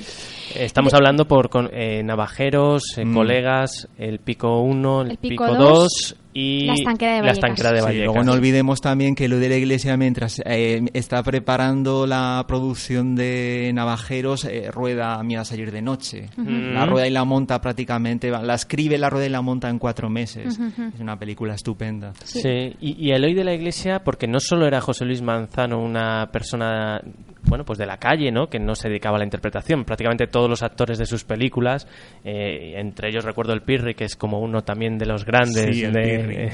Estamos 0.55 0.93
hablando 0.93 1.27
por 1.27 1.49
con, 1.49 1.69
eh, 1.73 2.01
Navajeros, 2.03 2.83
eh, 2.97 3.05
Mm. 3.05 3.13
colegas, 3.13 3.87
el 3.97 4.19
Pico 4.19 4.61
1, 4.61 5.01
el, 5.03 5.11
El 5.11 5.17
Pico 5.17 5.45
Pico 5.45 5.55
2 5.55 5.57
dos, 5.59 6.15
y 6.33 6.65
La 6.67 6.73
Estanquera 6.73 7.13
de 7.13 7.19
Vallecas. 7.21 7.37
Estanquera 7.37 7.71
de 7.71 7.79
Sí, 7.79 7.85
Vallecas. 7.85 8.05
luego 8.05 8.23
no 8.23 8.31
olvidemos 8.33 8.81
también 8.81 9.15
que 9.15 9.27
lo 9.27 9.39
de 9.39 9.49
la 9.49 9.55
iglesia, 9.55 9.97
mientras 9.97 10.41
eh, 10.45 10.81
está 10.93 11.23
preparando 11.23 12.05
la 12.05 12.45
producción 12.47 13.15
de 13.15 13.71
Navajeros, 13.73 14.45
eh, 14.45 14.69
rueda 14.71 15.21
Mira 15.23 15.41
a 15.41 15.45
salir 15.45 15.71
de 15.71 15.81
noche. 15.81 16.29
La 16.37 16.85
rueda 16.85 17.07
y 17.07 17.11
la 17.11 17.25
monta 17.25 17.59
prácticamente, 17.61 18.29
la 18.29 18.53
escribe, 18.53 18.97
la 18.97 19.09
rueda 19.09 19.25
y 19.25 19.29
la 19.29 19.41
monta 19.41 19.69
en 19.69 19.79
cuatro 19.79 20.09
meses. 20.09 20.59
Es 20.93 20.99
una 20.99 21.17
película 21.17 21.55
estupenda. 21.55 22.13
Sí. 22.23 22.41
Sí, 22.41 22.75
y, 22.79 23.07
y 23.07 23.11
Eloy 23.11 23.33
de 23.33 23.43
la 23.43 23.53
Iglesia, 23.53 24.03
porque 24.03 24.27
no 24.27 24.39
solo 24.39 24.65
era 24.67 24.81
José 24.81 25.05
Luis 25.05 25.21
Manzano 25.21 25.79
una 25.83 26.29
persona, 26.31 27.01
bueno, 27.43 27.65
pues 27.65 27.79
de 27.79 27.85
la 27.85 27.97
calle, 27.97 28.31
¿no? 28.31 28.49
Que 28.49 28.59
no 28.59 28.75
se 28.75 28.89
dedicaba 28.89 29.15
a 29.15 29.19
la 29.19 29.25
interpretación. 29.25 29.85
Prácticamente 29.85 30.27
todos 30.27 30.49
los 30.49 30.61
actores 30.63 30.97
de 30.97 31.05
sus 31.05 31.23
películas, 31.23 31.87
eh, 32.23 32.73
entre 32.77 33.09
ellos 33.09 33.23
recuerdo 33.23 33.53
el 33.53 33.61
Pirri, 33.61 33.95
que 33.95 34.03
es 34.05 34.15
como 34.15 34.39
uno 34.39 34.63
también 34.63 34.97
de 34.97 35.05
los 35.05 35.25
grandes. 35.25 35.75
Sí, 35.75 35.83
el 35.83 35.93
de- 35.93 36.01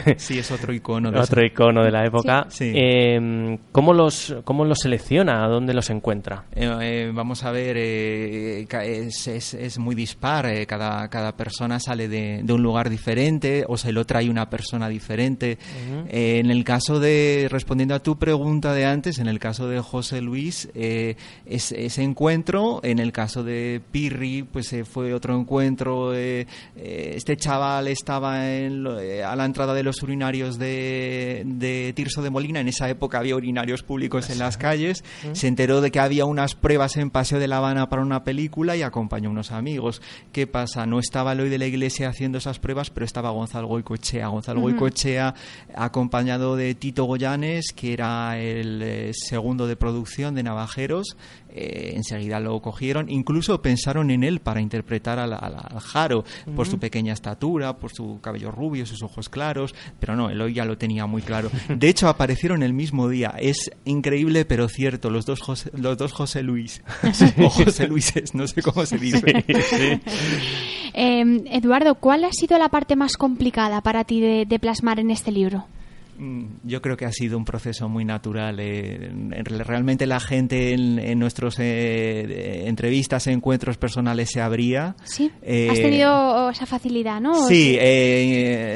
Pirri. 0.04 0.16
Sí, 0.18 0.40
es 0.40 0.52
otro 0.52 0.74
icono. 0.74 1.12
De 1.12 1.20
otro 1.20 1.46
icono 1.46 1.84
de 1.84 1.92
la 1.92 2.06
época. 2.06 2.46
Sí. 2.50 2.72
Eh, 2.76 3.58
¿cómo, 3.72 3.94
los, 3.94 4.36
¿Cómo 4.44 4.66
los 4.66 4.80
selecciona? 4.80 5.44
¿A 5.44 5.48
dónde 5.48 5.74
los 5.74 5.90
encuentra? 5.90 6.46
Eh, 6.56 6.70
eh, 6.82 7.12
vamos 7.14 7.44
a 7.44 7.52
ver, 7.52 7.78
es, 7.78 9.28
es- 9.28 9.54
es 9.54 9.78
muy 9.80 9.96
dispar, 9.96 10.48
cada, 10.68 11.08
cada 11.10 11.36
persona 11.36 11.80
sale 11.80 12.08
de, 12.08 12.42
de 12.44 12.54
un 12.54 12.62
lugar 12.64 12.90
diferente 12.90 13.64
o 13.68 13.78
se 13.78 13.92
lo 13.92 14.06
trae 14.06 14.30
una 14.30 14.50
persona 14.50 14.90
diferente. 14.90 15.58
En 16.10 16.50
el 16.52 16.64
caso 16.64 17.00
de, 17.00 17.48
respondiendo 17.50 17.96
a 17.96 18.00
tu 18.00 18.18
pregunta 18.18 18.74
de 18.74 18.86
antes, 18.86 19.20
en 19.20 19.28
el 19.28 19.40
caso 19.40 19.68
de 19.68 19.80
José 19.80 20.22
Luis, 20.22 20.70
eh, 20.76 21.16
ese 21.46 22.04
encuentro. 22.04 22.82
En 22.84 23.00
el 23.00 23.12
caso 23.12 23.44
de 23.44 23.82
Pirri, 23.92 24.44
pues 24.44 24.72
eh, 24.74 24.84
fue 24.84 25.14
otro 25.14 25.40
encuentro. 25.40 26.14
Eh, 26.14 26.46
este 26.76 27.38
chaval 27.38 27.88
estaba 27.88 28.50
en, 28.52 28.86
a 28.86 29.36
la 29.36 29.46
entrada 29.46 29.74
de 29.74 29.84
los 29.84 30.04
urinarios 30.04 30.60
de, 30.60 31.44
de, 31.46 31.94
Tirso 31.96 32.22
de 32.22 32.30
Molina. 32.30 32.60
En 32.60 32.68
esa 32.68 32.90
época 32.90 33.20
había 33.20 33.36
urinarios 33.36 33.84
públicos 33.84 34.30
en 34.30 34.40
las 34.40 34.58
calles. 34.58 35.04
Se 35.34 35.48
enteró 35.48 35.82
de 35.82 35.92
que 35.92 36.00
había 36.00 36.26
unas 36.26 36.56
pruebas 36.56 36.98
en 36.98 37.10
Paseo 37.10 37.40
de 37.40 37.48
La 37.48 37.58
Habana 37.58 37.90
para 37.90 38.02
una 38.02 38.24
película 38.24 38.76
y 38.76 38.82
acompañó 38.82 39.30
a 39.30 39.32
unos 39.32 39.52
amigos. 39.52 40.02
¿Qué 40.32 40.48
pasa? 40.48 40.86
No 40.86 41.00
estaba 41.00 41.32
hoy 41.32 41.50
de 41.50 41.58
la 41.58 41.66
Iglesia 41.66 42.10
haciendo 42.10 42.38
esas 42.38 42.60
pruebas, 42.60 42.90
pero 42.90 43.06
estaba 43.06 43.30
Gonzalo 43.30 43.68
Goicoechea. 43.68 44.28
Gonzalo 44.28 44.62
Goicoechea 44.62 45.34
acompañado 45.74 46.56
de 46.56 46.76
Tito 46.76 47.06
Goyanes, 47.06 47.72
que 47.74 47.94
era 47.94 48.38
el 48.38 49.12
segundo 49.14 49.68
de 49.68 49.76
producción 49.76 50.36
de 50.36 50.44
Navajeros, 50.66 51.16
eh, 51.50 51.94
enseguida 51.96 52.40
lo 52.40 52.60
cogieron, 52.60 53.10
incluso 53.10 53.62
pensaron 53.62 54.10
en 54.10 54.24
él 54.24 54.40
para 54.40 54.62
interpretar 54.62 55.20
al, 55.20 55.36
Jaro, 55.80 56.26
por 56.56 56.68
su 56.68 56.80
pequeña 56.80 57.14
estatura, 57.14 57.78
por 57.78 57.92
su 57.94 58.20
cabello 58.20 58.52
rubio, 58.52 58.86
sus 58.86 59.04
ojos 59.04 59.30
claros, 59.30 59.76
pero 60.00 60.16
no, 60.16 60.30
él 60.30 60.54
ya 60.54 60.66
lo 60.66 60.78
tenía 60.78 61.06
muy 61.06 61.22
claro. 61.22 61.50
De 61.70 61.88
hecho, 61.88 62.08
aparecieron 62.08 62.64
el 62.64 62.74
mismo 62.74 63.08
día. 63.08 63.36
Es 63.40 63.72
increíble, 63.86 64.46
pero 64.46 64.68
cierto, 64.68 65.10
los 65.10 65.26
dos 65.26 65.42
José, 65.42 65.70
los 65.76 65.98
dos 65.98 66.12
José 66.12 66.42
Luis, 66.42 66.82
o 67.38 67.50
José 67.50 67.88
Luises, 67.88 68.34
no 68.34 68.48
sé 68.48 68.62
cómo 68.62 68.86
se 68.86 68.98
dice. 68.98 69.22
Em, 70.98 71.46
Eduardo, 71.48 71.96
¿cuál 71.96 72.24
ha 72.24 72.32
sido 72.32 72.58
la 72.58 72.70
parte 72.70 72.96
más 72.96 73.18
complicada 73.18 73.82
para 73.82 74.06
ti 74.06 74.22
de 74.22 74.60
plasmar 74.60 74.98
en 74.98 75.12
este 75.12 75.30
libro? 75.30 75.66
Mm, 76.18 76.46
yo 76.64 76.82
creo 76.82 76.96
que 76.96 77.06
ha 77.06 77.12
sido 77.12 77.38
un 77.38 77.46
proceso 77.46 77.90
muy 77.90 78.06
natural. 78.06 78.60
Eh, 78.60 79.12
realmente 79.44 80.06
la 80.06 80.20
gente 80.20 80.74
en, 80.74 81.20
nuestras 81.20 81.60
eh, 81.60 82.68
entrevistas, 82.68 83.28
encuentros 83.28 83.78
personales 83.78 84.30
se 84.32 84.42
abría. 84.42 84.96
Sí. 85.04 85.32
Eh, 85.42 85.68
Has 85.70 85.80
tenido 85.80 86.50
esa 86.50 86.66
facilidad, 86.66 87.20
¿no? 87.20 87.48
Sí, 87.48 87.78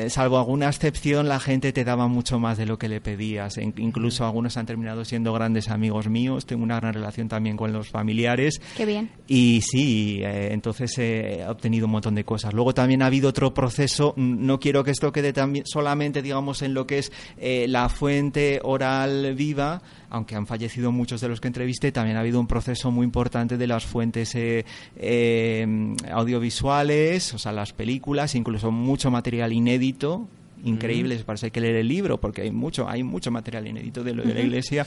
salvo 0.09 0.37
alguna 0.37 0.67
excepción, 0.67 1.27
la 1.29 1.39
gente 1.39 1.71
te 1.71 1.83
daba 1.83 2.07
mucho 2.07 2.39
más 2.39 2.57
de 2.57 2.65
lo 2.65 2.77
que 2.77 2.89
le 2.89 3.01
pedías. 3.01 3.57
incluso 3.57 4.25
algunos 4.25 4.57
han 4.57 4.65
terminado 4.65 5.05
siendo 5.05 5.33
grandes 5.33 5.69
amigos 5.69 6.09
míos. 6.09 6.45
Tengo 6.45 6.63
una 6.63 6.79
gran 6.79 6.93
relación 6.93 7.27
también 7.27 7.55
con 7.55 7.71
los 7.71 7.89
familiares. 7.89 8.61
Qué 8.75 8.85
bien. 8.85 9.09
Y 9.27 9.61
sí, 9.61 10.21
entonces 10.23 10.97
he 10.97 11.45
obtenido 11.47 11.85
un 11.85 11.93
montón 11.93 12.15
de 12.15 12.25
cosas. 12.25 12.53
Luego 12.53 12.73
también 12.73 13.01
ha 13.01 13.05
habido 13.05 13.29
otro 13.29 13.53
proceso. 13.53 14.13
No 14.17 14.59
quiero 14.59 14.83
que 14.83 14.91
esto 14.91 15.11
quede 15.11 15.33
también 15.33 15.65
solamente, 15.65 16.21
digamos, 16.21 16.61
en 16.61 16.73
lo 16.73 16.85
que 16.85 16.99
es 16.99 17.11
eh, 17.37 17.65
la 17.67 17.89
fuente 17.89 18.59
oral 18.63 19.35
viva, 19.35 19.81
aunque 20.09 20.35
han 20.35 20.47
fallecido 20.47 20.91
muchos 20.91 21.21
de 21.21 21.27
los 21.27 21.39
que 21.39 21.47
entrevisté, 21.47 21.91
también 21.91 22.17
ha 22.17 22.21
habido 22.21 22.39
un 22.39 22.47
proceso 22.47 22.91
muy 22.91 23.05
importante 23.05 23.57
de 23.57 23.67
las 23.67 23.85
fuentes 23.85 24.33
eh, 24.35 24.65
eh, 24.95 25.95
audiovisuales, 26.11 27.33
o 27.33 27.37
sea, 27.37 27.51
las 27.51 27.73
películas, 27.73 28.35
incluso 28.35 28.71
mucho 28.71 29.11
material 29.11 29.53
inédito 29.53 30.27
increíbles, 30.63 31.23
que 31.23 31.45
hay 31.45 31.51
que 31.51 31.61
leer 31.61 31.75
el 31.75 31.87
libro 31.87 32.19
porque 32.19 32.41
hay 32.41 32.51
mucho, 32.51 32.87
hay 32.89 33.03
mucho 33.03 33.31
material 33.31 33.67
inédito 33.67 34.03
de 34.03 34.13
lo 34.13 34.23
de 34.23 34.33
la 34.33 34.41
Iglesia. 34.41 34.85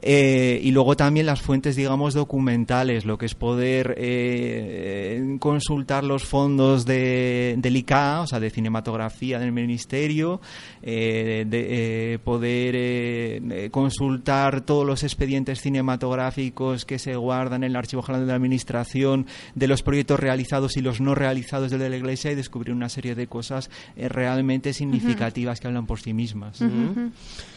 Eh, 0.00 0.60
y 0.62 0.70
luego 0.70 0.96
también 0.96 1.26
las 1.26 1.40
fuentes, 1.40 1.76
digamos, 1.76 2.14
documentales, 2.14 3.04
lo 3.04 3.16
que 3.16 3.26
es 3.26 3.34
poder 3.34 3.94
eh, 3.96 5.36
consultar 5.38 6.04
los 6.04 6.24
fondos 6.24 6.84
de, 6.84 7.54
del 7.58 7.76
ICA, 7.76 8.22
o 8.22 8.26
sea, 8.26 8.40
de 8.40 8.50
cinematografía 8.50 9.38
del 9.38 9.52
Ministerio, 9.52 10.40
eh, 10.82 11.44
de, 11.46 12.18
poder 12.22 13.70
consultar 13.70 14.62
todos 14.62 14.86
los 14.86 15.02
expedientes 15.02 15.60
cinematográficos 15.60 16.84
que 16.84 16.98
se 16.98 17.16
guardan 17.16 17.64
en 17.64 17.70
el 17.70 17.76
Archivo 17.76 18.02
General 18.02 18.26
de 18.26 18.32
la 18.32 18.36
Administración 18.36 19.26
de 19.54 19.68
los 19.68 19.82
proyectos 19.82 20.20
realizados 20.20 20.76
y 20.76 20.80
los 20.80 21.00
no 21.00 21.14
realizados 21.14 21.70
de 21.70 21.88
la 21.88 21.96
Iglesia 21.96 22.32
y 22.32 22.34
descubrir 22.34 22.74
una 22.74 22.88
serie 22.88 23.14
de 23.14 23.26
cosas 23.26 23.70
realmente 23.96 24.72
significativas 24.72 25.13
que 25.16 25.66
hablan 25.66 25.86
por 25.86 26.00
sí 26.00 26.12
mismas. 26.12 26.60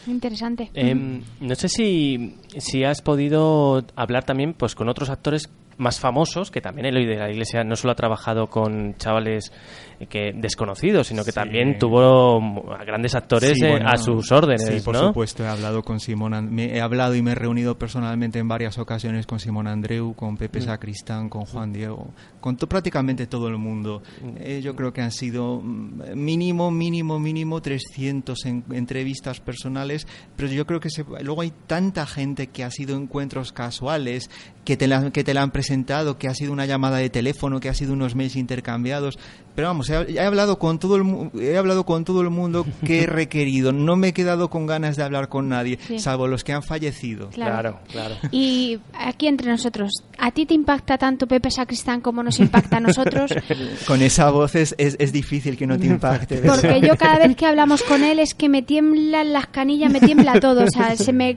Interesante. 0.06 0.70
Em, 0.74 1.22
no 1.40 1.54
sé 1.54 1.68
si, 1.68 2.36
si 2.58 2.84
has 2.84 3.02
podido 3.02 3.84
hablar 3.96 4.24
también 4.24 4.54
pues 4.54 4.74
con 4.74 4.88
otros 4.88 5.10
actores 5.10 5.50
más 5.78 6.00
famosos, 6.00 6.50
que 6.50 6.60
también 6.60 6.86
el 6.86 6.96
hoy 6.96 7.06
de 7.06 7.16
la 7.16 7.30
Iglesia 7.30 7.64
no 7.64 7.76
solo 7.76 7.92
ha 7.92 7.94
trabajado 7.94 8.48
con 8.48 8.96
chavales 8.96 9.52
que 10.06 10.32
desconocidos, 10.34 11.08
sino 11.08 11.24
que 11.24 11.32
también 11.32 11.78
tuvo 11.78 12.40
grandes 12.86 13.14
actores 13.14 13.58
a 13.62 13.96
sus 13.96 14.30
órdenes. 14.30 14.64
Sí, 14.64 14.80
por 14.84 14.96
supuesto, 14.96 15.44
he 15.44 15.48
hablado 15.48 15.82
con 15.82 15.98
Simón, 15.98 16.54
me, 16.54 16.76
he 16.76 16.80
hablado 16.80 17.14
y 17.14 17.22
me 17.22 17.32
he 17.32 17.34
reunido 17.34 17.78
personalmente 17.78 18.38
en 18.38 18.46
varias 18.46 18.78
ocasiones 18.78 19.26
con 19.26 19.40
Simón 19.40 19.66
Andreu, 19.66 20.14
con 20.14 20.36
Pepe 20.36 20.60
mm. 20.60 20.62
Sacristán, 20.62 21.28
con 21.28 21.44
Juan 21.46 21.72
Diego, 21.72 22.12
con 22.40 22.56
prácticamente 22.56 23.26
todo 23.26 23.48
el 23.48 23.58
mundo. 23.58 24.02
Eh, 24.38 24.60
yo 24.62 24.76
creo 24.76 24.92
que 24.92 25.00
han 25.00 25.12
sido 25.12 25.60
mm, 25.60 26.14
mínimo, 26.14 26.70
mínimo, 26.70 27.18
mínimo 27.18 27.60
300 27.60 28.38
entrevistas 28.72 29.40
personales, 29.40 30.06
pero 30.36 30.50
yo 30.52 30.66
creo 30.66 30.80
que 30.80 30.88
luego 31.22 31.42
hay 31.42 31.52
tanta 31.66 32.06
gente 32.06 32.48
que 32.48 32.64
ha 32.64 32.70
sido 32.70 32.96
encuentros 32.96 33.52
casuales, 33.52 34.30
que 34.64 34.76
te, 34.76 34.86
la, 34.86 35.10
que 35.10 35.24
te 35.24 35.34
la 35.34 35.42
han 35.42 35.50
presentado, 35.50 36.18
que 36.18 36.28
ha 36.28 36.34
sido 36.34 36.52
una 36.52 36.66
llamada 36.66 36.98
de 36.98 37.10
teléfono, 37.10 37.58
que 37.60 37.68
ha 37.68 37.74
sido 37.74 37.92
unos 37.92 38.14
mails 38.14 38.36
intercambiados, 38.36 39.18
pero 39.54 39.68
vamos, 39.68 39.87
he, 39.90 40.20
hablado 40.20 40.58
con 40.58 40.78
todo 40.78 40.96
el 40.96 41.30
he 41.40 41.56
hablado 41.56 41.84
con 41.84 42.04
todo 42.04 42.20
el 42.20 42.30
mundo 42.30 42.66
que 42.84 43.02
he 43.02 43.06
requerido. 43.06 43.72
No 43.72 43.96
me 43.96 44.08
he 44.08 44.12
quedado 44.12 44.50
con 44.50 44.66
ganas 44.66 44.96
de 44.96 45.02
hablar 45.02 45.28
con 45.28 45.48
nadie, 45.48 45.78
salvo 45.98 46.26
los 46.26 46.44
que 46.44 46.52
han 46.52 46.62
fallecido. 46.62 47.28
Claro. 47.30 47.80
claro, 47.90 48.16
Y 48.30 48.78
aquí 48.94 49.26
entre 49.26 49.50
nosotros, 49.50 49.90
¿a 50.18 50.30
ti 50.30 50.46
te 50.46 50.54
impacta 50.54 50.98
tanto 50.98 51.26
Pepe 51.26 51.50
Sacristán 51.50 52.00
como 52.00 52.22
nos 52.22 52.38
impacta 52.40 52.78
a 52.78 52.80
nosotros? 52.80 53.32
con 53.86 54.02
esa 54.02 54.30
voz 54.30 54.54
es, 54.54 54.74
es, 54.78 55.12
difícil 55.12 55.56
que 55.56 55.66
no 55.66 55.78
te 55.78 55.86
impacte. 55.86 56.36
Porque 56.46 56.80
yo 56.80 56.96
cada 56.96 57.26
vez 57.26 57.36
que 57.36 57.46
hablamos 57.46 57.82
con 57.82 58.04
él 58.04 58.18
es 58.18 58.34
que 58.34 58.48
me 58.48 58.62
tiemblan 58.62 59.32
las 59.32 59.46
canillas, 59.46 59.90
me 59.90 60.00
tiembla 60.00 60.40
todo, 60.40 60.64
o 60.64 60.70
sea, 60.70 60.96
se 60.96 61.12
me 61.12 61.36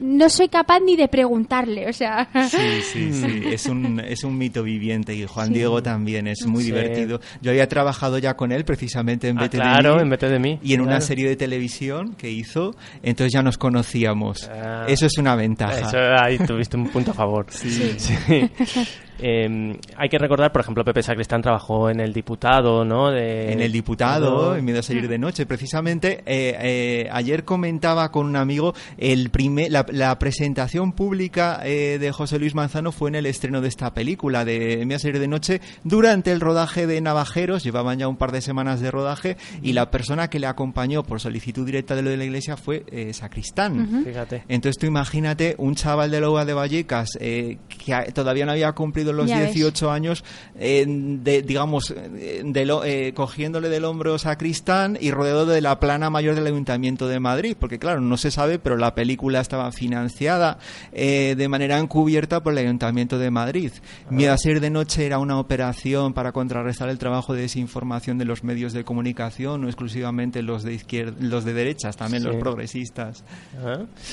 no 0.00 0.28
soy 0.28 0.48
capaz 0.48 0.80
ni 0.80 0.96
de 0.96 1.08
preguntarle, 1.08 1.88
o 1.88 1.92
sea. 1.92 2.28
Sí, 2.50 2.82
sí, 2.92 3.12
sí, 3.12 3.42
es 3.52 3.66
un 3.66 4.00
es 4.00 4.24
un 4.24 4.36
mito 4.36 4.62
viviente 4.62 5.14
y 5.14 5.26
Juan 5.26 5.52
Diego 5.52 5.82
también 5.82 6.26
es 6.26 6.46
muy 6.46 6.64
divertido. 6.64 7.20
Yo 7.42 7.52
había 7.58 7.68
trabajado 7.68 8.18
ya 8.18 8.36
con 8.36 8.52
él 8.52 8.64
precisamente 8.64 9.28
en 9.28 9.38
ah, 9.38 9.44
BT 9.44 9.52
claro, 9.52 10.00
en 10.00 10.10
de 10.10 10.38
mí. 10.38 10.58
Y 10.62 10.74
en 10.74 10.80
una 10.80 11.00
serie 11.00 11.28
de 11.28 11.36
televisión 11.36 12.14
que 12.14 12.30
hizo, 12.30 12.74
entonces 13.02 13.32
ya 13.32 13.42
nos 13.42 13.58
conocíamos. 13.58 14.48
Ah. 14.48 14.84
eso 14.88 15.06
es 15.06 15.18
una 15.18 15.34
ventaja. 15.34 15.80
Eso 15.80 15.98
ahí 16.22 16.38
tuviste 16.38 16.76
un 16.76 16.88
punto 16.88 17.10
a 17.10 17.14
favor. 17.14 17.46
sí. 17.50 17.94
sí. 17.98 18.14
Eh, 19.20 19.78
hay 19.96 20.08
que 20.08 20.18
recordar, 20.18 20.52
por 20.52 20.60
ejemplo, 20.60 20.84
Pepe 20.84 21.02
Sacristán 21.02 21.42
trabajó 21.42 21.90
en 21.90 22.00
El 22.00 22.12
Diputado, 22.12 22.84
¿no? 22.84 23.14
En 23.14 23.60
El 23.60 23.72
Diputado, 23.72 24.56
en 24.56 24.64
Miedo 24.64 24.80
a 24.80 24.82
salir 24.82 25.08
de 25.08 25.18
noche. 25.18 25.46
Precisamente, 25.46 26.22
eh, 26.26 26.56
eh, 26.60 27.08
ayer 27.10 27.44
comentaba 27.44 28.10
con 28.10 28.26
un 28.26 28.36
amigo, 28.36 28.74
el 28.96 29.30
primer, 29.30 29.70
la, 29.70 30.18
presentación 30.18 30.92
pública 30.92 31.60
eh, 31.64 31.98
de 31.98 32.12
José 32.12 32.38
Luis 32.38 32.54
Manzano 32.54 32.92
fue 32.92 33.10
en 33.10 33.16
el 33.16 33.26
estreno 33.26 33.60
de 33.60 33.68
esta 33.68 33.92
película, 33.92 34.44
de 34.44 34.84
Miedo 34.84 34.96
a 34.96 35.00
salir 35.00 35.18
de 35.18 35.28
noche, 35.28 35.60
durante 35.84 36.32
el 36.32 36.40
rodaje 36.40 36.86
de 36.86 37.00
Navajeros, 37.00 37.64
llevaban 37.64 37.98
ya 37.98 38.08
un 38.08 38.16
par 38.16 38.32
de 38.32 38.40
semanas 38.40 38.80
de 38.80 38.90
rodaje, 38.90 39.36
y 39.62 39.72
la 39.72 39.90
persona 39.90 40.28
que 40.28 40.38
le 40.38 40.46
acompañó 40.46 41.02
por 41.02 41.20
solicitud 41.20 41.66
directa 41.66 41.94
de 41.94 42.02
lo 42.02 42.10
de 42.10 42.16
la 42.16 42.24
iglesia 42.24 42.56
fue 42.56 42.84
Sacristán. 43.12 44.04
Fíjate. 44.04 44.44
Entonces 44.48 44.78
tú 44.78 44.86
imagínate 44.86 45.54
un 45.58 45.74
chaval 45.74 46.10
de 46.10 46.20
Loa 46.20 46.44
de 46.44 46.54
Vallecas 46.54 47.10
que 47.18 48.12
todavía 48.14 48.46
no 48.46 48.52
había 48.52 48.72
cumplido 48.72 49.07
los 49.12 49.26
18 49.26 49.90
años, 49.90 50.24
de, 50.54 51.44
digamos, 51.46 51.94
de 51.94 52.68
eh, 52.84 53.12
cogiéndole 53.14 53.68
del 53.68 53.84
hombro 53.84 54.16
a 54.24 54.36
Cristán 54.36 54.98
y 55.00 55.10
rodeado 55.10 55.46
de 55.46 55.60
la 55.60 55.78
plana 55.80 56.10
mayor 56.10 56.34
del 56.34 56.46
Ayuntamiento 56.46 57.08
de 57.08 57.20
Madrid, 57.20 57.56
porque 57.58 57.78
claro, 57.78 58.00
no 58.00 58.16
se 58.16 58.30
sabe, 58.30 58.58
pero 58.58 58.76
la 58.76 58.94
película 58.94 59.40
estaba 59.40 59.70
financiada 59.72 60.58
eh, 60.92 61.34
de 61.36 61.48
manera 61.48 61.78
encubierta 61.78 62.42
por 62.42 62.52
el 62.52 62.58
Ayuntamiento 62.58 63.18
de 63.18 63.30
Madrid. 63.30 63.72
Miedo 64.10 64.32
a 64.32 64.38
ser 64.38 64.60
de 64.60 64.70
noche 64.70 65.06
era 65.06 65.18
una 65.18 65.38
operación 65.38 66.14
para 66.14 66.32
contrarrestar 66.32 66.88
el 66.88 66.98
trabajo 66.98 67.34
de 67.34 67.42
desinformación 67.42 68.18
de 68.18 68.24
los 68.24 68.44
medios 68.44 68.72
de 68.72 68.84
comunicación, 68.84 69.62
no 69.62 69.68
exclusivamente 69.68 70.42
los 70.42 70.62
de 70.62 70.74
izquierda, 70.74 71.14
los 71.20 71.44
de 71.44 71.54
derechas, 71.54 71.96
también 71.96 72.24
los 72.24 72.36
progresistas. 72.36 73.24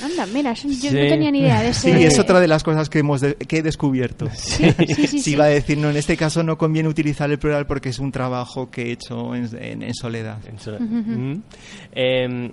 Anda, 0.02 0.26
mira, 0.32 0.52
yo 0.54 0.68
no 0.68 0.98
tenía 0.98 1.30
ni 1.30 1.40
idea 1.40 1.62
de 1.62 1.68
eso. 1.68 1.88
Sí, 1.96 2.04
es 2.04 2.18
otra 2.18 2.40
de 2.40 2.48
las 2.48 2.62
cosas 2.62 2.90
que 2.90 2.98
hemos 2.98 3.22
que 3.22 3.58
he 3.58 3.62
descubierto. 3.62 4.28
Sí. 4.34 4.64
sí, 4.94 5.32
iba 5.32 5.44
a 5.44 5.48
decir, 5.48 5.78
no, 5.78 5.90
en 5.90 5.96
este 5.96 6.16
caso 6.16 6.42
no 6.42 6.56
conviene 6.58 6.88
utilizar 6.88 7.30
el 7.30 7.38
plural 7.38 7.66
porque 7.66 7.88
es 7.90 7.98
un 7.98 8.12
trabajo 8.12 8.70
que 8.70 8.82
he 8.88 8.92
hecho 8.92 9.34
en, 9.34 9.94
soledad. 9.94 10.38
Em, 10.46 11.42
Eh, 11.92 12.50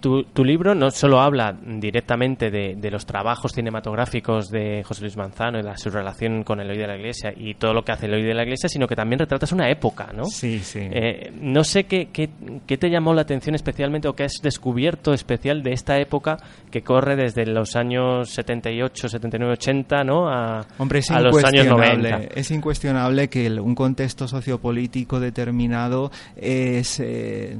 tu, 0.00 0.24
tu, 0.24 0.44
libro 0.44 0.74
no 0.74 0.90
solo 0.90 1.20
habla 1.20 1.54
directamente 1.64 2.50
de, 2.50 2.76
de, 2.76 2.90
los 2.90 3.04
trabajos 3.04 3.52
cinematográficos 3.52 4.48
de 4.48 4.82
José 4.84 5.02
Luis 5.02 5.16
Manzano 5.16 5.58
y 5.58 5.62
la, 5.62 5.76
su 5.76 5.90
relación 5.90 6.44
con 6.44 6.60
el 6.60 6.70
hoy 6.70 6.78
de 6.78 6.86
la 6.86 6.96
Iglesia 6.96 7.32
y 7.36 7.54
todo 7.54 7.74
lo 7.74 7.84
que 7.84 7.92
hace 7.92 8.06
el 8.06 8.14
hoy 8.14 8.22
de 8.22 8.34
la 8.34 8.42
Iglesia, 8.42 8.68
sino 8.68 8.86
que 8.86 8.96
también 8.96 9.18
retratas 9.18 9.52
una 9.52 9.70
época, 9.70 10.12
¿no? 10.14 10.24
Sí, 10.26 10.60
sí. 10.60 10.80
Eh, 10.82 11.32
no 11.40 11.64
sé 11.64 11.84
qué, 11.84 12.08
qué, 12.12 12.30
qué, 12.66 12.76
te 12.76 12.88
llamó 12.88 13.14
la 13.14 13.22
atención 13.22 13.54
especialmente 13.54 14.08
o 14.08 14.14
qué 14.14 14.24
has 14.24 14.40
descubierto 14.42 15.12
especial 15.12 15.62
de 15.62 15.72
esta 15.72 15.98
época 15.98 16.38
que 16.70 16.82
corre 16.82 17.16
desde 17.16 17.46
los 17.46 17.76
años 17.76 18.30
78, 18.30 19.08
79, 19.08 19.52
80, 19.54 20.04
¿no? 20.04 20.28
A, 20.28 20.66
Hombre, 20.78 21.00
es 21.00 21.10
a 21.10 21.20
los 21.20 21.44
años 21.44 21.66
90. 21.66 22.28
Es 22.34 22.50
incuestionable 22.50 23.28
que 23.28 23.46
el, 23.46 23.60
un 23.60 23.74
contexto 23.74 24.28
sociopolítico 24.28 25.20
determinado 25.20 26.10
es... 26.36 27.00
Eh, 27.00 27.26
es, 27.46 27.58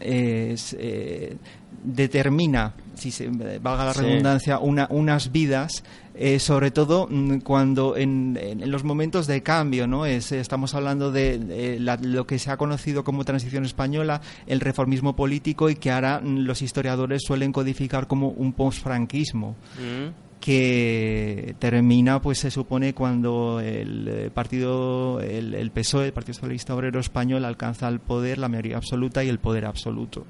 eh, 0.00 1.36
determina, 1.84 2.74
si 2.94 3.10
se 3.10 3.28
valga 3.28 3.84
la 3.84 3.92
redundancia, 3.92 4.58
una, 4.58 4.86
unas 4.90 5.30
vidas, 5.30 5.84
eh, 6.14 6.38
sobre 6.38 6.70
todo 6.70 7.08
cuando 7.44 7.96
en, 7.96 8.38
en, 8.40 8.70
los 8.70 8.84
momentos 8.84 9.26
de 9.26 9.42
cambio, 9.42 9.86
¿no? 9.86 10.06
Es, 10.06 10.32
estamos 10.32 10.74
hablando 10.74 11.12
de, 11.12 11.38
de 11.38 11.78
la, 11.78 11.96
lo 11.96 12.26
que 12.26 12.38
se 12.38 12.50
ha 12.50 12.56
conocido 12.56 13.04
como 13.04 13.24
transición 13.24 13.64
española, 13.64 14.20
el 14.46 14.60
reformismo 14.60 15.14
político 15.14 15.68
y 15.70 15.76
que 15.76 15.90
ahora 15.90 16.20
los 16.20 16.62
historiadores 16.62 17.22
suelen 17.26 17.52
codificar 17.52 18.06
como 18.06 18.30
un 18.30 18.52
postfranquismo. 18.52 19.56
Mm 19.78 20.25
que 20.46 21.56
termina, 21.58 22.22
pues 22.22 22.38
se 22.38 22.52
supone, 22.52 22.94
cuando 22.94 23.58
el 23.58 24.30
partido, 24.32 25.20
el, 25.20 25.72
PSOE, 25.72 26.06
el 26.06 26.12
Partido 26.12 26.34
Socialista 26.34 26.72
Obrero 26.72 27.00
Español, 27.00 27.44
alcanza 27.44 27.88
el 27.88 27.98
poder, 27.98 28.38
la 28.38 28.48
mayoría 28.48 28.76
absoluta 28.76 29.24
y 29.24 29.28
el 29.28 29.40
poder 29.40 29.64
absoluto. 29.64 30.24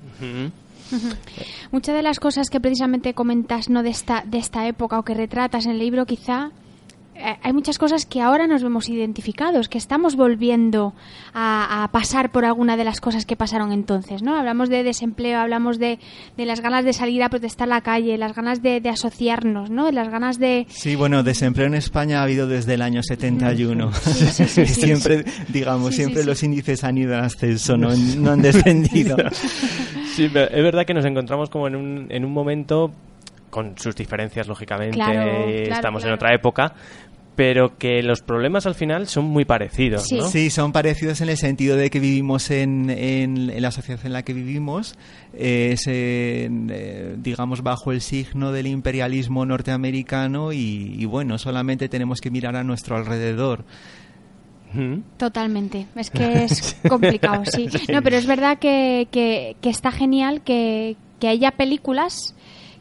Muchas 1.70 1.94
de 1.94 2.02
las 2.02 2.18
cosas 2.18 2.48
que 2.48 2.60
precisamente 2.60 3.12
comentas 3.12 3.68
no 3.68 3.82
de 3.82 3.90
esta 3.90 4.24
de 4.26 4.38
esta 4.38 4.66
época 4.66 4.98
o 4.98 5.02
que 5.02 5.12
retratas 5.12 5.66
en 5.66 5.72
el 5.72 5.80
libro 5.80 6.06
quizá 6.06 6.46
eh, 6.46 6.65
hay 7.42 7.52
muchas 7.52 7.78
cosas 7.78 8.06
que 8.06 8.20
ahora 8.20 8.46
nos 8.46 8.62
vemos 8.62 8.88
identificados, 8.88 9.68
que 9.68 9.78
estamos 9.78 10.16
volviendo 10.16 10.94
a, 11.34 11.84
a, 11.84 11.88
pasar 11.88 12.30
por 12.30 12.44
alguna 12.44 12.76
de 12.76 12.84
las 12.84 13.00
cosas 13.00 13.26
que 13.26 13.36
pasaron 13.36 13.72
entonces, 13.72 14.22
¿no? 14.22 14.36
Hablamos 14.36 14.68
de 14.68 14.82
desempleo, 14.82 15.38
hablamos 15.38 15.78
de, 15.78 15.98
de 16.36 16.46
las 16.46 16.60
ganas 16.60 16.84
de 16.84 16.92
salir 16.92 17.22
a 17.22 17.28
protestar 17.28 17.68
a 17.68 17.74
la 17.76 17.80
calle, 17.80 18.18
las 18.18 18.34
ganas 18.34 18.62
de, 18.62 18.80
de, 18.80 18.88
asociarnos, 18.88 19.70
¿no? 19.70 19.90
Las 19.90 20.08
ganas 20.08 20.38
de... 20.38 20.66
Sí, 20.68 20.94
bueno, 20.96 21.22
desempleo 21.22 21.66
en 21.66 21.74
España 21.74 22.20
ha 22.20 22.22
habido 22.22 22.46
desde 22.46 22.74
el 22.74 22.82
año 22.82 23.02
71. 23.02 23.90
Sí, 24.06 24.26
sí, 24.26 24.46
sí, 24.46 24.66
siempre, 24.66 25.24
digamos, 25.48 25.94
siempre 25.94 26.24
los 26.24 26.42
índices 26.42 26.84
han 26.84 26.96
ido 26.96 27.14
en 27.14 27.20
ascenso, 27.20 27.76
no, 27.76 27.94
no 28.18 28.32
han 28.32 28.42
descendido. 28.42 29.16
sí, 30.14 30.28
pero 30.32 30.46
es 30.46 30.62
verdad 30.62 30.84
que 30.86 30.94
nos 30.94 31.04
encontramos 31.04 31.50
como 31.50 31.66
en 31.68 31.76
un, 31.76 32.06
en 32.10 32.24
un 32.24 32.32
momento 32.32 32.92
con 33.56 33.78
sus 33.78 33.96
diferencias, 33.96 34.48
lógicamente, 34.48 34.96
claro, 34.96 35.14
claro, 35.14 35.48
estamos 35.48 36.02
claro. 36.02 36.08
en 36.08 36.14
otra 36.14 36.34
época, 36.34 36.74
pero 37.36 37.78
que 37.78 38.02
los 38.02 38.20
problemas 38.20 38.66
al 38.66 38.74
final 38.74 39.06
son 39.06 39.24
muy 39.24 39.46
parecidos. 39.46 40.02
Sí, 40.02 40.18
¿no? 40.18 40.28
sí 40.28 40.50
son 40.50 40.72
parecidos 40.72 41.22
en 41.22 41.30
el 41.30 41.38
sentido 41.38 41.74
de 41.78 41.88
que 41.88 41.98
vivimos 41.98 42.50
en, 42.50 42.90
en, 42.90 43.48
en 43.48 43.62
la 43.62 43.70
sociedad 43.70 44.04
en 44.04 44.12
la 44.12 44.24
que 44.24 44.34
vivimos, 44.34 44.98
es, 45.32 45.86
en, 45.86 46.68
eh, 46.70 47.14
digamos, 47.16 47.62
bajo 47.62 47.92
el 47.92 48.02
signo 48.02 48.52
del 48.52 48.66
imperialismo 48.66 49.46
norteamericano 49.46 50.52
y, 50.52 50.94
y, 50.98 51.06
bueno, 51.06 51.38
solamente 51.38 51.88
tenemos 51.88 52.20
que 52.20 52.30
mirar 52.30 52.56
a 52.56 52.62
nuestro 52.62 52.94
alrededor. 52.98 53.64
Totalmente, 55.16 55.86
es 55.96 56.10
que 56.10 56.44
es 56.44 56.76
complicado, 56.86 57.42
sí. 57.46 57.70
No, 57.90 58.02
pero 58.02 58.18
es 58.18 58.26
verdad 58.26 58.58
que, 58.58 59.08
que, 59.10 59.56
que 59.62 59.70
está 59.70 59.90
genial 59.90 60.42
que, 60.42 60.98
que 61.20 61.28
haya 61.28 61.52
películas 61.52 62.35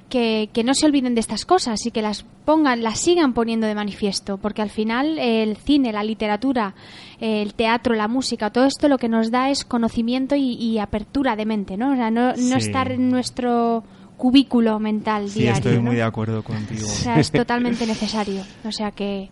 que, 0.10 0.50
que, 0.54 0.64
no 0.64 0.74
se 0.74 0.86
olviden 0.86 1.16
de 1.16 1.22
estas 1.22 1.46
cosas 1.46 1.86
y 1.86 1.92
que 1.92 2.02
las 2.02 2.24
pongan, 2.46 2.84
las 2.84 3.00
sigan 3.00 3.34
poniendo 3.34 3.68
de 3.68 3.76
manifiesto, 3.76 4.38
porque 4.38 4.62
al 4.62 4.70
final 4.70 5.18
el 5.20 5.58
cine, 5.58 5.92
la 5.92 6.04
literatura, 6.04 6.76
el 7.20 7.54
teatro, 7.54 7.96
la 7.96 8.08
música, 8.08 8.50
todo 8.52 8.66
esto 8.66 8.88
lo 8.88 8.98
que 8.98 9.10
nos 9.10 9.32
da 9.32 9.50
es 9.50 9.66
conocimiento 9.66 10.36
y, 10.36 10.54
y 10.54 10.80
apertura 10.80 11.36
de 11.36 11.46
mente, 11.46 11.78
¿no? 11.78 11.94
O 11.94 11.96
sea, 11.96 12.12
no, 12.12 12.36
sí. 12.36 12.50
no 12.50 12.58
estar 12.58 12.92
en 12.92 13.10
nuestro 13.10 13.84
cubículo 14.18 14.80
mental 14.80 15.30
sí, 15.30 15.42
diario. 15.42 15.58
estoy 15.58 15.76
¿no? 15.76 15.84
muy 15.84 15.96
de 15.96 16.04
acuerdo 16.04 16.44
contigo. 16.44 16.86
O 16.86 16.90
sea, 16.90 17.20
es 17.20 17.32
totalmente 17.32 17.86
necesario. 17.86 18.42
O 18.64 18.72
sea 18.72 18.92
que. 18.92 19.30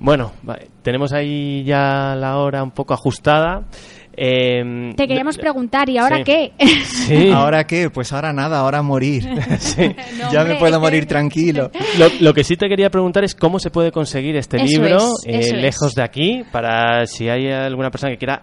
Bueno, 0.00 0.32
tenemos 0.82 1.12
ahí 1.12 1.64
ya 1.64 2.14
la 2.14 2.38
hora 2.38 2.62
un 2.62 2.70
poco 2.70 2.94
ajustada. 2.94 3.64
Eh, 4.20 4.92
Te 4.96 5.06
queríamos 5.06 5.38
preguntar, 5.38 5.88
¿y 5.88 5.96
ahora 5.96 6.18
sí. 6.18 6.24
qué? 6.24 6.52
Sí. 6.84 7.30
¿Ahora 7.32 7.66
qué? 7.66 7.88
Pues 7.88 8.12
ahora 8.12 8.32
nada, 8.32 8.58
ahora 8.58 8.82
morir. 8.82 9.28
sí. 9.60 9.94
no, 10.18 10.32
ya 10.32 10.44
me 10.44 10.56
puedo 10.56 10.80
morir 10.80 11.06
tranquilo. 11.06 11.70
Lo, 11.98 12.08
lo, 12.20 12.34
que 12.34 12.42
sí 12.42 12.56
te 12.56 12.68
quería 12.68 12.90
preguntar 12.90 13.22
es 13.22 13.36
cómo 13.36 13.60
se 13.60 13.70
puede 13.70 13.92
conseguir 13.92 14.34
este 14.36 14.56
eso 14.56 14.66
libro 14.66 14.98
es, 15.24 15.52
eh, 15.52 15.56
lejos 15.56 15.90
es. 15.90 15.94
de 15.94 16.02
aquí, 16.02 16.42
para 16.50 17.06
si 17.06 17.28
hay 17.28 17.48
alguna 17.48 17.90
persona 17.90 18.10
que 18.10 18.18
quiera 18.18 18.42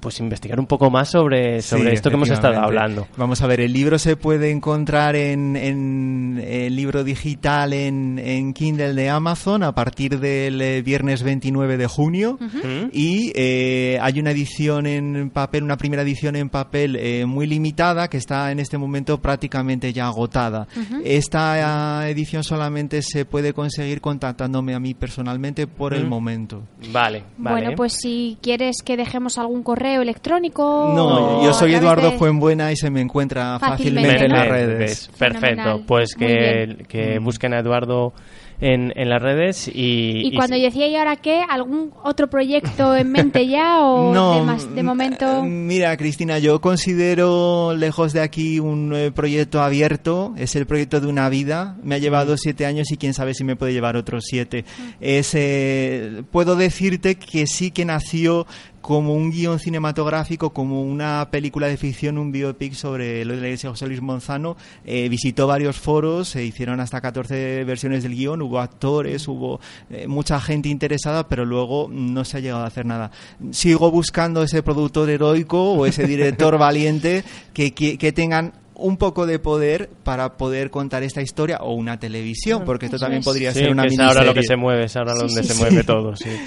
pues 0.00 0.20
investigar 0.20 0.60
un 0.60 0.66
poco 0.66 0.90
más 0.90 1.10
sobre, 1.10 1.62
sobre 1.62 1.90
sí, 1.90 1.94
esto 1.94 2.10
que 2.10 2.16
hemos 2.16 2.30
estado 2.30 2.60
hablando. 2.60 3.08
Vamos 3.16 3.40
a 3.42 3.46
ver, 3.46 3.60
el 3.60 3.72
libro 3.72 3.98
se 3.98 4.16
puede 4.16 4.50
encontrar 4.50 5.16
en, 5.16 5.56
en 5.56 6.42
el 6.46 6.76
libro 6.76 7.04
digital 7.04 7.72
en, 7.72 8.18
en, 8.18 8.52
Kindle 8.52 8.94
de 8.94 9.08
Amazon 9.08 9.62
a 9.62 9.74
partir 9.74 10.20
del 10.20 10.60
eh, 10.60 10.82
viernes 10.82 11.22
29 11.22 11.76
de 11.76 11.86
junio 11.86 12.38
uh 12.40 12.44
-huh. 12.44 12.90
y 12.92 13.32
eh, 13.34 13.98
hay 14.00 14.20
una 14.20 14.30
edición 14.30 14.86
en 14.86 15.30
papel, 15.30 15.62
una 15.64 15.76
primera 15.76 16.02
edición 16.02 16.36
en 16.36 16.48
papel 16.48 16.96
eh, 16.96 17.24
muy 17.26 17.46
limitada 17.46 18.08
que 18.08 18.18
está 18.18 18.52
en 18.52 18.58
este 18.58 18.78
momento 18.78 19.20
prácticamente 19.20 19.92
ya 19.92 20.06
agotada. 20.06 20.68
Uh 20.76 20.80
-huh. 20.80 21.02
Esta 21.04 22.08
edición 22.08 22.44
solamente 22.44 23.02
se 23.02 23.24
puede 23.24 23.52
conseguir 23.52 24.00
contactándome 24.00 24.74
a 24.74 24.80
mí 24.80 24.94
personalmente 24.94 25.66
por 25.66 25.92
uh 25.92 25.96
-huh. 25.96 26.00
el 26.00 26.06
momento. 26.06 26.62
Vale, 26.92 27.24
vale. 27.38 27.60
Bueno, 27.60 27.76
pues 27.76 27.94
si 27.94 28.36
quieres 28.42 28.82
que 28.84 28.96
dejemos 28.96 29.38
algún 29.38 29.62
correo 29.62 29.77
correo 29.78 30.02
electrónico? 30.02 30.92
No, 30.94 31.44
yo 31.44 31.52
soy 31.54 31.74
Eduardo 31.74 32.10
de... 32.10 32.18
Fuenbuena 32.18 32.72
y 32.72 32.76
se 32.76 32.90
me 32.90 33.00
encuentra 33.00 33.58
fácilmente, 33.60 34.10
fácilmente 34.10 34.24
en 34.24 34.32
las 34.32 34.48
redes. 34.48 35.10
Perfecto, 35.16 35.46
Fenomenal. 35.46 35.84
pues 35.86 36.14
que, 36.16 36.84
que 36.88 37.18
busquen 37.20 37.54
a 37.54 37.60
Eduardo 37.60 38.12
en, 38.60 38.92
en 38.96 39.08
las 39.08 39.22
redes 39.22 39.68
y... 39.68 40.26
Y 40.26 40.34
cuando 40.34 40.56
y... 40.56 40.62
decía, 40.62 40.88
¿y 40.88 40.96
ahora 40.96 41.16
qué? 41.16 41.42
¿Algún 41.48 41.92
otro 42.02 42.28
proyecto 42.28 42.96
en 42.96 43.12
mente 43.12 43.46
ya 43.46 43.80
o 43.84 44.12
no, 44.14 44.40
de, 44.40 44.42
más, 44.42 44.74
de, 44.74 44.82
momento...? 44.82 45.44
Mira, 45.44 45.96
Cristina, 45.96 46.38
yo 46.38 46.60
considero 46.60 47.74
lejos 47.76 48.12
de 48.12 48.20
aquí 48.20 48.58
un 48.58 48.92
eh, 48.94 49.12
proyecto 49.12 49.62
abierto, 49.62 50.34
es 50.36 50.56
el 50.56 50.66
proyecto 50.66 51.00
de 51.00 51.06
una 51.06 51.28
vida, 51.28 51.76
me 51.82 51.94
ha 51.94 51.98
llevado 51.98 52.34
mm. 52.34 52.38
siete 52.38 52.66
años 52.66 52.90
y 52.90 52.96
quién 52.96 53.14
sabe 53.14 53.34
si 53.34 53.44
me 53.44 53.54
puede 53.54 53.72
llevar 53.72 53.96
otros 53.96 54.24
siete. 54.26 54.64
Mm. 54.64 54.82
Es, 55.00 55.34
eh, 55.34 56.24
puedo 56.32 56.56
decirte 56.56 57.14
que 57.14 57.46
sí 57.46 57.70
que 57.70 57.84
nació 57.84 58.46
como 58.88 59.12
un 59.12 59.30
guion 59.30 59.58
cinematográfico, 59.58 60.54
como 60.54 60.80
una 60.80 61.28
película 61.30 61.66
de 61.66 61.76
ficción, 61.76 62.16
un 62.16 62.32
biopic 62.32 62.72
sobre 62.72 63.22
lo 63.26 63.34
de 63.34 63.40
la 63.42 63.46
iglesia 63.48 63.68
José 63.68 63.86
Luis 63.86 64.00
Monzano. 64.00 64.56
Eh, 64.86 65.10
visitó 65.10 65.46
varios 65.46 65.76
foros, 65.76 66.30
se 66.30 66.42
hicieron 66.42 66.80
hasta 66.80 67.02
14 67.02 67.64
versiones 67.64 68.02
del 68.02 68.14
guion, 68.14 68.40
hubo 68.40 68.60
actores, 68.60 69.28
hubo 69.28 69.60
eh, 69.90 70.06
mucha 70.08 70.40
gente 70.40 70.70
interesada, 70.70 71.28
pero 71.28 71.44
luego 71.44 71.88
no 71.90 72.24
se 72.24 72.38
ha 72.38 72.40
llegado 72.40 72.64
a 72.64 72.66
hacer 72.68 72.86
nada. 72.86 73.10
Sigo 73.50 73.90
buscando 73.90 74.42
ese 74.42 74.62
productor 74.62 75.10
heroico 75.10 75.72
o 75.72 75.84
ese 75.84 76.06
director 76.06 76.56
valiente 76.58 77.24
que, 77.52 77.74
que, 77.74 77.98
que 77.98 78.12
tengan 78.12 78.54
un 78.78 78.96
poco 78.96 79.26
de 79.26 79.38
poder 79.38 79.90
para 80.04 80.36
poder 80.36 80.70
contar 80.70 81.02
esta 81.02 81.20
historia 81.20 81.58
o 81.60 81.74
una 81.74 81.98
televisión, 81.98 82.62
porque 82.64 82.86
esto 82.86 82.98
también 82.98 83.22
podría 83.22 83.52
sí, 83.52 83.60
ser 83.60 83.70
una 83.70 83.82
que. 83.82 83.94
Es 83.94 84.00
ahora 84.00 84.24
lo 84.24 84.32
que 84.32 84.44
se 84.44 84.56
mueve, 84.56 84.84
es 84.84 84.96
ahora 84.96 85.14
sí, 85.14 85.18
donde 85.18 85.42
sí, 85.42 85.48
se 85.48 85.54
sí. 85.54 85.60
mueve 85.60 85.84
todo, 85.84 86.16
sí. 86.16 86.30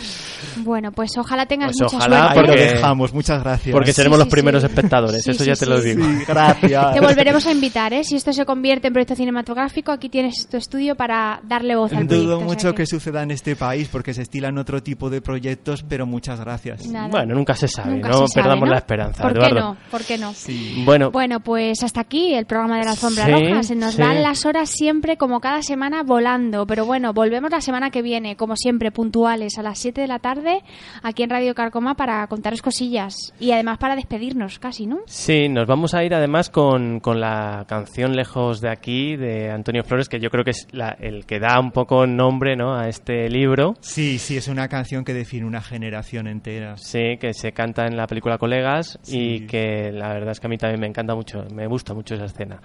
Bueno, 0.57 0.91
pues 0.91 1.11
ojalá 1.17 1.45
tengas 1.45 1.71
pues 1.77 1.93
mucha 1.93 1.97
ojalá, 1.97 2.33
suerte. 2.33 2.51
Ahí 2.51 2.57
lo 2.57 2.73
dejamos, 2.73 3.13
muchas 3.13 3.41
gracias. 3.41 3.73
Porque 3.73 3.93
seremos 3.93 4.17
los 4.17 4.27
primeros 4.27 4.63
espectadores, 4.63 5.25
eso 5.27 5.43
ya 5.43 5.55
te 5.55 5.65
lo 5.65 5.79
digo. 5.79 6.03
gracias. 6.27 6.93
Te 6.93 6.99
volveremos 6.99 7.45
a 7.45 7.51
invitar, 7.51 7.93
¿eh? 7.93 8.03
Si 8.03 8.15
esto 8.15 8.33
se 8.33 8.45
convierte 8.45 8.87
en 8.87 8.93
proyecto 8.93 9.15
cinematográfico, 9.15 9.91
aquí 9.91 10.09
tienes 10.09 10.47
tu 10.47 10.57
estudio 10.57 10.95
para 10.95 11.41
darle 11.43 11.75
voz 11.75 11.91
al 11.93 12.07
proyecto. 12.07 12.23
Dudo 12.23 12.41
mucho 12.41 12.57
o 12.57 12.59
sea 12.59 12.71
que... 12.71 12.77
que... 12.77 12.85
suceda 12.87 13.23
en 13.23 13.31
este 13.31 13.55
país 13.55 13.87
porque 13.91 14.13
se 14.13 14.23
estilan 14.23 14.57
otro 14.57 14.81
tipo 14.81 15.09
de 15.09 15.21
proyectos, 15.21 15.83
pero 15.87 16.05
muchas 16.05 16.39
gracias. 16.39 16.87
Nada. 16.87 17.07
Bueno, 17.07 17.35
nunca 17.35 17.55
se 17.55 17.67
sabe, 17.67 17.91
nunca 17.91 18.09
no 18.09 18.27
se 18.27 18.33
sabe, 18.33 18.43
perdamos 18.43 18.65
¿no? 18.67 18.71
la 18.71 18.77
esperanza, 18.77 19.23
¿Por 19.23 19.31
Eduardo. 19.31 19.55
qué 19.55 19.61
no? 19.61 19.77
¿Por 19.91 20.03
qué 20.03 20.17
no? 20.17 20.33
Sí. 20.33 20.83
Bueno, 20.85 21.11
bueno, 21.11 21.39
pues 21.39 21.83
hasta 21.83 22.01
aquí 22.01 22.20
el 22.33 22.45
programa 22.45 22.77
de 22.79 22.85
la 22.85 22.91
alfombra 22.91 23.25
sí, 23.25 23.31
roja. 23.31 23.63
Se 23.63 23.75
nos 23.75 23.95
sí. 23.95 24.01
van 24.01 24.21
las 24.23 24.45
horas 24.45 24.69
siempre, 24.69 25.17
como 25.17 25.39
cada 25.39 25.61
semana, 25.61 26.03
volando. 26.03 26.65
Pero 26.65 26.85
bueno, 26.85 27.13
volvemos 27.13 27.51
la 27.51 27.61
semana 27.61 27.89
que 27.89 28.01
viene, 28.01 28.35
como 28.35 28.55
siempre, 28.55 28.91
puntuales, 28.91 29.57
a 29.57 29.63
las 29.63 29.79
7 29.79 30.01
de 30.01 30.07
la 30.07 30.19
tarde, 30.19 30.61
aquí 31.03 31.23
en 31.23 31.29
Radio 31.29 31.53
Carcoma, 31.55 31.95
para 31.95 32.25
contaros 32.27 32.61
cosillas. 32.61 33.15
Y 33.39 33.51
además 33.51 33.77
para 33.77 33.95
despedirnos, 33.95 34.59
casi, 34.59 34.85
¿no? 34.87 34.99
Sí, 35.05 35.49
nos 35.49 35.67
vamos 35.67 35.93
a 35.93 36.03
ir 36.03 36.13
además 36.13 36.49
con, 36.49 36.99
con 36.99 37.19
la 37.19 37.65
canción 37.67 38.15
Lejos 38.15 38.61
de 38.61 38.69
aquí, 38.69 39.15
de 39.15 39.49
Antonio 39.51 39.83
Flores, 39.83 40.09
que 40.09 40.19
yo 40.19 40.29
creo 40.29 40.43
que 40.43 40.51
es 40.51 40.67
la, 40.71 40.89
el 40.99 41.25
que 41.25 41.39
da 41.39 41.59
un 41.59 41.71
poco 41.71 42.05
nombre 42.07 42.55
¿no? 42.55 42.75
a 42.75 42.87
este 42.87 43.29
libro. 43.29 43.75
Sí, 43.81 44.17
sí, 44.19 44.37
es 44.37 44.47
una 44.47 44.67
canción 44.67 45.03
que 45.03 45.13
define 45.13 45.45
una 45.45 45.61
generación 45.61 46.27
entera. 46.27 46.77
Sí, 46.77 47.17
que 47.19 47.33
se 47.33 47.51
canta 47.53 47.85
en 47.85 47.97
la 47.97 48.07
película 48.07 48.37
Colegas 48.37 48.99
Sí. 49.01 49.17
y 49.35 49.47
que 49.47 49.91
la 49.91 50.09
verdad 50.13 50.31
es 50.31 50.39
que 50.39 50.47
a 50.47 50.49
mí 50.49 50.57
también 50.57 50.79
me 50.79 50.87
encanta 50.87 51.15
mucho, 51.15 51.45
me 51.53 51.67
gusta 51.67 51.93
mucho. 51.93 52.10
Mucho 52.11 52.15
esa 52.15 52.25
escena. 52.25 52.59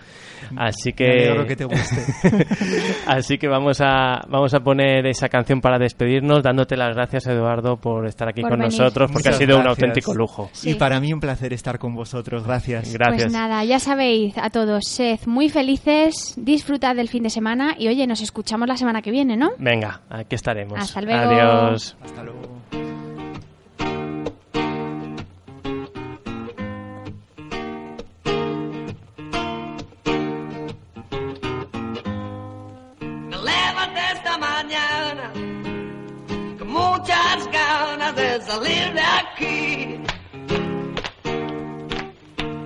Así 0.57 0.91
Me 0.91 0.95
que, 0.95 1.45
que 1.49 1.57
te 1.57 1.65
guste. 1.65 2.47
así 3.07 3.39
que 3.39 3.49
vamos 3.49 3.81
a 3.81 4.21
vamos 4.29 4.55
a 4.55 4.61
poner 4.61 5.07
esa 5.07 5.29
canción 5.29 5.61
para 5.61 5.79
despedirnos, 5.79 6.43
dándote 6.43 6.77
las 6.77 6.95
gracias 6.95 7.27
Eduardo 7.27 7.77
por 7.77 8.07
estar 8.07 8.29
aquí 8.29 8.43
Por 8.43 8.51
con 8.51 8.61
venir. 8.61 8.79
nosotros, 8.79 9.11
porque 9.11 9.29
Muchas 9.29 9.35
ha 9.35 9.39
sido 9.39 9.59
un 9.59 9.67
auténtico 9.67 10.15
lujo. 10.15 10.51
Sí. 10.53 10.71
Y 10.71 10.75
para 10.75 11.01
mí 11.01 11.13
un 11.13 11.21
placer 11.21 11.53
estar 11.53 11.79
con 11.79 11.95
vosotros. 11.95 12.45
Gracias. 12.45 12.93
Gracias. 12.93 13.25
Pues 13.25 13.33
nada, 13.33 13.65
ya 13.65 13.79
sabéis 13.79 14.37
a 14.39 14.51
todos, 14.51 14.85
sed 14.87 15.21
muy 15.27 15.49
felices, 15.49 16.35
disfrutad 16.37 16.97
del 16.97 17.09
fin 17.09 17.23
de 17.23 17.31
semana 17.31 17.75
y 17.79 17.89
oye, 17.89 18.07
nos 18.07 18.21
escuchamos 18.21 18.69
la 18.69 18.77
semana 18.77 19.03
que 19.03 19.11
viene, 19.11 19.37
¿no? 19.37 19.51
Venga, 19.59 20.03
aquí 20.11 20.35
estaremos. 20.35 20.79
Hasta 20.79 21.01
luego. 21.01 21.21
Adiós. 21.21 21.97
Hasta 22.03 22.23
luego. 22.23 22.56
De 38.39 38.43
salir 38.45 38.93
de 38.93 39.01
aquí. 39.01 40.01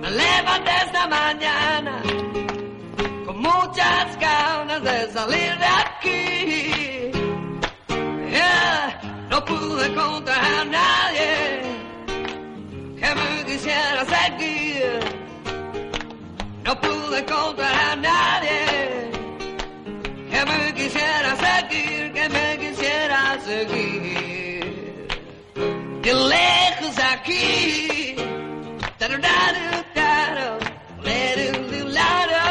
Me 0.01 0.09
levanté 0.11 0.71
esta 0.85 1.07
mañana 1.07 2.01
con 3.25 3.37
muchas 3.41 4.19
ganas 4.19 4.81
de 4.83 5.11
salir 5.13 5.57
de 5.63 5.69
aquí. 5.83 7.11
Yeah, 8.31 9.27
no 9.29 9.45
pude 9.45 9.85
encontrar 9.85 10.43
a 10.61 10.65
nadie 10.65 11.33
que 12.99 13.15
me 13.19 13.45
quisiera 13.45 14.05
seguir. 14.15 14.99
No 16.65 16.81
pude 16.81 17.19
encontrar 17.19 17.75
a 17.91 17.95
nadie 17.95 19.11
que 20.31 20.45
me 20.45 20.73
quisiera 20.73 21.35
seguir, 21.35 21.40
lejos 26.29 26.95
aquí. 27.13 28.15
Tarararutaro, 28.97 30.59
lerulularo, 31.03 32.41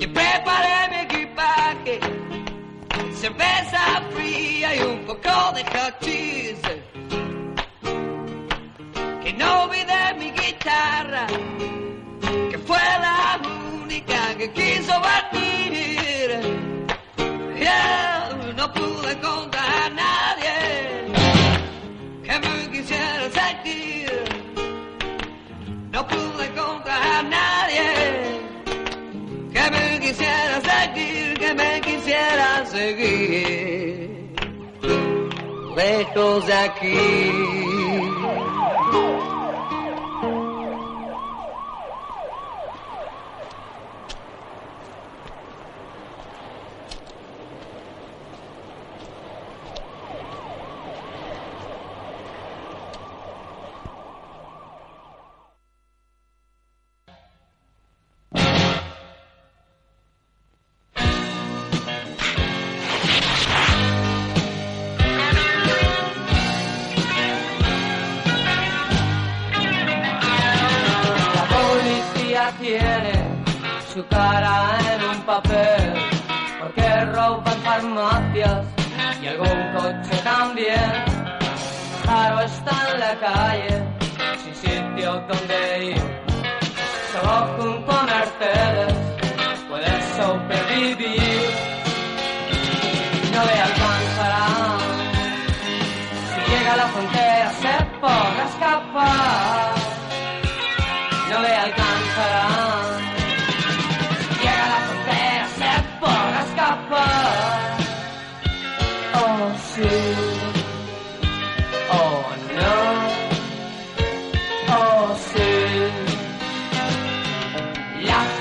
Y 0.00 0.06
preparé 0.06 0.88
mi 0.90 0.96
equipaje, 1.06 2.00
cerveza 3.14 4.02
fría 4.14 4.76
y 4.76 4.80
un 4.80 5.04
poco 5.04 5.52
de 5.54 5.62
hachís 5.62 6.60
que 9.22 9.32
no 9.34 9.64
olvidé 9.64 10.14
mi 10.18 10.30
guitarra, 10.30 11.26
que 12.50 12.58
fue 12.58 12.78
la 12.78 13.40
única 13.82 14.34
que 14.38 14.50
quiso 14.52 14.92
batir. 15.00 15.47
No 18.56 18.72
pude 18.72 19.12
encontrar 19.12 19.64
a 19.86 19.90
nadie 19.90 20.56
que 22.24 22.38
me 22.44 22.70
quisiera 22.72 23.30
sentir. 23.40 24.10
No 25.92 26.06
pude 26.06 26.44
encontrar 26.46 27.02
a 27.18 27.22
nadie 27.22 27.88
que 29.52 29.70
me 29.70 30.00
quisiera 30.00 30.60
seguir, 30.70 31.38
que 31.38 31.54
me 31.54 31.80
quisiera 31.80 32.66
seguir. 32.66 34.34
Lejos 35.76 36.46
de 36.46 36.54
aquí. 36.54 38.17
Donde 85.28 86.07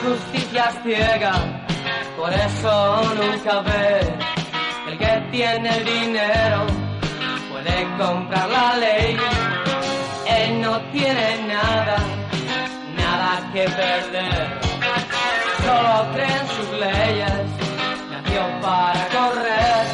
justicia 0.03 0.65
es 0.69 0.83
ciega, 0.83 1.33
por 2.17 2.33
eso 2.33 3.01
nunca 3.15 3.61
ve 3.61 3.99
el 4.87 4.97
que 4.97 5.27
tiene 5.31 5.77
el 5.77 5.85
dinero 5.85 6.87
puede 7.51 7.97
comprar 7.97 8.49
la 8.49 8.77
ley. 8.77 9.17
Él 10.27 10.61
no 10.61 10.79
tiene 10.91 11.47
nada 11.47 11.97
nada 12.95 13.51
que 13.53 13.63
perder. 13.63 14.59
Solo 15.63 16.11
cree 16.13 16.37
en 16.41 16.47
sus 16.55 16.69
leyes, 16.79 17.47
nació 18.11 18.41
para 18.61 19.07
correr. 19.15 19.85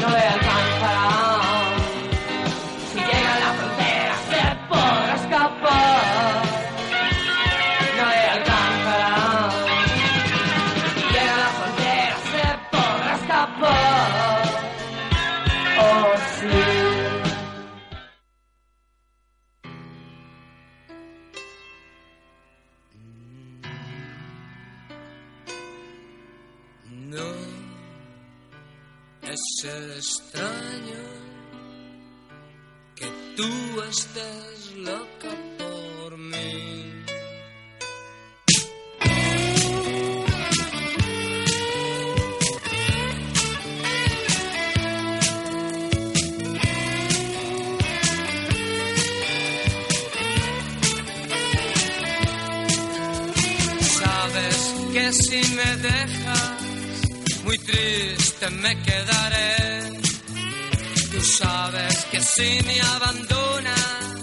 No 0.00 0.08
le 0.10 0.22
alcanzará. 0.34 1.31
Es 29.64 29.96
extraño 29.96 31.02
que 32.96 33.06
tú 33.36 33.82
estés 33.82 34.76
loca 34.76 35.30
por 35.58 36.18
mí. 36.18 36.92
Sabes 54.00 54.74
que 54.92 55.12
si 55.12 55.54
me 55.54 55.76
dejas 55.76 57.44
muy 57.44 57.58
triste 57.58 58.21
me 58.50 58.76
quedaré. 58.82 60.00
Tú 61.12 61.20
sabes 61.20 62.04
que 62.10 62.20
si 62.20 62.60
me 62.66 62.80
abandonas, 62.80 64.14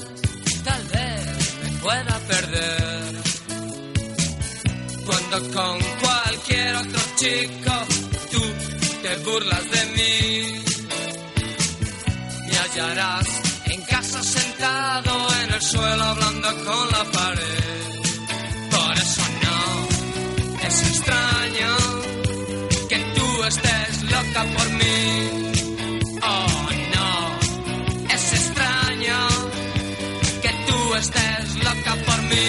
tal 0.64 0.84
vez 0.88 1.26
me 1.64 1.70
pueda 1.80 2.20
perder. 2.28 3.16
Cuando 5.06 5.38
con 5.54 5.80
cualquier 6.02 6.76
otro 6.76 7.02
chico 7.16 7.74
tú 8.32 8.42
te 9.04 9.16
burlas 9.24 9.72
de 9.72 9.86
mí. 9.96 10.64
hallarás 12.62 13.28
en 13.66 13.82
casa 13.84 14.22
sentado 14.22 15.28
en 15.44 15.54
el 15.54 15.62
suelo 15.62 16.04
hablando 16.04 16.50
con 16.66 16.92
la 16.92 17.04
pared. 17.12 18.00
Por 18.70 18.98
eso 18.98 19.22
no 19.44 20.68
es 20.68 20.82
extraño 20.90 21.79
por 24.46 24.70
mí. 24.70 25.30
Oh 26.22 26.70
no, 26.96 28.14
es 28.14 28.34
extraño 28.34 29.28
que 30.42 30.50
tú 30.68 30.96
estés 30.96 31.56
loca 31.64 31.96
por 32.06 32.22
mí. 32.24 32.46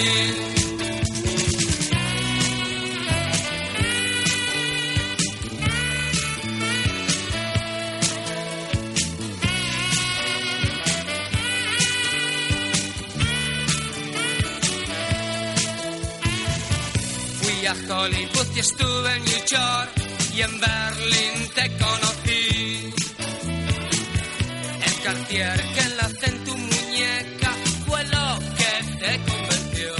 Fui 17.41 17.65
a 17.65 17.73
Hollywood 17.73 18.47
y 18.55 18.59
estuve 18.59 19.15
en 19.15 19.23
New 19.25 19.45
York 19.45 20.00
y 20.33 20.41
en 20.41 20.59
Berlín 20.59 21.49
te 21.55 21.71
conocí. 21.77 22.93
El 24.85 25.01
Cartier 25.03 25.61
que 25.73 25.79
enlace 25.81 26.25
en 26.27 26.43
tu 26.45 26.57
muñeca 26.57 27.51
fue 27.85 28.03
lo 28.05 28.39
que 28.59 28.73
te 29.01 29.19
convenció. 29.29 29.95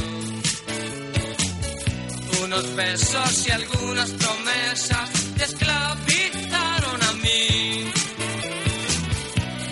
Unos 2.44 2.76
besos 2.76 3.48
y 3.48 3.52
algunas 3.52 4.10
promesas 4.12 5.10
te 5.38 5.44
esclavizaron 5.44 7.04
a 7.04 7.14
mí. 7.24 7.92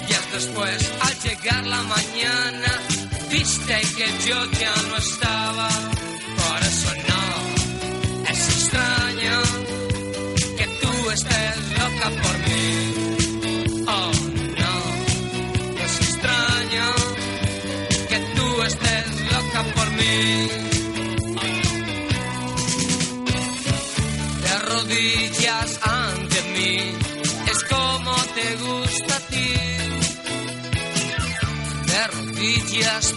Días 0.08 0.32
después, 0.34 0.92
al 1.02 1.20
llegar 1.22 1.66
la 1.68 1.84
mañana, 1.84 2.72
viste 3.30 3.82
que 3.98 4.28
yo 4.28 4.46
ya 4.60 4.76
no 4.90 4.98
estaba. 4.98 5.99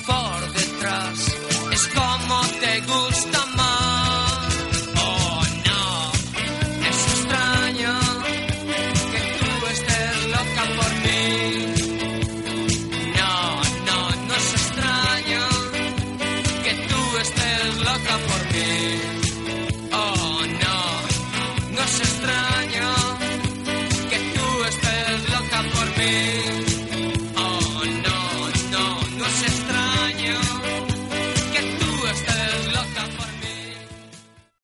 Por 0.06 0.52
detrás, 0.52 1.18
es 1.72 1.86
como 1.88 2.40
te 2.60 2.80
gusta 2.80 3.31